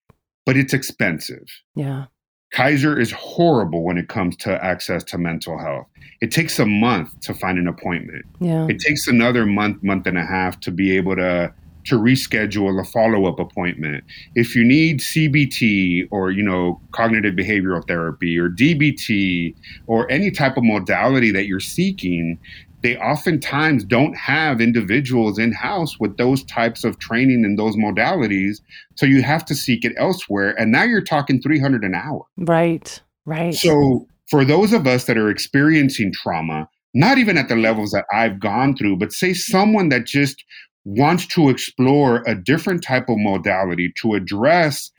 but 0.47 0.57
it's 0.57 0.72
expensive. 0.72 1.47
yeah 1.74 2.07
Kaiser 2.53 2.99
is 2.99 3.11
horrible 3.12 3.82
when 3.82 3.99
it 3.99 4.09
comes 4.09 4.36
to 4.36 4.64
access 4.64 5.03
to 5.05 5.18
mental 5.18 5.59
health. 5.59 5.86
It 6.20 6.30
takes 6.30 6.59
a 6.59 6.64
month 6.64 7.20
to 7.22 7.34
find 7.34 7.59
an 7.59 7.66
appointment. 7.66 8.24
yeah 8.40 8.66
It 8.70 8.78
takes 8.78 9.07
another 9.09 9.44
month, 9.44 9.82
month 9.82 10.07
and 10.07 10.16
a 10.16 10.24
half 10.24 10.59
to 10.61 10.70
be 10.70 10.97
able 10.97 11.16
to 11.16 11.53
to 11.86 11.97
reschedule 12.01 12.80
a 12.80 12.84
follow-up 12.84 13.38
appointment. 13.38 14.03
If 14.34 14.57
you 14.57 14.64
need 14.64 14.99
CBT 15.01 16.09
or 16.11 16.30
you 16.30 16.42
know 16.42 16.80
cognitive 16.92 17.34
behavioral 17.34 17.86
therapy 17.86 18.38
or 18.38 18.49
DBT 18.49 19.55
or 19.86 20.11
any 20.11 20.30
type 20.30 20.57
of 20.57 20.64
modality 20.64 21.30
that 21.32 21.47
you're 21.47 21.61
seeking, 21.61 22.38
they 22.83 22.97
oftentimes 22.97 23.85
don't 23.85 24.14
have 24.16 24.61
individuals 24.61 25.39
in 25.39 25.53
house 25.53 25.99
with 25.99 26.16
those 26.16 26.45
types 26.45 26.85
of 26.85 26.99
training 26.99 27.45
and 27.45 27.59
those 27.59 27.77
modalities. 27.77 28.61
So 28.97 29.07
you 29.07 29.22
have 29.22 29.45
to 29.47 29.55
seek 29.55 29.85
it 29.85 29.93
elsewhere. 29.97 30.55
And 30.59 30.70
now 30.70 30.85
you're 30.85 31.03
talking 31.03 31.41
300 31.41 31.85
an 31.85 31.95
hour. 31.95 32.22
right 32.37 33.01
right 33.24 33.55
So 33.55 34.07
for 34.29 34.45
those 34.45 34.72
of 34.72 34.87
us 34.87 35.05
that 35.05 35.16
are 35.16 35.31
experiencing 35.31 36.12
trauma, 36.12 36.68
not 36.95 37.18
even 37.18 37.37
at 37.37 37.49
the 37.49 37.57
levels 37.57 37.93
that 37.93 38.05
I've 38.12 38.41
gone 38.41 38.77
through, 38.77 38.97
but 38.97 39.12
say 39.12 39.35
someone 39.35 39.89
that 39.91 40.07
just 40.07 40.45
wants 40.85 41.27
to 41.27 41.49
explore 41.49 42.22
a 42.27 42.35
different 42.35 42.83
type 42.83 43.09
of 43.09 43.16
modality 43.18 43.93
to 44.01 44.14
address, 44.14 44.91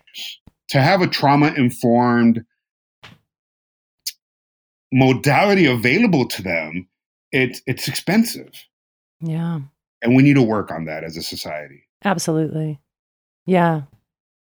to 0.70 0.82
have 0.82 1.02
a 1.02 1.08
trauma 1.08 1.54
informed 1.56 2.44
modality 4.92 5.66
available 5.66 6.28
to 6.28 6.42
them, 6.42 6.88
it's 7.32 7.62
it's 7.68 7.88
expensive. 7.88 8.52
yeah 9.22 9.60
And 10.02 10.16
we 10.16 10.24
need 10.24 10.36
to 10.36 10.42
work 10.44 10.72
on 10.72 10.86
that 10.86 11.04
as 11.04 11.18
a 11.18 11.22
society. 11.24 11.84
Absolutely. 12.06 12.80
Yeah. 13.46 13.82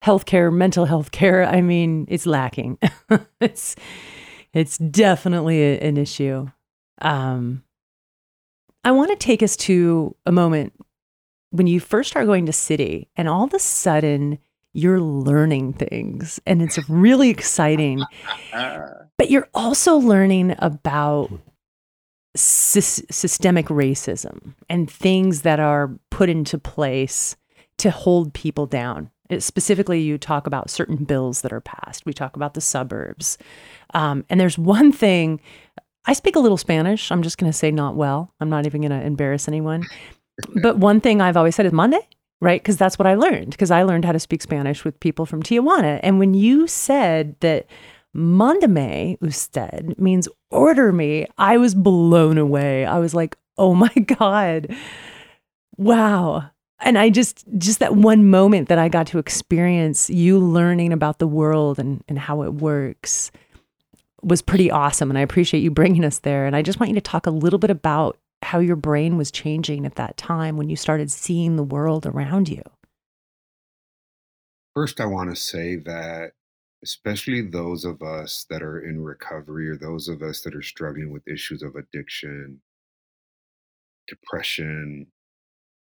Healthcare, 0.04 0.54
mental 0.54 0.86
health 0.86 1.12
care, 1.12 1.44
I 1.46 1.62
mean, 1.62 2.06
it's 2.10 2.26
lacking. 2.26 2.78
it's 3.42 3.76
it's 4.54 4.78
definitely 4.78 5.62
a- 5.62 5.80
an 5.80 5.98
issue. 5.98 6.48
Um 7.02 7.64
I 8.84 8.92
want 8.92 9.10
to 9.12 9.16
take 9.18 9.42
us 9.44 9.58
to 9.58 10.16
a 10.26 10.32
moment 10.32 10.74
when 11.52 11.68
you 11.68 11.80
first 11.80 12.10
start 12.12 12.26
going 12.26 12.46
to 12.46 12.54
city 12.54 13.10
and 13.16 13.28
all 13.28 13.44
of 13.46 13.54
a 13.54 13.60
sudden 13.60 14.38
you're 14.74 15.02
learning 15.02 15.74
things 15.74 16.40
and 16.46 16.62
it's 16.62 16.78
really 16.90 17.30
exciting. 17.38 18.04
But 19.18 19.30
you're 19.32 19.50
also 19.54 19.98
learning 19.98 20.56
about 20.60 21.32
sys- 22.36 23.06
systemic 23.12 23.68
racism 23.68 24.54
and 24.70 24.90
things 24.90 25.42
that 25.42 25.60
are 25.60 25.92
put 26.10 26.30
into 26.30 26.58
place 26.58 27.36
to 27.78 27.92
hold 27.92 28.34
people 28.34 28.66
down. 28.66 29.12
It, 29.30 29.44
specifically, 29.44 30.02
you 30.02 30.18
talk 30.18 30.48
about 30.48 30.70
certain 30.70 31.04
bills 31.04 31.42
that 31.42 31.54
are 31.54 31.62
passed. 31.62 32.06
We 32.06 32.14
talk 32.14 32.36
about 32.36 32.54
the 32.54 32.62
suburbs. 32.62 33.38
Um, 33.94 34.26
and 34.30 34.40
there's 34.40 34.58
one 34.58 34.92
thing, 34.92 35.42
I 36.06 36.14
speak 36.14 36.36
a 36.36 36.40
little 36.40 36.58
Spanish. 36.58 37.12
I'm 37.12 37.22
just 37.22 37.38
going 37.38 37.52
to 37.52 37.58
say 37.58 37.70
not 37.70 37.96
well. 37.96 38.34
I'm 38.40 38.50
not 38.50 38.66
even 38.66 38.82
going 38.82 38.98
to 38.98 39.06
embarrass 39.06 39.48
anyone. 39.48 39.84
But 40.62 40.78
one 40.78 41.02
thing 41.02 41.20
I've 41.20 41.36
always 41.36 41.56
said 41.56 41.66
is 41.66 41.74
Mande, 41.74 42.00
right? 42.40 42.62
Because 42.62 42.78
that's 42.78 42.98
what 42.98 43.08
I 43.08 43.16
learned, 43.16 43.52
because 43.52 43.72
I 43.72 43.84
learned 43.84 44.06
how 44.06 44.14
to 44.14 44.20
speak 44.20 44.42
Spanish 44.42 44.86
with 44.86 45.00
people 45.00 45.26
from 45.26 45.44
Tijuana. 45.44 46.00
And 46.04 46.20
when 46.20 46.34
you 46.34 46.68
said 46.68 47.36
that 47.42 47.66
Mandame 48.16 49.18
usted 49.22 50.00
means 50.00 50.30
order 50.52 50.92
me. 50.92 51.28
I 51.38 51.58
was 51.58 51.76
blown 51.76 52.38
away. 52.38 52.86
I 52.86 53.00
was 53.00 53.14
like, 53.14 53.38
oh 53.58 53.74
my 53.74 53.90
God. 54.20 54.76
Wow. 55.78 56.50
And 56.80 56.98
I 56.98 57.10
just, 57.10 57.44
just 57.58 57.80
that 57.80 57.96
one 57.96 58.30
moment 58.30 58.70
that 58.70 58.78
I 58.78 58.88
got 58.88 59.08
to 59.08 59.18
experience 59.18 60.10
you 60.10 60.38
learning 60.40 60.94
about 60.94 61.20
the 61.20 61.28
world 61.28 61.80
and, 61.80 62.04
and 62.08 62.20
how 62.20 62.44
it 62.44 62.54
works 62.54 63.32
was 64.22 64.42
pretty 64.42 64.70
awesome. 64.70 65.10
And 65.10 65.18
I 65.18 65.22
appreciate 65.22 65.62
you 65.62 65.72
bringing 65.72 66.06
us 66.06 66.20
there. 66.20 66.46
And 66.46 66.56
I 66.56 66.62
just 66.62 66.80
want 66.80 66.90
you 66.90 66.96
to 66.96 67.02
talk 67.02 67.26
a 67.26 67.32
little 67.32 67.60
bit 67.60 67.72
about 67.72 68.18
how 68.44 68.60
your 68.60 68.76
brain 68.76 69.18
was 69.18 69.32
changing 69.32 69.86
at 69.86 69.96
that 69.96 70.18
time 70.18 70.58
when 70.58 70.70
you 70.70 70.76
started 70.76 71.12
seeing 71.12 71.56
the 71.56 71.64
world 71.64 72.06
around 72.06 72.50
you. 72.50 72.62
First, 74.76 75.02
I 75.02 75.08
want 75.08 75.32
to 75.32 75.36
say 75.36 75.76
that 75.78 76.34
especially 76.84 77.42
those 77.42 77.86
of 77.86 78.02
us 78.02 78.46
that 78.50 78.62
are 78.62 78.82
in 78.82 79.02
recovery 79.02 79.70
or 79.70 79.78
those 79.78 80.08
of 80.08 80.22
us 80.22 80.42
that 80.42 80.56
are 80.56 80.62
struggling 80.62 81.12
with 81.12 81.28
issues 81.28 81.64
of 81.64 81.76
addiction, 81.76 82.62
depression, 84.08 85.08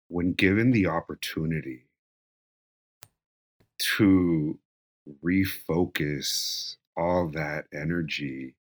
when 0.09 0.33
given 0.35 0.71
the 0.71 0.87
opportunity 0.87 1.87
to 3.79 4.59
refocus 5.25 6.77
all 6.97 7.29
that 7.29 7.65
energy, 7.73 8.55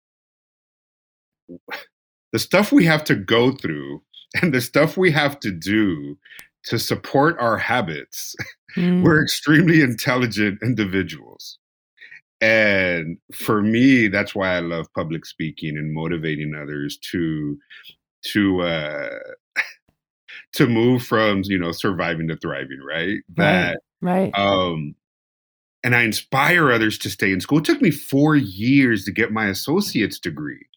the 2.32 2.40
stuff 2.40 2.72
we 2.72 2.86
have 2.86 3.04
to 3.04 3.16
go 3.16 3.52
through 3.52 4.02
and 4.42 4.54
the 4.54 4.62
stuff 4.62 4.96
we 4.96 5.12
have 5.12 5.40
to 5.42 5.52
do 5.52 6.18
to 6.64 6.80
support 6.80 7.36
our 7.40 7.58
habits, 7.58 8.36
mm. 8.78 9.04
we're 9.04 9.22
extremely 9.22 9.82
intelligent 9.82 10.60
individuals. 10.62 11.58
And 12.42 13.18
for 13.34 13.62
me, 13.62 14.08
that's 14.08 14.34
why 14.34 14.56
I 14.56 14.60
love 14.60 14.92
public 14.94 15.26
speaking 15.26 15.78
and 15.78 15.94
motivating 15.94 16.56
others 16.56 16.98
to 17.12 17.58
to 18.24 18.62
uh 18.62 19.10
to 20.54 20.68
move 20.68 21.04
from, 21.04 21.44
you 21.46 21.60
know, 21.60 21.72
surviving 21.72 22.28
to 22.30 22.38
thriving, 22.38 22.82
right? 22.86 23.20
That 23.36 23.80
right. 24.02 24.32
right. 24.34 24.36
um 24.36 24.96
and 25.84 25.96
I 25.96 26.02
inspire 26.04 26.72
others 26.72 26.98
to 27.00 27.10
stay 27.10 27.32
in 27.32 27.42
school. 27.42 27.60
It 27.60 27.66
took 27.66 27.82
me 27.82 27.90
4 27.90 28.36
years 28.36 29.04
to 29.06 29.12
get 29.12 29.32
my 29.32 29.48
associate's 29.48 30.20
degree. 30.20 30.68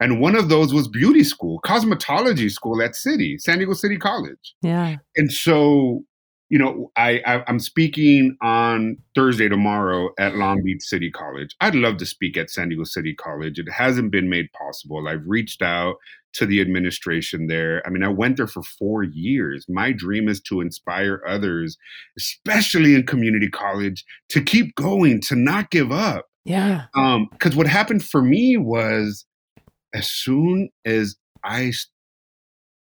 And 0.00 0.20
one 0.20 0.36
of 0.36 0.48
those 0.48 0.72
was 0.72 0.86
beauty 0.86 1.24
school, 1.24 1.60
cosmetology 1.64 2.50
school 2.50 2.80
at 2.82 2.94
City, 2.94 3.38
San 3.38 3.58
Diego 3.58 3.74
City 3.74 3.96
College. 3.96 4.54
Yeah. 4.62 4.96
And 5.16 5.32
so 5.32 6.04
you 6.50 6.58
know, 6.58 6.90
I, 6.96 7.20
I 7.26 7.44
am 7.46 7.58
speaking 7.58 8.36
on 8.40 8.96
Thursday 9.14 9.48
tomorrow 9.48 10.10
at 10.18 10.36
Long 10.36 10.62
Beach 10.62 10.82
City 10.82 11.10
College. 11.10 11.54
I'd 11.60 11.74
love 11.74 11.98
to 11.98 12.06
speak 12.06 12.38
at 12.38 12.50
San 12.50 12.70
Diego 12.70 12.84
City 12.84 13.14
College. 13.14 13.58
It 13.58 13.70
hasn't 13.70 14.10
been 14.10 14.30
made 14.30 14.50
possible. 14.52 15.06
I've 15.08 15.26
reached 15.26 15.60
out 15.60 15.96
to 16.34 16.46
the 16.46 16.60
administration 16.60 17.48
there. 17.48 17.82
I 17.86 17.90
mean, 17.90 18.02
I 18.02 18.08
went 18.08 18.38
there 18.38 18.46
for 18.46 18.62
four 18.62 19.02
years. 19.02 19.66
My 19.68 19.92
dream 19.92 20.28
is 20.28 20.40
to 20.42 20.60
inspire 20.60 21.22
others, 21.26 21.76
especially 22.16 22.94
in 22.94 23.06
community 23.06 23.50
college, 23.50 24.04
to 24.30 24.42
keep 24.42 24.74
going, 24.74 25.20
to 25.22 25.36
not 25.36 25.70
give 25.70 25.92
up. 25.92 26.26
Yeah. 26.44 26.86
Um, 26.94 27.28
because 27.30 27.56
what 27.56 27.66
happened 27.66 28.04
for 28.04 28.22
me 28.22 28.56
was 28.56 29.26
as 29.94 30.08
soon 30.08 30.70
as 30.86 31.16
I 31.44 31.72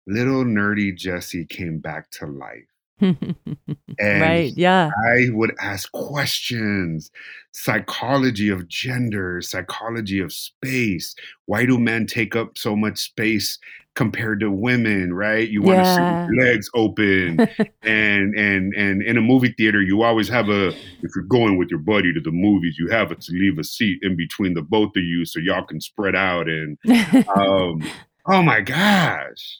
little 0.05 0.43
nerdy 0.43 0.95
Jesse 0.95 1.45
came 1.45 1.79
back 1.79 2.11
to 2.11 2.25
life 2.25 2.65
right. 4.01 4.51
Yeah. 4.55 4.89
I 5.07 5.27
would 5.31 5.55
ask 5.59 5.91
questions 5.91 7.11
psychology 7.51 8.49
of 8.49 8.67
gender, 8.67 9.41
psychology 9.41 10.19
of 10.19 10.31
space. 10.31 11.15
Why 11.45 11.65
do 11.65 11.79
men 11.79 12.05
take 12.05 12.35
up 12.35 12.57
so 12.57 12.75
much 12.75 12.99
space 12.99 13.57
compared 13.95 14.39
to 14.39 14.51
women, 14.51 15.13
right? 15.13 15.49
You 15.49 15.61
want 15.61 15.79
yeah. 15.79 16.27
to 16.27 16.31
see 16.31 16.41
legs 16.41 16.69
open. 16.73 17.39
and 17.83 18.35
and 18.35 18.73
and 18.73 19.01
in 19.01 19.17
a 19.17 19.21
movie 19.21 19.53
theater, 19.57 19.81
you 19.81 20.03
always 20.03 20.29
have 20.29 20.47
a 20.49 20.67
if 20.67 21.11
you're 21.15 21.25
going 21.25 21.57
with 21.57 21.69
your 21.69 21.79
buddy 21.79 22.13
to 22.13 22.21
the 22.21 22.31
movies, 22.31 22.77
you 22.79 22.87
have 22.89 23.09
to 23.17 23.31
leave 23.33 23.57
a 23.57 23.63
seat 23.63 23.99
in 24.01 24.15
between 24.15 24.53
the 24.53 24.61
both 24.61 24.95
of 24.95 25.03
you 25.03 25.25
so 25.25 25.39
y'all 25.39 25.65
can 25.65 25.81
spread 25.81 26.15
out 26.15 26.47
and 26.47 26.77
um 27.35 27.83
oh 28.27 28.41
my 28.41 28.61
gosh 28.61 29.59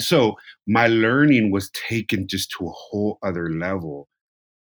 so 0.00 0.36
my 0.66 0.86
learning 0.86 1.50
was 1.50 1.70
taken 1.70 2.28
just 2.28 2.50
to 2.52 2.66
a 2.66 2.72
whole 2.72 3.18
other 3.22 3.50
level. 3.50 4.08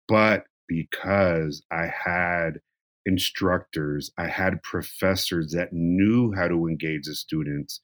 But 0.08 0.46
because 0.68 1.64
I 1.72 1.88
had 1.88 2.60
instructors, 3.06 4.12
I 4.18 4.28
had 4.28 4.62
professors 4.64 5.52
that 5.52 5.72
knew 5.72 6.34
how 6.34 6.48
to 6.48 6.68
engage 6.68 7.06
the 7.06 7.16
students 7.16 7.82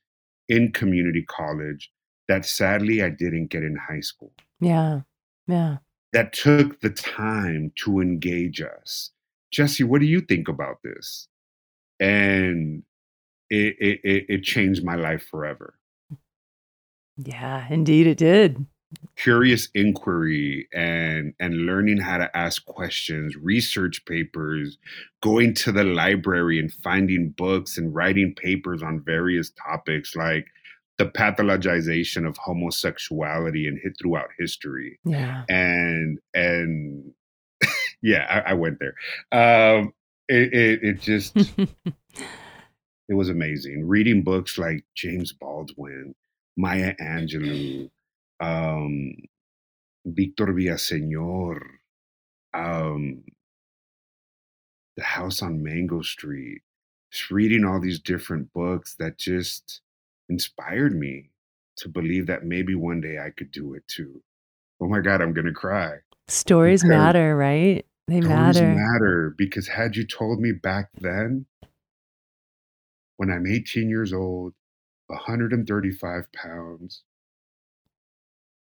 in 0.49 0.71
community 0.71 1.23
college 1.23 1.91
that 2.27 2.45
sadly 2.45 3.01
I 3.01 3.09
didn't 3.09 3.47
get 3.47 3.63
in 3.63 3.75
high 3.75 4.01
school. 4.01 4.33
Yeah. 4.59 5.01
Yeah. 5.47 5.77
That 6.13 6.33
took 6.33 6.79
the 6.81 6.89
time 6.89 7.71
to 7.83 7.99
engage 7.99 8.61
us. 8.61 9.11
Jesse, 9.51 9.83
what 9.83 10.01
do 10.01 10.07
you 10.07 10.21
think 10.21 10.47
about 10.47 10.77
this? 10.83 11.27
And 11.99 12.83
it, 13.49 13.75
it, 13.79 14.25
it 14.29 14.43
changed 14.43 14.83
my 14.83 14.95
life 14.95 15.25
forever. 15.29 15.75
Yeah, 17.17 17.65
indeed 17.69 18.07
it 18.07 18.17
did. 18.17 18.65
Curious 19.17 19.67
inquiry 19.73 20.67
and 20.73 21.33
and 21.39 21.65
learning 21.65 21.97
how 21.97 22.19
to 22.19 22.37
ask 22.37 22.65
questions, 22.65 23.35
research 23.35 24.05
papers, 24.05 24.77
going 25.21 25.53
to 25.55 25.73
the 25.73 25.83
library 25.83 26.57
and 26.57 26.71
finding 26.71 27.29
books 27.29 27.77
and 27.77 27.93
writing 27.93 28.33
papers 28.33 28.81
on 28.81 29.01
various 29.03 29.51
topics 29.51 30.15
like 30.15 30.47
the 30.97 31.05
pathologization 31.05 32.27
of 32.27 32.37
homosexuality 32.37 33.67
and 33.67 33.79
hit 33.81 33.93
throughout 33.99 34.29
history. 34.39 34.99
Yeah. 35.03 35.43
And 35.49 36.19
and 36.33 37.11
yeah, 38.01 38.43
I, 38.45 38.51
I 38.51 38.53
went 38.53 38.79
there. 38.79 38.95
Um 39.31 39.93
it, 40.29 40.53
it, 40.53 40.83
it 40.83 41.01
just 41.01 41.35
it 43.09 43.13
was 43.13 43.29
amazing. 43.29 43.87
Reading 43.87 44.23
books 44.23 44.57
like 44.57 44.85
James 44.95 45.33
Baldwin, 45.33 46.15
Maya 46.57 46.95
Angelou, 46.99 47.89
um, 48.39 49.13
Victor 50.05 50.47
Villaseñor, 50.47 51.59
um, 52.53 53.23
The 54.95 55.03
House 55.03 55.43
on 55.43 55.63
Mango 55.63 56.01
Street, 56.01 56.61
just 57.11 57.29
reading 57.29 57.63
all 57.63 57.79
these 57.79 57.99
different 57.99 58.51
books 58.53 58.95
that 58.95 59.19
just 59.19 59.81
inspired 60.29 60.97
me 60.97 61.29
to 61.77 61.89
believe 61.89 62.25
that 62.25 62.43
maybe 62.43 62.73
one 62.73 63.01
day 63.01 63.19
I 63.19 63.29
could 63.29 63.51
do 63.51 63.75
it 63.75 63.87
too. 63.87 64.21
Oh 64.81 64.87
my 64.87 64.99
God, 64.99 65.21
I'm 65.21 65.33
going 65.33 65.45
to 65.45 65.53
cry. 65.53 65.97
Stories 66.27 66.81
because 66.81 66.97
matter, 66.97 67.35
right? 67.35 67.85
They 68.07 68.21
matter. 68.21 68.73
matter 68.73 69.35
because 69.37 69.67
had 69.67 69.95
you 69.95 70.05
told 70.05 70.39
me 70.39 70.51
back 70.51 70.89
then, 70.99 71.45
when 73.17 73.29
I'm 73.29 73.45
18 73.45 73.89
years 73.89 74.13
old, 74.13 74.53
135 75.07 76.31
pounds, 76.33 77.03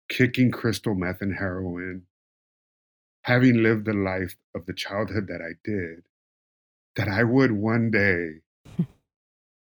kicking 0.09 0.51
crystal 0.51 0.95
meth 0.95 1.21
and 1.21 1.35
heroin, 1.37 2.03
having 3.23 3.63
lived 3.63 3.85
the 3.85 3.93
life 3.93 4.35
of 4.55 4.65
the 4.65 4.73
childhood 4.73 5.27
that 5.27 5.41
I 5.41 5.53
did, 5.63 6.03
that 6.95 7.07
I 7.07 7.23
would 7.23 7.53
one 7.53 7.89
day 7.91 8.41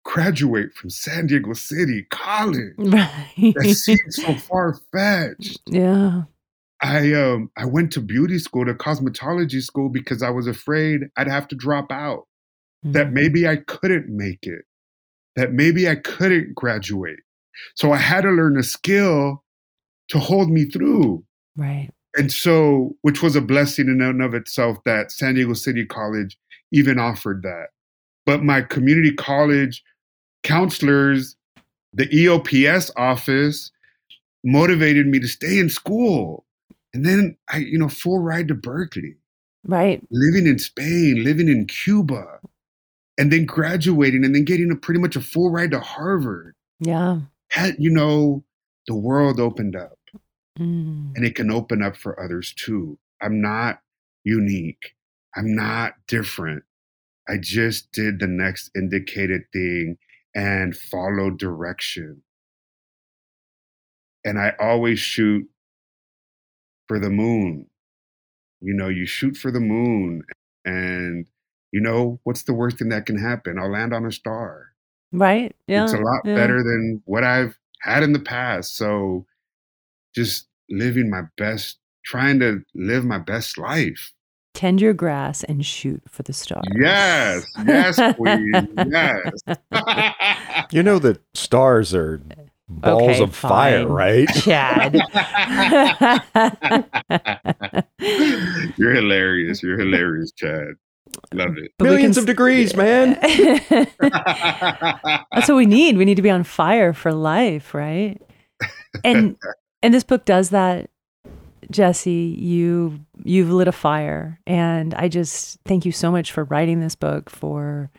graduate 0.05 0.73
from 0.73 0.89
San 0.89 1.27
Diego 1.27 1.53
City 1.53 2.05
College. 2.09 2.73
Right. 2.77 3.53
That 3.55 3.75
seems 3.75 4.15
so 4.15 4.33
far 4.35 4.79
fetched. 4.91 5.59
Yeah. 5.67 6.23
I 6.81 7.11
um 7.11 7.51
I 7.57 7.65
went 7.65 7.91
to 7.93 7.99
beauty 7.99 8.39
school 8.39 8.65
to 8.65 8.73
cosmetology 8.73 9.61
school 9.61 9.89
because 9.89 10.23
I 10.23 10.29
was 10.29 10.47
afraid 10.47 11.01
I'd 11.17 11.27
have 11.27 11.49
to 11.49 11.55
drop 11.55 11.91
out. 11.91 12.25
Mm-hmm. 12.85 12.93
That 12.93 13.11
maybe 13.11 13.45
I 13.45 13.57
couldn't 13.57 14.07
make 14.07 14.43
it 14.43 14.63
that 15.35 15.53
maybe 15.53 15.87
I 15.89 15.95
couldn't 15.95 16.55
graduate. 16.55 17.19
So 17.75 17.91
I 17.91 17.97
had 17.97 18.21
to 18.21 18.29
learn 18.29 18.57
a 18.57 18.63
skill 18.63 19.43
to 20.09 20.19
hold 20.19 20.49
me 20.49 20.65
through. 20.65 21.23
Right. 21.55 21.89
And 22.15 22.31
so, 22.31 22.95
which 23.01 23.21
was 23.21 23.35
a 23.35 23.41
blessing 23.41 23.87
in 23.87 24.01
and 24.01 24.21
of 24.21 24.33
itself 24.33 24.77
that 24.85 25.11
San 25.11 25.35
Diego 25.35 25.53
City 25.53 25.85
College 25.85 26.37
even 26.71 26.99
offered 26.99 27.43
that. 27.43 27.67
But 28.25 28.43
my 28.43 28.61
community 28.61 29.13
college 29.13 29.83
counselors 30.43 31.35
the 31.93 32.07
EOPS 32.07 32.91
office 32.97 33.71
motivated 34.43 35.07
me 35.07 35.19
to 35.19 35.27
stay 35.27 35.59
in 35.59 35.69
school. 35.69 36.45
And 36.93 37.05
then 37.05 37.37
I, 37.49 37.57
you 37.57 37.77
know, 37.77 37.89
full 37.89 38.19
ride 38.19 38.47
to 38.49 38.55
Berkeley, 38.55 39.15
Right. 39.65 40.01
living 40.09 40.47
in 40.47 40.59
Spain, 40.59 41.23
living 41.23 41.47
in 41.49 41.65
Cuba, 41.65 42.39
and 43.19 43.31
then 43.31 43.45
graduating 43.45 44.23
and 44.25 44.33
then 44.33 44.45
getting 44.45 44.71
a 44.71 44.75
pretty 44.75 44.99
much 44.99 45.15
a 45.15 45.21
full 45.21 45.51
ride 45.51 45.71
to 45.71 45.79
Harvard. 45.79 46.55
Yeah. 46.79 47.19
Had, 47.51 47.75
you 47.77 47.91
know, 47.91 48.43
the 48.87 48.95
world 48.95 49.39
opened 49.39 49.75
up 49.75 49.97
Mm. 50.57 51.15
and 51.15 51.25
it 51.25 51.35
can 51.35 51.51
open 51.51 51.81
up 51.81 51.95
for 51.95 52.19
others 52.21 52.53
too. 52.53 52.97
I'm 53.21 53.39
not 53.41 53.81
unique. 54.23 54.95
I'm 55.35 55.55
not 55.55 55.93
different. 56.07 56.63
I 57.29 57.37
just 57.37 57.91
did 57.91 58.19
the 58.19 58.27
next 58.27 58.71
indicated 58.75 59.43
thing 59.53 59.97
and 60.35 60.75
followed 60.75 61.37
direction. 61.37 62.23
And 64.25 64.39
I 64.39 64.53
always 64.59 64.99
shoot 64.99 65.47
for 66.87 66.99
the 66.99 67.09
moon. 67.09 67.67
You 68.61 68.73
know, 68.73 68.89
you 68.89 69.05
shoot 69.05 69.37
for 69.37 69.51
the 69.51 69.61
moon, 69.61 70.23
and 70.65 71.25
you 71.71 71.81
know, 71.81 72.19
what's 72.23 72.43
the 72.43 72.53
worst 72.53 72.79
thing 72.79 72.89
that 72.89 73.05
can 73.05 73.17
happen? 73.17 73.59
I'll 73.59 73.71
land 73.71 73.93
on 73.93 74.05
a 74.05 74.11
star. 74.11 74.67
Right. 75.11 75.55
Yeah. 75.67 75.85
it's 75.85 75.93
a 75.93 75.97
lot 75.97 76.21
yeah. 76.23 76.35
better 76.35 76.63
than 76.63 77.01
what 77.05 77.23
I've 77.23 77.57
had 77.81 78.03
in 78.03 78.13
the 78.13 78.19
past. 78.19 78.75
So 78.75 79.25
just 80.15 80.47
living 80.69 81.09
my 81.09 81.23
best, 81.37 81.77
trying 82.05 82.39
to 82.39 82.63
live 82.75 83.05
my 83.05 83.17
best 83.17 83.57
life. 83.57 84.13
Tend 84.53 84.81
your 84.81 84.93
grass 84.93 85.43
and 85.43 85.65
shoot 85.65 86.01
for 86.07 86.23
the 86.23 86.33
stars. 86.33 86.65
Yes, 86.75 87.45
yes, 87.65 88.15
queen, 88.15 88.67
yes. 88.89 89.31
You 90.71 90.83
know 90.83 90.99
that 90.99 91.19
stars 91.33 91.95
are 91.95 92.21
balls 92.69 93.01
Okay, 93.01 93.23
of 93.23 93.35
fire, 93.35 93.87
right? 93.87 94.29
Chad. 94.35 94.93
You're 98.77 98.93
hilarious. 98.93 99.63
You're 99.63 99.79
hilarious, 99.79 100.31
Chad. 100.31 100.75
Love 101.33 101.57
it. 101.57 101.71
But 101.77 101.85
Millions 101.85 102.15
can 102.15 102.23
of 102.23 102.27
degrees, 102.27 102.75
man. 102.75 103.17
That's 103.99 105.47
what 105.47 105.55
we 105.55 105.65
need. 105.65 105.97
We 105.97 106.05
need 106.05 106.15
to 106.15 106.21
be 106.21 106.29
on 106.29 106.43
fire 106.43 106.93
for 106.93 107.13
life, 107.13 107.73
right? 107.73 108.21
And 109.03 109.37
and 109.83 109.93
this 109.93 110.03
book 110.03 110.25
does 110.25 110.49
that. 110.49 110.89
Jesse, 111.71 112.35
you 112.39 112.99
you've 113.23 113.51
lit 113.51 113.67
a 113.67 113.71
fire, 113.71 114.39
and 114.47 114.93
I 114.95 115.07
just 115.07 115.59
thank 115.65 115.85
you 115.85 115.91
so 115.91 116.11
much 116.11 116.31
for 116.31 116.45
writing 116.45 116.79
this 116.79 116.95
book, 116.95 117.29
for 117.29 117.91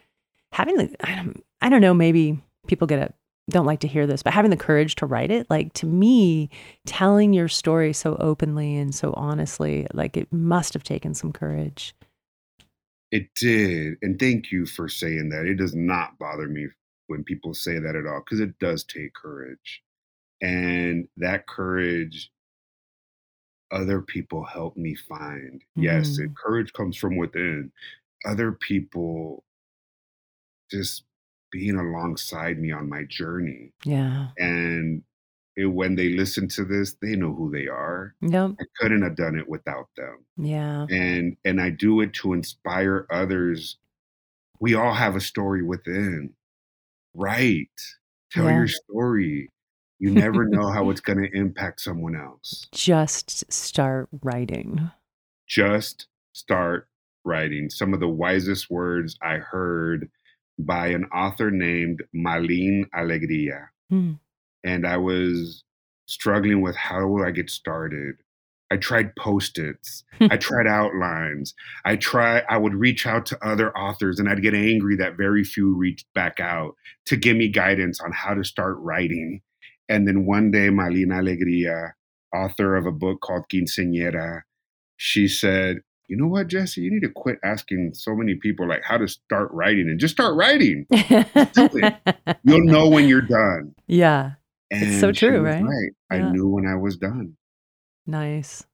having 0.52 0.76
the 0.76 0.96
I 1.00 1.14
don't, 1.14 1.44
I 1.60 1.68
don't 1.68 1.80
know 1.80 1.94
maybe 1.94 2.42
people 2.66 2.88
get 2.88 2.98
it 2.98 3.14
don't 3.50 3.66
like 3.66 3.80
to 3.80 3.88
hear 3.88 4.06
this, 4.06 4.22
but 4.22 4.32
having 4.32 4.50
the 4.50 4.56
courage 4.56 4.94
to 4.96 5.06
write 5.06 5.30
it, 5.30 5.48
like 5.50 5.72
to 5.74 5.86
me, 5.86 6.48
telling 6.86 7.32
your 7.32 7.48
story 7.48 7.92
so 7.92 8.16
openly 8.20 8.76
and 8.76 8.94
so 8.94 9.12
honestly, 9.16 9.86
like 9.92 10.16
it 10.16 10.32
must 10.32 10.72
have 10.72 10.84
taken 10.84 11.14
some 11.14 11.32
courage. 11.32 11.94
It 13.10 13.34
did. 13.34 13.96
And 14.02 14.18
thank 14.18 14.52
you 14.52 14.66
for 14.66 14.88
saying 14.88 15.30
that. 15.30 15.46
It 15.46 15.56
does 15.56 15.74
not 15.74 16.18
bother 16.18 16.48
me 16.48 16.68
when 17.08 17.24
people 17.24 17.54
say 17.54 17.78
that 17.78 17.96
at 17.96 18.06
all 18.06 18.22
because 18.24 18.40
it 18.40 18.58
does 18.58 18.84
take 18.84 19.14
courage. 19.14 19.82
And 20.40 21.08
that 21.16 21.46
courage, 21.46 22.30
other 23.72 24.00
people 24.00 24.44
help 24.44 24.76
me 24.76 24.94
find. 24.94 25.62
Yes, 25.76 26.18
it, 26.18 26.30
mm. 26.30 26.36
courage 26.36 26.72
comes 26.72 26.96
from 26.96 27.16
within. 27.16 27.72
Other 28.24 28.52
people 28.52 29.44
just 30.70 31.04
being 31.50 31.76
alongside 31.76 32.58
me 32.58 32.70
on 32.70 32.88
my 32.88 33.04
journey. 33.04 33.72
Yeah. 33.84 34.28
And 34.38 35.02
when 35.66 35.94
they 35.96 36.10
listen 36.10 36.48
to 36.48 36.64
this, 36.64 36.94
they 37.02 37.16
know 37.16 37.34
who 37.34 37.50
they 37.50 37.66
are. 37.66 38.14
Yep. 38.20 38.52
I 38.60 38.64
couldn't 38.78 39.02
have 39.02 39.16
done 39.16 39.38
it 39.38 39.48
without 39.48 39.88
them 39.96 40.24
Yeah. 40.36 40.86
and 40.90 41.36
and 41.44 41.60
I 41.60 41.70
do 41.70 42.00
it 42.00 42.12
to 42.14 42.32
inspire 42.32 43.06
others. 43.10 43.76
We 44.60 44.74
all 44.74 44.94
have 44.94 45.16
a 45.16 45.20
story 45.20 45.62
within. 45.62 46.34
Right. 47.14 47.70
Tell 48.32 48.44
Yeah. 48.44 48.58
your 48.58 48.68
story. 48.68 49.48
You 49.98 50.10
never 50.12 50.46
know 50.46 50.70
how 50.70 50.88
it's 50.90 51.00
going 51.00 51.18
to 51.18 51.36
impact 51.36 51.80
someone 51.80 52.16
else. 52.16 52.66
Just 52.72 53.50
start 53.52 54.08
writing. 54.22 54.90
Just 55.46 56.06
start 56.32 56.88
writing. 57.24 57.68
Some 57.68 57.92
of 57.92 58.00
the 58.00 58.08
wisest 58.08 58.70
words 58.70 59.18
I 59.20 59.36
heard 59.38 60.10
by 60.58 60.88
an 60.88 61.04
author 61.06 61.50
named 61.50 62.02
Malin 62.12 62.86
Alegria. 62.94 63.68
Hmm. 63.90 64.12
And 64.64 64.86
I 64.86 64.96
was 64.96 65.64
struggling 66.06 66.60
with 66.60 66.76
how 66.76 67.00
do 67.00 67.24
I 67.24 67.30
get 67.30 67.50
started. 67.50 68.16
I 68.70 68.76
tried 68.76 69.16
post-its. 69.16 70.04
I 70.20 70.36
tried 70.36 70.66
outlines. 70.66 71.54
I 71.84 71.96
try 71.96 72.42
I 72.48 72.56
would 72.56 72.74
reach 72.74 73.06
out 73.06 73.26
to 73.26 73.46
other 73.46 73.76
authors 73.76 74.18
and 74.18 74.28
I'd 74.28 74.42
get 74.42 74.54
angry 74.54 74.96
that 74.96 75.16
very 75.16 75.44
few 75.44 75.74
reached 75.74 76.06
back 76.14 76.38
out 76.40 76.76
to 77.06 77.16
give 77.16 77.36
me 77.36 77.48
guidance 77.48 78.00
on 78.00 78.12
how 78.12 78.34
to 78.34 78.44
start 78.44 78.76
writing. 78.78 79.40
And 79.88 80.06
then 80.06 80.24
one 80.24 80.50
day 80.52 80.70
Malin 80.70 81.10
Alegria, 81.10 81.94
author 82.34 82.76
of 82.76 82.86
a 82.86 82.92
book 82.92 83.20
called 83.20 83.46
Quinceañera, 83.52 84.42
she 84.96 85.26
said, 85.26 85.78
"You 86.08 86.16
know 86.16 86.28
what, 86.28 86.46
Jesse? 86.46 86.80
You 86.80 86.92
need 86.92 87.02
to 87.02 87.08
quit 87.08 87.38
asking 87.42 87.94
so 87.94 88.14
many 88.14 88.36
people 88.36 88.68
like 88.68 88.82
how 88.84 88.98
to 88.98 89.08
start 89.08 89.50
writing 89.52 89.88
and 89.88 89.98
just 89.98 90.14
start 90.14 90.36
writing. 90.36 90.86
You'll 92.44 92.66
know 92.66 92.88
when 92.88 93.08
you're 93.08 93.20
done." 93.20 93.74
yeah. 93.88 94.32
And 94.70 95.00
so 95.00 95.12
true, 95.12 95.42
was 95.42 95.60
right? 95.60 95.92
I 96.10 96.18
knew 96.30 96.48
when 96.48 96.66
I 96.66 96.76
was 96.76 96.96
done. 96.96 97.36
Nice. 98.06 98.64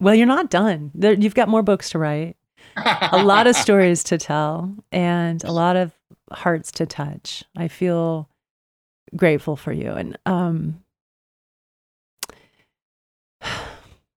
Well, 0.00 0.14
you're 0.14 0.26
not 0.26 0.50
done. 0.50 0.90
There, 0.94 1.14
you've 1.14 1.34
got 1.34 1.48
more 1.48 1.62
books 1.62 1.90
to 1.90 1.98
write, 1.98 2.36
a 2.76 3.22
lot 3.22 3.46
of 3.46 3.56
stories 3.64 4.04
to 4.04 4.18
tell, 4.18 4.74
and 4.92 5.42
a 5.44 5.52
lot 5.52 5.76
of 5.76 5.92
hearts 6.30 6.70
to 6.72 6.86
touch. 6.86 7.44
I 7.56 7.68
feel 7.68 8.28
grateful 9.16 9.56
for 9.56 9.72
you, 9.72 9.92
and 9.92 10.18
um, 10.26 10.82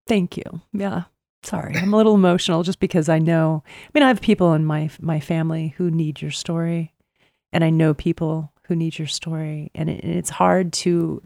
thank 0.08 0.38
you. 0.38 0.62
Yeah. 0.74 1.04
Sorry, 1.42 1.74
I'm 1.78 1.94
a 1.94 1.98
little 1.98 2.16
emotional 2.16 2.64
just 2.64 2.82
because 2.82 3.08
I 3.08 3.18
know. 3.18 3.64
I 3.66 3.90
mean, 3.94 4.04
I 4.04 4.10
have 4.10 4.20
people 4.20 4.54
in 4.54 4.66
my 4.66 4.90
my 5.00 5.22
family 5.22 5.74
who 5.78 5.90
need 5.90 6.22
your 6.22 6.32
story, 6.32 6.94
and 7.54 7.64
I 7.64 7.70
know 7.70 7.94
people 7.94 8.52
who 8.70 8.76
need 8.76 8.98
your 8.98 9.08
story, 9.08 9.72
and 9.76 9.90
it, 9.90 10.06
it's 10.06 10.30
hard 10.30 10.72
to 10.72 11.22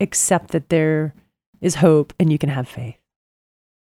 accept 0.00 0.50
that 0.50 0.68
there 0.68 1.14
is 1.60 1.76
hope 1.76 2.12
and 2.18 2.30
you 2.30 2.38
can 2.38 2.48
have 2.50 2.68
faith. 2.68 2.98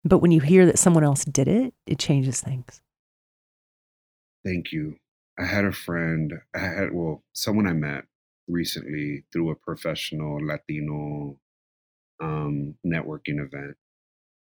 But 0.04 0.20
when 0.20 0.32
you 0.32 0.42
hear 0.42 0.66
that 0.66 0.78
someone 0.78 1.04
else 1.04 1.26
did 1.26 1.48
it, 1.48 1.74
it 1.88 1.98
changes 1.98 2.42
things. 2.42 2.82
Thank 4.46 4.72
you. 4.72 4.98
I 5.40 5.46
had 5.46 5.64
a 5.64 5.72
friend, 5.72 6.34
I 6.54 6.60
had, 6.60 6.94
well, 6.94 7.24
someone 7.34 7.68
I 7.68 7.74
met 7.74 8.04
recently 8.50 9.24
through 9.32 9.52
a 9.52 9.56
professional 9.56 10.46
Latino 10.46 11.40
um, 12.22 12.76
networking 12.86 13.40
event. 13.40 13.78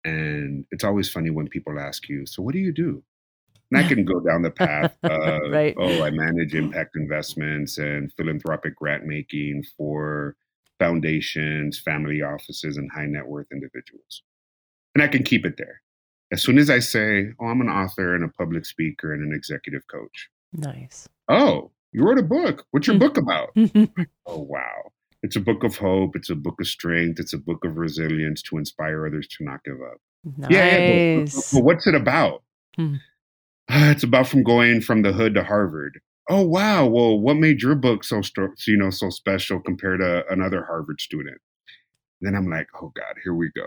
And 0.02 0.64
it's 0.70 0.84
always 0.84 1.10
funny 1.10 1.28
when 1.28 1.48
people 1.48 1.78
ask 1.78 2.08
you, 2.08 2.24
So, 2.24 2.42
what 2.42 2.54
do 2.54 2.58
you 2.58 2.72
do? 2.72 3.02
And 3.72 3.84
I 3.84 3.88
can 3.88 4.04
go 4.04 4.18
down 4.20 4.42
the 4.42 4.50
path 4.50 4.96
of, 5.04 5.52
Right. 5.52 5.74
oh, 5.78 6.02
I 6.02 6.10
manage 6.10 6.54
impact 6.54 6.96
investments 6.96 7.78
and 7.78 8.12
philanthropic 8.14 8.74
grant 8.76 9.04
making 9.06 9.64
for 9.76 10.34
foundations, 10.78 11.78
family 11.78 12.22
offices, 12.22 12.76
and 12.76 12.90
high 12.90 13.06
net 13.06 13.26
worth 13.26 13.46
individuals. 13.52 14.22
And 14.94 15.02
I 15.04 15.08
can 15.08 15.22
keep 15.22 15.46
it 15.46 15.56
there. 15.56 15.82
As 16.32 16.42
soon 16.42 16.58
as 16.58 16.70
I 16.70 16.78
say, 16.80 17.26
oh, 17.40 17.46
I'm 17.46 17.60
an 17.60 17.68
author 17.68 18.14
and 18.14 18.24
a 18.24 18.28
public 18.28 18.64
speaker 18.64 19.12
and 19.12 19.22
an 19.22 19.32
executive 19.36 19.82
coach. 19.88 20.28
Nice. 20.52 21.08
Oh, 21.28 21.70
you 21.92 22.04
wrote 22.04 22.18
a 22.18 22.22
book. 22.22 22.66
What's 22.72 22.86
your 22.86 22.96
Mm. 22.96 23.00
book 23.00 23.16
about? 23.18 23.50
Oh, 24.26 24.38
wow. 24.42 24.92
It's 25.22 25.36
a 25.36 25.40
book 25.40 25.64
of 25.64 25.76
hope. 25.76 26.16
It's 26.16 26.30
a 26.30 26.34
book 26.36 26.60
of 26.60 26.66
strength. 26.66 27.18
It's 27.20 27.32
a 27.34 27.38
book 27.38 27.64
of 27.64 27.76
resilience 27.76 28.42
to 28.42 28.58
inspire 28.58 29.06
others 29.06 29.26
to 29.36 29.44
not 29.44 29.62
give 29.64 29.80
up. 29.82 29.98
Yeah, 30.50 30.78
yeah. 30.78 31.24
But, 31.24 31.34
but 31.52 31.64
what's 31.64 31.86
it 31.88 31.94
about? 31.96 32.42
Ah, 33.70 33.90
it's 33.90 34.02
about 34.02 34.28
from 34.28 34.42
going 34.42 34.80
from 34.80 35.02
the 35.02 35.12
hood 35.12 35.34
to 35.34 35.44
Harvard. 35.44 36.00
Oh 36.28 36.42
wow! 36.42 36.86
Well, 36.86 37.18
what 37.18 37.36
made 37.36 37.62
your 37.62 37.74
book 37.74 38.04
so 38.04 38.20
you 38.66 38.76
know 38.76 38.90
so 38.90 39.10
special 39.10 39.60
compared 39.60 40.00
to 40.00 40.24
another 40.30 40.64
Harvard 40.64 41.00
student? 41.00 41.38
then 42.20 42.34
I'm 42.34 42.50
like, 42.50 42.68
oh 42.80 42.92
god, 42.94 43.16
here 43.24 43.34
we 43.34 43.50
go. 43.54 43.66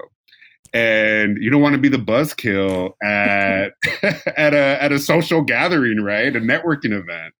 And 0.74 1.38
you 1.42 1.50
don't 1.50 1.62
want 1.62 1.74
to 1.76 1.82
be 1.82 1.90
the 1.90 1.98
buzzkill 1.98 2.92
at 3.04 3.74
at 4.38 4.54
a 4.54 4.82
at 4.82 4.92
a 4.92 5.00
social 5.00 5.42
gathering, 5.42 6.02
right? 6.02 6.36
A 6.36 6.40
networking 6.40 6.94
event. 6.94 7.34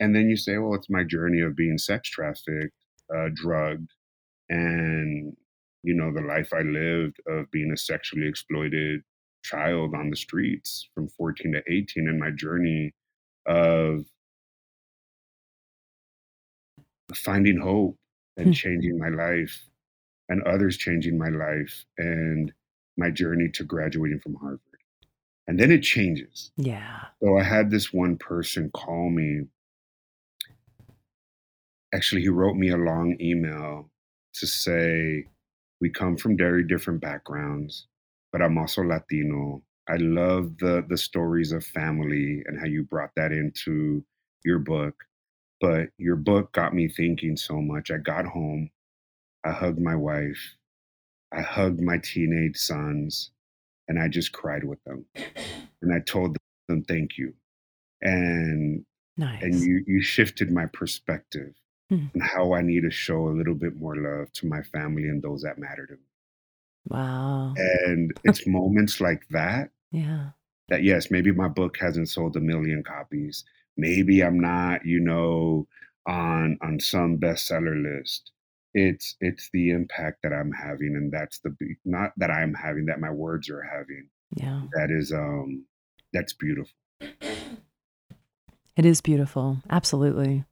And 0.00 0.14
then 0.14 0.28
you 0.28 0.36
say, 0.36 0.58
well, 0.58 0.74
it's 0.74 0.90
my 0.90 1.04
journey 1.04 1.40
of 1.40 1.56
being 1.56 1.78
sex 1.78 2.08
trafficked, 2.08 2.74
uh, 3.14 3.28
drugged, 3.34 3.90
and 4.48 5.36
you 5.82 5.94
know 5.94 6.12
the 6.12 6.26
life 6.26 6.52
I 6.52 6.62
lived 6.62 7.20
of 7.28 7.50
being 7.50 7.72
a 7.72 7.76
sexually 7.76 8.28
exploited 8.28 9.02
child 9.44 9.94
on 9.94 10.10
the 10.10 10.16
streets 10.16 10.88
from 10.94 11.08
14 11.08 11.52
to 11.52 11.62
18 11.72 12.08
and 12.08 12.18
my 12.18 12.30
journey 12.32 12.92
of 13.46 14.04
finding 17.14 17.58
hope 17.60 17.96
and 18.36 18.46
Hmm. 18.46 18.52
changing 18.52 18.98
my 18.98 19.10
life 19.10 19.68
and 20.28 20.42
others 20.44 20.76
changing 20.76 21.18
my 21.18 21.28
life 21.28 21.84
and 21.98 22.52
my 22.96 23.10
journey 23.10 23.48
to 23.50 23.64
graduating 23.64 24.20
from 24.20 24.34
Harvard. 24.36 24.60
And 25.46 25.60
then 25.60 25.70
it 25.70 25.82
changes. 25.82 26.50
Yeah. 26.56 27.08
So 27.22 27.36
I 27.36 27.42
had 27.42 27.70
this 27.70 27.92
one 27.92 28.16
person 28.16 28.70
call 28.70 29.10
me. 29.10 29.42
Actually, 31.92 32.22
he 32.22 32.30
wrote 32.30 32.56
me 32.56 32.70
a 32.70 32.76
long 32.76 33.16
email 33.20 33.90
to 34.34 34.46
say, 34.46 35.26
We 35.80 35.90
come 35.90 36.16
from 36.16 36.36
very 36.36 36.64
different 36.66 37.00
backgrounds, 37.02 37.86
but 38.34 38.42
I'm 38.42 38.58
also 38.58 38.82
Latino. 38.82 39.62
I 39.88 39.96
love 39.98 40.58
the, 40.58 40.84
the 40.88 40.98
stories 40.98 41.52
of 41.52 41.64
family 41.64 42.42
and 42.46 42.58
how 42.58 42.66
you 42.66 42.82
brought 42.82 43.12
that 43.14 43.30
into 43.30 44.04
your 44.44 44.58
book. 44.58 45.04
But 45.60 45.90
your 45.98 46.16
book 46.16 46.52
got 46.52 46.74
me 46.74 46.88
thinking 46.88 47.36
so 47.36 47.62
much. 47.62 47.92
I 47.92 47.98
got 47.98 48.26
home, 48.26 48.70
I 49.44 49.52
hugged 49.52 49.80
my 49.80 49.96
wife, 49.96 50.56
I 51.32 51.42
hugged 51.42 51.80
my 51.80 51.98
teenage 51.98 52.56
sons, 52.56 53.30
and 53.88 54.00
I 54.00 54.08
just 54.08 54.32
cried 54.32 54.64
with 54.64 54.82
them. 54.84 55.06
And 55.82 55.94
I 55.94 56.00
told 56.00 56.36
them, 56.68 56.84
Thank 56.84 57.18
you 57.18 57.34
and 58.02 58.84
Nice. 59.16 59.42
and 59.42 59.62
you 59.62 59.84
you 59.86 60.02
shifted 60.02 60.50
my 60.52 60.66
perspective 60.66 61.54
Hmm. 61.90 62.06
and 62.14 62.22
how 62.22 62.54
I 62.54 62.62
need 62.62 62.82
to 62.82 62.90
show 62.90 63.28
a 63.28 63.36
little 63.36 63.54
bit 63.54 63.76
more 63.76 63.96
love 63.96 64.32
to 64.34 64.46
my 64.48 64.62
family 64.62 65.04
and 65.08 65.22
those 65.22 65.42
that 65.42 65.58
matter 65.58 65.86
to 65.86 65.94
me. 65.94 66.00
Wow. 66.88 67.54
And 67.56 68.12
it's 68.24 68.46
moments 68.46 69.00
like 69.00 69.22
that 69.30 69.70
Yeah. 69.90 70.30
that 70.68 70.82
yes, 70.82 71.10
maybe 71.10 71.32
my 71.32 71.48
book 71.48 71.76
hasn't 71.78 72.08
sold 72.08 72.36
a 72.36 72.40
million 72.40 72.82
copies. 72.82 73.44
Maybe 73.76 74.22
I'm 74.22 74.38
not, 74.40 74.84
you 74.84 75.00
know, 75.00 75.66
on 76.06 76.58
on 76.62 76.78
some 76.80 77.18
bestseller 77.18 77.82
list. 77.82 78.30
It's 78.74 79.16
it's 79.20 79.50
the 79.52 79.70
impact 79.70 80.18
that 80.22 80.32
I'm 80.32 80.52
having, 80.52 80.94
and 80.96 81.12
that's 81.12 81.38
the 81.40 81.54
not 81.84 82.12
that 82.16 82.30
I'm 82.30 82.54
having, 82.54 82.86
that 82.86 83.00
my 83.00 83.10
words 83.10 83.48
are 83.48 83.62
having. 83.62 84.08
Yeah. 84.36 84.62
That 84.74 84.90
is 84.90 85.12
um 85.12 85.64
that's 86.12 86.32
beautiful. 86.32 86.74
It 88.76 88.84
is 88.84 89.00
beautiful. 89.00 89.58
Absolutely. 89.70 90.44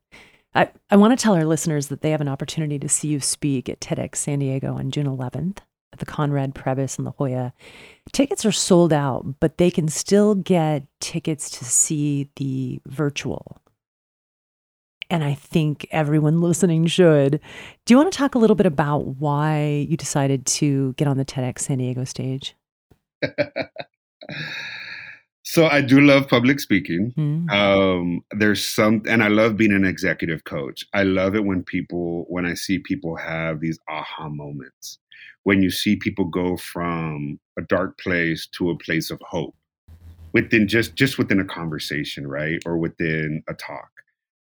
I, 0.54 0.68
I 0.90 0.96
want 0.96 1.18
to 1.18 1.22
tell 1.22 1.34
our 1.34 1.44
listeners 1.44 1.88
that 1.88 2.02
they 2.02 2.10
have 2.10 2.20
an 2.20 2.28
opportunity 2.28 2.78
to 2.78 2.88
see 2.88 3.08
you 3.08 3.20
speak 3.20 3.68
at 3.68 3.80
TEDx 3.80 4.16
San 4.16 4.38
Diego 4.40 4.74
on 4.74 4.90
June 4.90 5.06
11th 5.06 5.58
at 5.92 5.98
the 5.98 6.06
Conrad 6.06 6.54
Prebys 6.54 6.98
in 6.98 7.04
La 7.04 7.12
Jolla. 7.12 7.52
Tickets 8.12 8.44
are 8.44 8.52
sold 8.52 8.92
out, 8.92 9.24
but 9.40 9.58
they 9.58 9.70
can 9.70 9.88
still 9.88 10.34
get 10.34 10.86
tickets 11.00 11.50
to 11.58 11.64
see 11.64 12.30
the 12.36 12.80
virtual. 12.86 13.58
And 15.10 15.22
I 15.22 15.34
think 15.34 15.86
everyone 15.90 16.40
listening 16.48 16.86
should. 16.86 17.40
Do 17.84 17.94
you 17.94 17.98
want 17.98 18.12
to 18.12 18.16
talk 18.16 18.34
a 18.34 18.38
little 18.38 18.56
bit 18.56 18.66
about 18.66 19.06
why 19.18 19.86
you 19.88 19.96
decided 19.96 20.46
to 20.46 20.94
get 20.94 21.06
on 21.08 21.18
the 21.18 21.24
TEDx 21.24 21.60
San 21.60 21.78
Diego 21.78 22.04
stage? 22.04 22.56
so 25.42 25.66
I 25.66 25.80
do 25.80 26.00
love 26.00 26.28
public 26.28 26.58
speaking. 26.58 27.12
Hmm? 27.14 27.32
um 27.50 28.24
there's 28.30 28.64
some 28.64 29.02
and 29.06 29.22
i 29.22 29.28
love 29.28 29.56
being 29.56 29.72
an 29.72 29.84
executive 29.84 30.44
coach 30.44 30.84
i 30.94 31.02
love 31.02 31.34
it 31.34 31.44
when 31.44 31.62
people 31.62 32.24
when 32.28 32.46
i 32.46 32.54
see 32.54 32.78
people 32.78 33.16
have 33.16 33.60
these 33.60 33.78
aha 33.88 34.28
moments 34.28 34.98
when 35.44 35.62
you 35.62 35.70
see 35.70 35.96
people 35.96 36.24
go 36.24 36.56
from 36.56 37.38
a 37.58 37.62
dark 37.62 37.98
place 37.98 38.46
to 38.46 38.70
a 38.70 38.78
place 38.78 39.10
of 39.10 39.20
hope 39.22 39.54
within 40.32 40.66
just 40.68 40.94
just 40.94 41.18
within 41.18 41.40
a 41.40 41.44
conversation 41.44 42.26
right 42.26 42.62
or 42.66 42.78
within 42.78 43.42
a 43.48 43.54
talk 43.54 43.90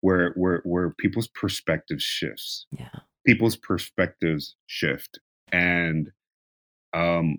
where 0.02 0.32
where 0.36 0.62
where 0.66 0.92
people's 0.92 1.28
perspectives 1.28 2.04
shifts 2.04 2.66
Yeah. 2.72 2.90
people's 3.26 3.56
perspectives 3.56 4.56
shift 4.68 5.20
and 5.52 6.12
um 6.94 7.38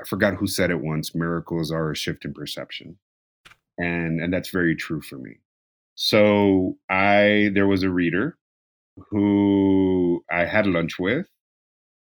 i 0.00 0.04
forgot 0.04 0.34
who 0.34 0.46
said 0.46 0.70
it 0.70 0.80
once 0.80 1.14
miracles 1.14 1.70
are 1.72 1.90
a 1.90 1.96
shift 1.96 2.24
in 2.24 2.34
perception 2.34 2.98
and 3.78 4.20
and 4.20 4.32
that's 4.32 4.50
very 4.50 4.74
true 4.76 5.00
for 5.00 5.16
me 5.16 5.36
so 5.94 6.76
i 6.90 7.50
there 7.54 7.66
was 7.66 7.82
a 7.82 7.90
reader 7.90 8.36
who 9.10 10.22
i 10.30 10.44
had 10.44 10.66
lunch 10.66 10.98
with 10.98 11.26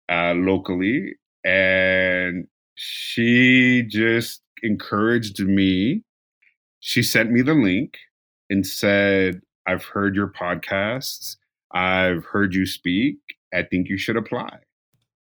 uh 0.09 0.33
locally 0.35 1.15
and 1.43 2.47
she 2.75 3.83
just 3.87 4.41
encouraged 4.61 5.39
me 5.39 6.01
she 6.79 7.03
sent 7.03 7.31
me 7.31 7.41
the 7.41 7.53
link 7.53 7.97
and 8.49 8.65
said 8.65 9.41
i've 9.67 9.83
heard 9.83 10.15
your 10.15 10.27
podcasts 10.27 11.37
i've 11.73 12.25
heard 12.25 12.53
you 12.53 12.65
speak 12.65 13.17
i 13.53 13.61
think 13.61 13.89
you 13.89 13.97
should 13.97 14.17
apply 14.17 14.59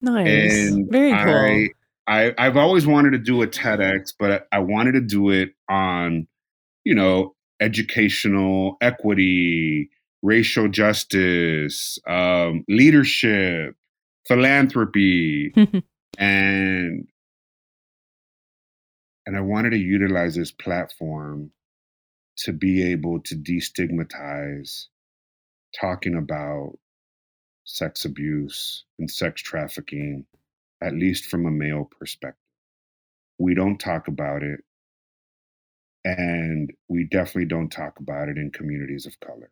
Nice. 0.03 0.68
and 0.68 0.91
Very 0.91 1.12
cool. 1.12 1.75
I, 2.07 2.29
I 2.29 2.35
I've 2.39 2.57
always 2.57 2.87
wanted 2.87 3.11
to 3.11 3.18
do 3.18 3.43
a 3.43 3.47
TEDx, 3.47 4.14
but 4.18 4.49
I 4.53 4.59
wanted 4.59 4.93
to 4.93 5.01
do 5.01 5.31
it 5.31 5.51
on, 5.68 6.27
you 6.85 6.95
know, 6.95 7.35
educational 7.61 8.77
equity, 8.81 9.91
racial 10.23 10.68
justice, 10.68 11.99
um, 12.07 12.64
leadership, 12.68 13.77
philanthropy, 14.31 15.53
and 16.18 17.09
and 19.26 19.37
I 19.37 19.41
wanted 19.41 19.70
to 19.70 19.76
utilize 19.76 20.37
this 20.37 20.53
platform 20.53 21.51
to 22.39 22.53
be 22.53 22.93
able 22.93 23.20
to 23.22 23.35
destigmatize 23.35 24.87
talking 25.78 26.14
about 26.14 26.78
sex 27.64 28.05
abuse 28.05 28.85
and 29.01 29.11
sex 29.11 29.43
trafficking, 29.43 30.24
at 30.81 30.95
least 30.95 31.26
from 31.26 31.47
a 31.47 31.51
male 31.51 31.91
perspective. 31.99 32.39
We 33.39 33.55
don't 33.55 33.78
talk 33.78 34.07
about 34.07 34.45
it, 34.45 34.61
and 36.05 36.72
we 36.89 37.03
definitely 37.03 37.47
don't 37.47 37.70
talk 37.70 37.99
about 37.99 38.28
it 38.28 38.39
in 38.39 38.53
communities 38.53 39.07
of 39.07 39.18
color. 39.18 39.51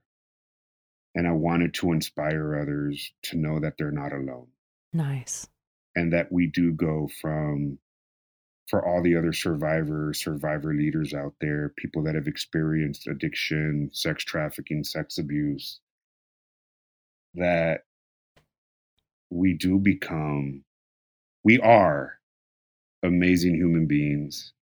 And 1.16 1.26
I 1.26 1.32
wanted 1.32 1.74
to 1.74 1.90
inspire 1.90 2.60
others 2.60 3.12
to 3.24 3.36
know 3.36 3.58
that 3.58 3.74
they're 3.76 3.90
not 3.90 4.12
alone 4.12 4.46
nice. 4.92 5.48
and 5.96 6.12
that 6.12 6.30
we 6.32 6.46
do 6.46 6.72
go 6.72 7.08
from 7.20 7.78
for 8.68 8.86
all 8.86 9.02
the 9.02 9.16
other 9.16 9.32
survivor, 9.32 10.12
survivor 10.12 10.74
leaders 10.74 11.14
out 11.14 11.34
there 11.40 11.70
people 11.76 12.02
that 12.02 12.14
have 12.14 12.26
experienced 12.26 13.06
addiction 13.06 13.90
sex 13.92 14.24
trafficking 14.24 14.84
sex 14.84 15.18
abuse 15.18 15.80
that 17.34 17.84
we 19.30 19.54
do 19.54 19.78
become 19.78 20.62
we 21.44 21.58
are 21.60 22.18
amazing 23.02 23.54
human 23.54 23.86
beings. 23.86 24.52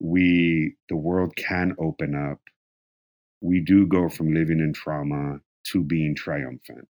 We 0.00 0.76
the 0.88 0.96
world 0.96 1.36
can 1.36 1.76
open 1.78 2.14
up. 2.14 2.40
We 3.40 3.60
do 3.60 3.86
go 3.86 4.08
from 4.08 4.34
living 4.34 4.60
in 4.60 4.72
trauma 4.72 5.40
to 5.64 5.82
being 5.82 6.14
triumphant 6.14 6.88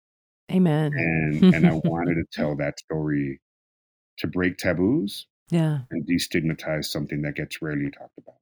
Amen. 0.51 0.91
and 0.93 1.43
and 1.55 1.67
I 1.67 1.73
wanted 1.83 2.15
to 2.15 2.25
tell 2.31 2.55
that 2.57 2.79
story 2.79 3.39
to 4.19 4.27
break 4.27 4.57
taboos 4.57 5.27
yeah. 5.49 5.79
and 5.91 6.07
destigmatize 6.07 6.85
something 6.85 7.21
that 7.23 7.35
gets 7.35 7.61
rarely 7.61 7.89
talked 7.89 8.17
about. 8.17 8.35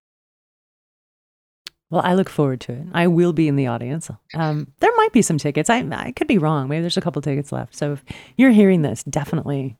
Well, 1.89 2.01
I 2.05 2.13
look 2.13 2.29
forward 2.29 2.61
to 2.61 2.71
it. 2.71 2.85
I 2.93 3.07
will 3.07 3.33
be 3.33 3.49
in 3.49 3.57
the 3.57 3.67
audience. 3.67 4.09
Um, 4.33 4.71
there 4.79 4.95
might 4.95 5.11
be 5.11 5.21
some 5.21 5.37
tickets. 5.37 5.69
I 5.69 5.79
I 5.91 6.13
could 6.13 6.27
be 6.27 6.37
wrong. 6.37 6.69
Maybe 6.69 6.81
there's 6.81 6.95
a 6.95 7.01
couple 7.01 7.21
tickets 7.21 7.51
left. 7.51 7.75
So 7.75 7.93
if 7.93 8.03
you're 8.37 8.51
hearing 8.51 8.81
this, 8.81 9.03
definitely 9.03 9.77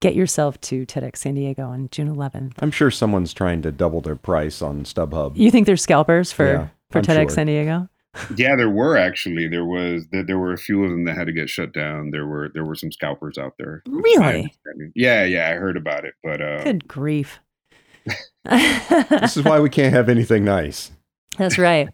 get 0.00 0.14
yourself 0.14 0.58
to 0.62 0.86
TEDx 0.86 1.18
San 1.18 1.34
Diego 1.34 1.68
on 1.68 1.88
June 1.90 2.14
11th. 2.14 2.54
I'm 2.58 2.70
sure 2.70 2.90
someone's 2.90 3.34
trying 3.34 3.62
to 3.62 3.70
double 3.70 4.00
their 4.00 4.16
price 4.16 4.62
on 4.62 4.84
StubHub. 4.84 5.36
You 5.36 5.50
think 5.50 5.66
there's 5.66 5.82
scalpers 5.82 6.32
for 6.32 6.46
Yeah, 6.46 6.68
for 6.90 6.98
I'm 6.98 7.04
TEDx 7.04 7.14
sure. 7.14 7.28
San 7.28 7.46
Diego? 7.46 7.88
Yeah, 8.36 8.56
there 8.56 8.68
were 8.70 8.96
actually 8.98 9.48
there 9.48 9.64
was 9.64 10.06
there, 10.12 10.22
there 10.22 10.38
were 10.38 10.52
a 10.52 10.58
few 10.58 10.84
of 10.84 10.90
them 10.90 11.04
that 11.04 11.16
had 11.16 11.26
to 11.28 11.32
get 11.32 11.48
shut 11.48 11.72
down. 11.72 12.10
There 12.10 12.26
were 12.26 12.50
there 12.52 12.64
were 12.64 12.74
some 12.74 12.92
scalpers 12.92 13.38
out 13.38 13.54
there. 13.58 13.82
Really? 13.88 14.54
Yeah, 14.94 15.24
yeah, 15.24 15.48
I 15.48 15.54
heard 15.54 15.76
about 15.78 16.04
it, 16.04 16.14
but 16.22 16.40
uh, 16.42 16.62
Good 16.62 16.86
grief. 16.86 17.38
This 18.44 19.36
is 19.36 19.44
why 19.44 19.60
we 19.60 19.70
can't 19.70 19.94
have 19.94 20.08
anything 20.08 20.44
nice. 20.44 20.90
That's 21.38 21.56
right. 21.58 21.88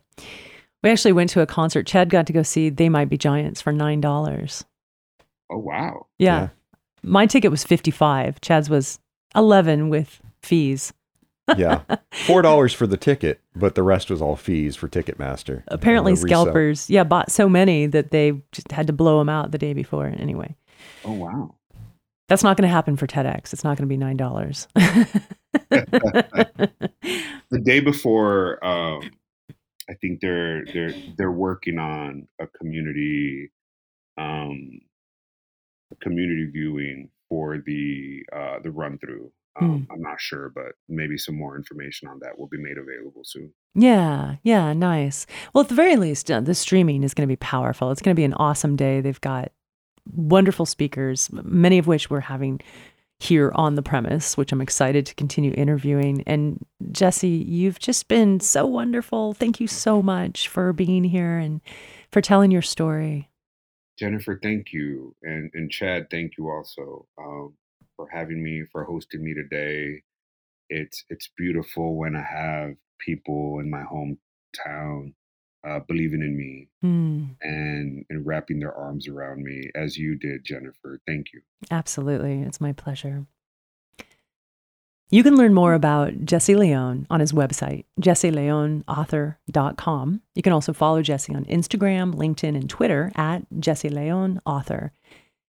We 0.82 0.90
actually 0.90 1.12
went 1.12 1.30
to 1.30 1.40
a 1.40 1.46
concert. 1.46 1.86
Chad 1.86 2.08
got 2.08 2.26
to 2.28 2.32
go 2.32 2.42
see 2.42 2.70
They 2.70 2.88
Might 2.88 3.08
Be 3.08 3.18
Giants 3.18 3.60
for 3.60 3.72
nine 3.72 4.00
dollars. 4.00 4.64
oh 5.50 5.58
wow, 5.58 6.06
Yeah. 6.18 6.40
Yeah. 6.40 6.48
My 7.02 7.26
ticket 7.26 7.50
was 7.50 7.62
fifty 7.64 7.90
five. 7.92 8.40
Chad's 8.40 8.68
was 8.68 8.98
eleven 9.36 9.88
with 9.88 10.20
fees. 10.42 10.92
Yeah. 11.56 11.82
Four 12.26 12.42
dollars 12.42 12.72
for 12.74 12.86
the 12.86 12.96
ticket, 12.96 13.40
but 13.56 13.74
the 13.74 13.82
rest 13.82 14.10
was 14.10 14.20
all 14.20 14.36
fees 14.36 14.76
for 14.76 14.88
Ticketmaster. 14.88 15.62
Apparently, 15.68 16.12
The 16.12 16.22
resell. 16.22 16.44
scalpers, 16.44 16.90
yeah, 16.90 17.04
bought 17.04 17.30
so 17.30 17.48
many 17.48 17.86
that 17.86 18.10
they 18.10 18.40
just 18.52 18.70
had 18.72 18.86
to 18.88 18.92
blow 18.92 19.18
them 19.18 19.28
out 19.28 19.50
the 19.52 19.58
day 19.58 19.72
before. 19.72 20.06
Anyway, 20.06 20.56
oh 21.04 21.12
wow. 21.12 21.54
that's 22.28 22.42
not 22.42 22.56
going 22.56 22.68
to 22.68 22.72
happen 22.72 22.96
for 22.96 23.06
TEDx. 23.06 23.52
It's 23.52 23.64
not 23.64 23.76
going 23.78 23.88
to 23.88 23.92
be 23.92 23.96
nine 23.96 24.16
dollars. 24.16 24.68
The 27.50 27.58
day 27.60 27.80
before, 27.80 28.62
um, 28.64 29.10
I 29.88 29.94
think 29.94 30.20
they're 30.20 30.64
they're 30.66 30.94
they're 31.16 31.32
working 31.32 31.78
on 31.78 32.28
a 32.38 32.46
community 32.46 33.50
um, 34.18 34.80
community 36.02 36.44
viewing 36.52 37.08
for 37.30 37.58
the 37.64 38.22
uh, 38.32 38.58
the 38.62 38.70
run 38.70 38.98
through. 38.98 39.32
Um, 39.60 39.86
I'm 39.90 40.00
not 40.00 40.20
sure, 40.20 40.50
but 40.54 40.72
maybe 40.88 41.18
some 41.18 41.36
more 41.36 41.56
information 41.56 42.08
on 42.08 42.18
that 42.20 42.38
will 42.38 42.46
be 42.46 42.58
made 42.58 42.78
available 42.78 43.22
soon. 43.24 43.52
Yeah, 43.74 44.36
yeah, 44.42 44.72
nice. 44.72 45.26
Well, 45.52 45.62
at 45.62 45.68
the 45.68 45.74
very 45.74 45.96
least, 45.96 46.30
uh, 46.30 46.40
the 46.40 46.54
streaming 46.54 47.02
is 47.02 47.14
going 47.14 47.26
to 47.26 47.32
be 47.32 47.36
powerful. 47.36 47.90
It's 47.90 48.02
going 48.02 48.14
to 48.14 48.20
be 48.20 48.24
an 48.24 48.34
awesome 48.34 48.76
day. 48.76 49.00
They've 49.00 49.20
got 49.20 49.52
wonderful 50.12 50.66
speakers, 50.66 51.28
many 51.32 51.78
of 51.78 51.86
which 51.86 52.10
we're 52.10 52.20
having 52.20 52.60
here 53.20 53.50
on 53.54 53.74
the 53.74 53.82
premise, 53.82 54.36
which 54.36 54.52
I'm 54.52 54.60
excited 54.60 55.04
to 55.06 55.14
continue 55.14 55.52
interviewing. 55.56 56.22
And 56.26 56.64
Jesse, 56.92 57.28
you've 57.28 57.80
just 57.80 58.08
been 58.08 58.40
so 58.40 58.64
wonderful. 58.64 59.34
Thank 59.34 59.60
you 59.60 59.66
so 59.66 60.02
much 60.02 60.48
for 60.48 60.72
being 60.72 61.04
here 61.04 61.36
and 61.38 61.60
for 62.12 62.20
telling 62.20 62.50
your 62.50 62.62
story. 62.62 63.28
Jennifer, 63.98 64.38
thank 64.40 64.72
you. 64.72 65.16
And 65.22 65.50
and 65.54 65.70
Chad, 65.70 66.08
thank 66.10 66.38
you 66.38 66.48
also 66.48 67.06
um, 67.18 67.54
for 67.98 68.08
having 68.10 68.42
me, 68.42 68.62
for 68.72 68.84
hosting 68.84 69.22
me 69.22 69.34
today. 69.34 70.02
It's 70.70 71.04
it's 71.10 71.28
beautiful 71.36 71.96
when 71.96 72.16
I 72.16 72.22
have 72.22 72.76
people 72.98 73.58
in 73.60 73.68
my 73.70 73.82
hometown 73.82 75.12
uh, 75.66 75.80
believing 75.86 76.22
in 76.22 76.34
me 76.36 76.68
Mm, 76.84 77.36
and 77.42 78.04
and 78.08 78.24
wrapping 78.24 78.60
their 78.60 78.72
arms 78.74 79.08
around 79.08 79.42
me 79.42 79.68
as 79.74 79.96
you 79.98 80.14
did, 80.16 80.44
Jennifer. 80.44 81.00
Thank 81.06 81.32
you. 81.34 81.42
absolutely. 81.70 82.40
It's 82.42 82.60
my 82.60 82.72
pleasure. 82.72 83.26
You 85.10 85.22
can 85.22 85.36
learn 85.36 85.54
more 85.54 85.72
about 85.72 86.26
Jesse 86.26 86.54
Leon 86.54 87.06
on 87.08 87.20
his 87.20 87.32
website, 87.32 87.86
jesseleonauthor.com. 87.98 90.20
You 90.34 90.42
can 90.42 90.52
also 90.52 90.74
follow 90.74 91.00
Jesse 91.02 91.34
on 91.34 91.46
Instagram, 91.46 92.12
LinkedIn, 92.14 92.54
and 92.54 92.68
Twitter 92.68 93.10
at 93.16 93.44
Jesse 93.58 93.88
Leon 93.88 94.42
Author. 94.44 94.92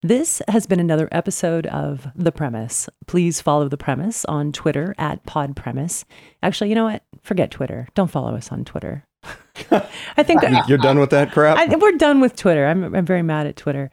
This 0.05 0.42
has 0.48 0.66
been 0.66 0.80
another 0.80 1.09
episode 1.12 1.66
of 1.68 2.09
The 2.16 2.32
Premise. 2.32 2.88
Please 3.07 3.40
follow 3.40 3.68
The 3.68 3.76
Premise 3.76 4.24
on 4.24 4.50
Twitter 4.50 4.96
at 4.98 5.24
Pod 5.26 5.55
Premise. 5.55 6.05
Actually, 6.42 6.70
you 6.70 6.74
know 6.74 6.84
what? 6.84 7.05
Forget 7.22 7.53
Twitter. 7.53 7.86
Don't 7.94 8.11
follow 8.11 8.34
us 8.34 8.50
on 8.50 8.64
Twitter. 8.64 9.05
I 9.70 10.24
think 10.24 10.42
You- 10.42 10.59
You're 10.66 10.78
done 10.78 10.98
with 10.98 11.11
that 11.11 11.30
crap? 11.30 11.57
I, 11.57 11.76
we're 11.76 11.92
done 11.92 12.20
with 12.20 12.34
Twitter. 12.34 12.66
I'm, 12.66 12.96
I'm 12.96 13.07
very 13.07 13.22
mad 13.22 13.46
at 13.46 13.55
Twitter. 13.57 13.90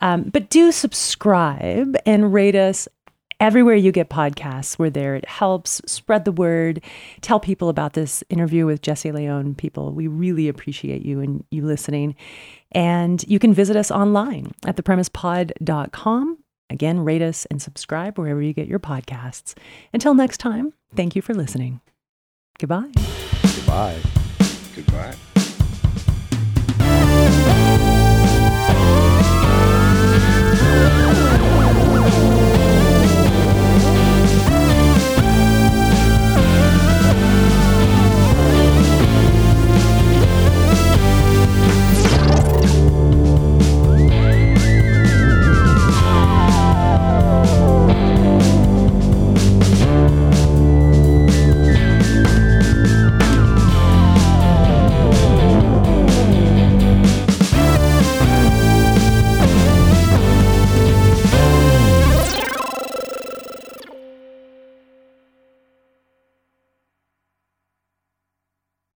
Um, 0.00 0.24
but 0.24 0.48
do 0.48 0.70
subscribe 0.70 1.96
and 2.06 2.32
rate 2.32 2.54
us 2.54 2.86
everywhere 3.40 3.74
you 3.74 3.90
get 3.90 4.10
podcasts. 4.10 4.78
We're 4.78 4.90
there. 4.90 5.16
It 5.16 5.26
helps 5.28 5.80
spread 5.86 6.24
the 6.24 6.30
word. 6.30 6.84
Tell 7.20 7.40
people 7.40 7.68
about 7.68 7.94
this 7.94 8.22
interview 8.30 8.64
with 8.64 8.80
Jesse 8.80 9.10
Leon. 9.10 9.56
People, 9.56 9.92
we 9.92 10.06
really 10.06 10.46
appreciate 10.46 11.04
you 11.04 11.18
and 11.20 11.42
you 11.50 11.64
listening. 11.66 12.14
And 12.72 13.24
you 13.26 13.38
can 13.38 13.54
visit 13.54 13.76
us 13.76 13.90
online 13.90 14.52
at 14.64 14.76
thepremisepod.com. 14.76 16.38
Again, 16.70 17.00
rate 17.00 17.22
us 17.22 17.46
and 17.46 17.62
subscribe 17.62 18.18
wherever 18.18 18.42
you 18.42 18.52
get 18.52 18.68
your 18.68 18.78
podcasts. 18.78 19.54
Until 19.92 20.14
next 20.14 20.38
time, 20.38 20.74
thank 20.94 21.16
you 21.16 21.22
for 21.22 21.34
listening. 21.34 21.80
Goodbye. 22.58 22.90
Goodbye. 23.42 23.98
Goodbye. 24.74 25.14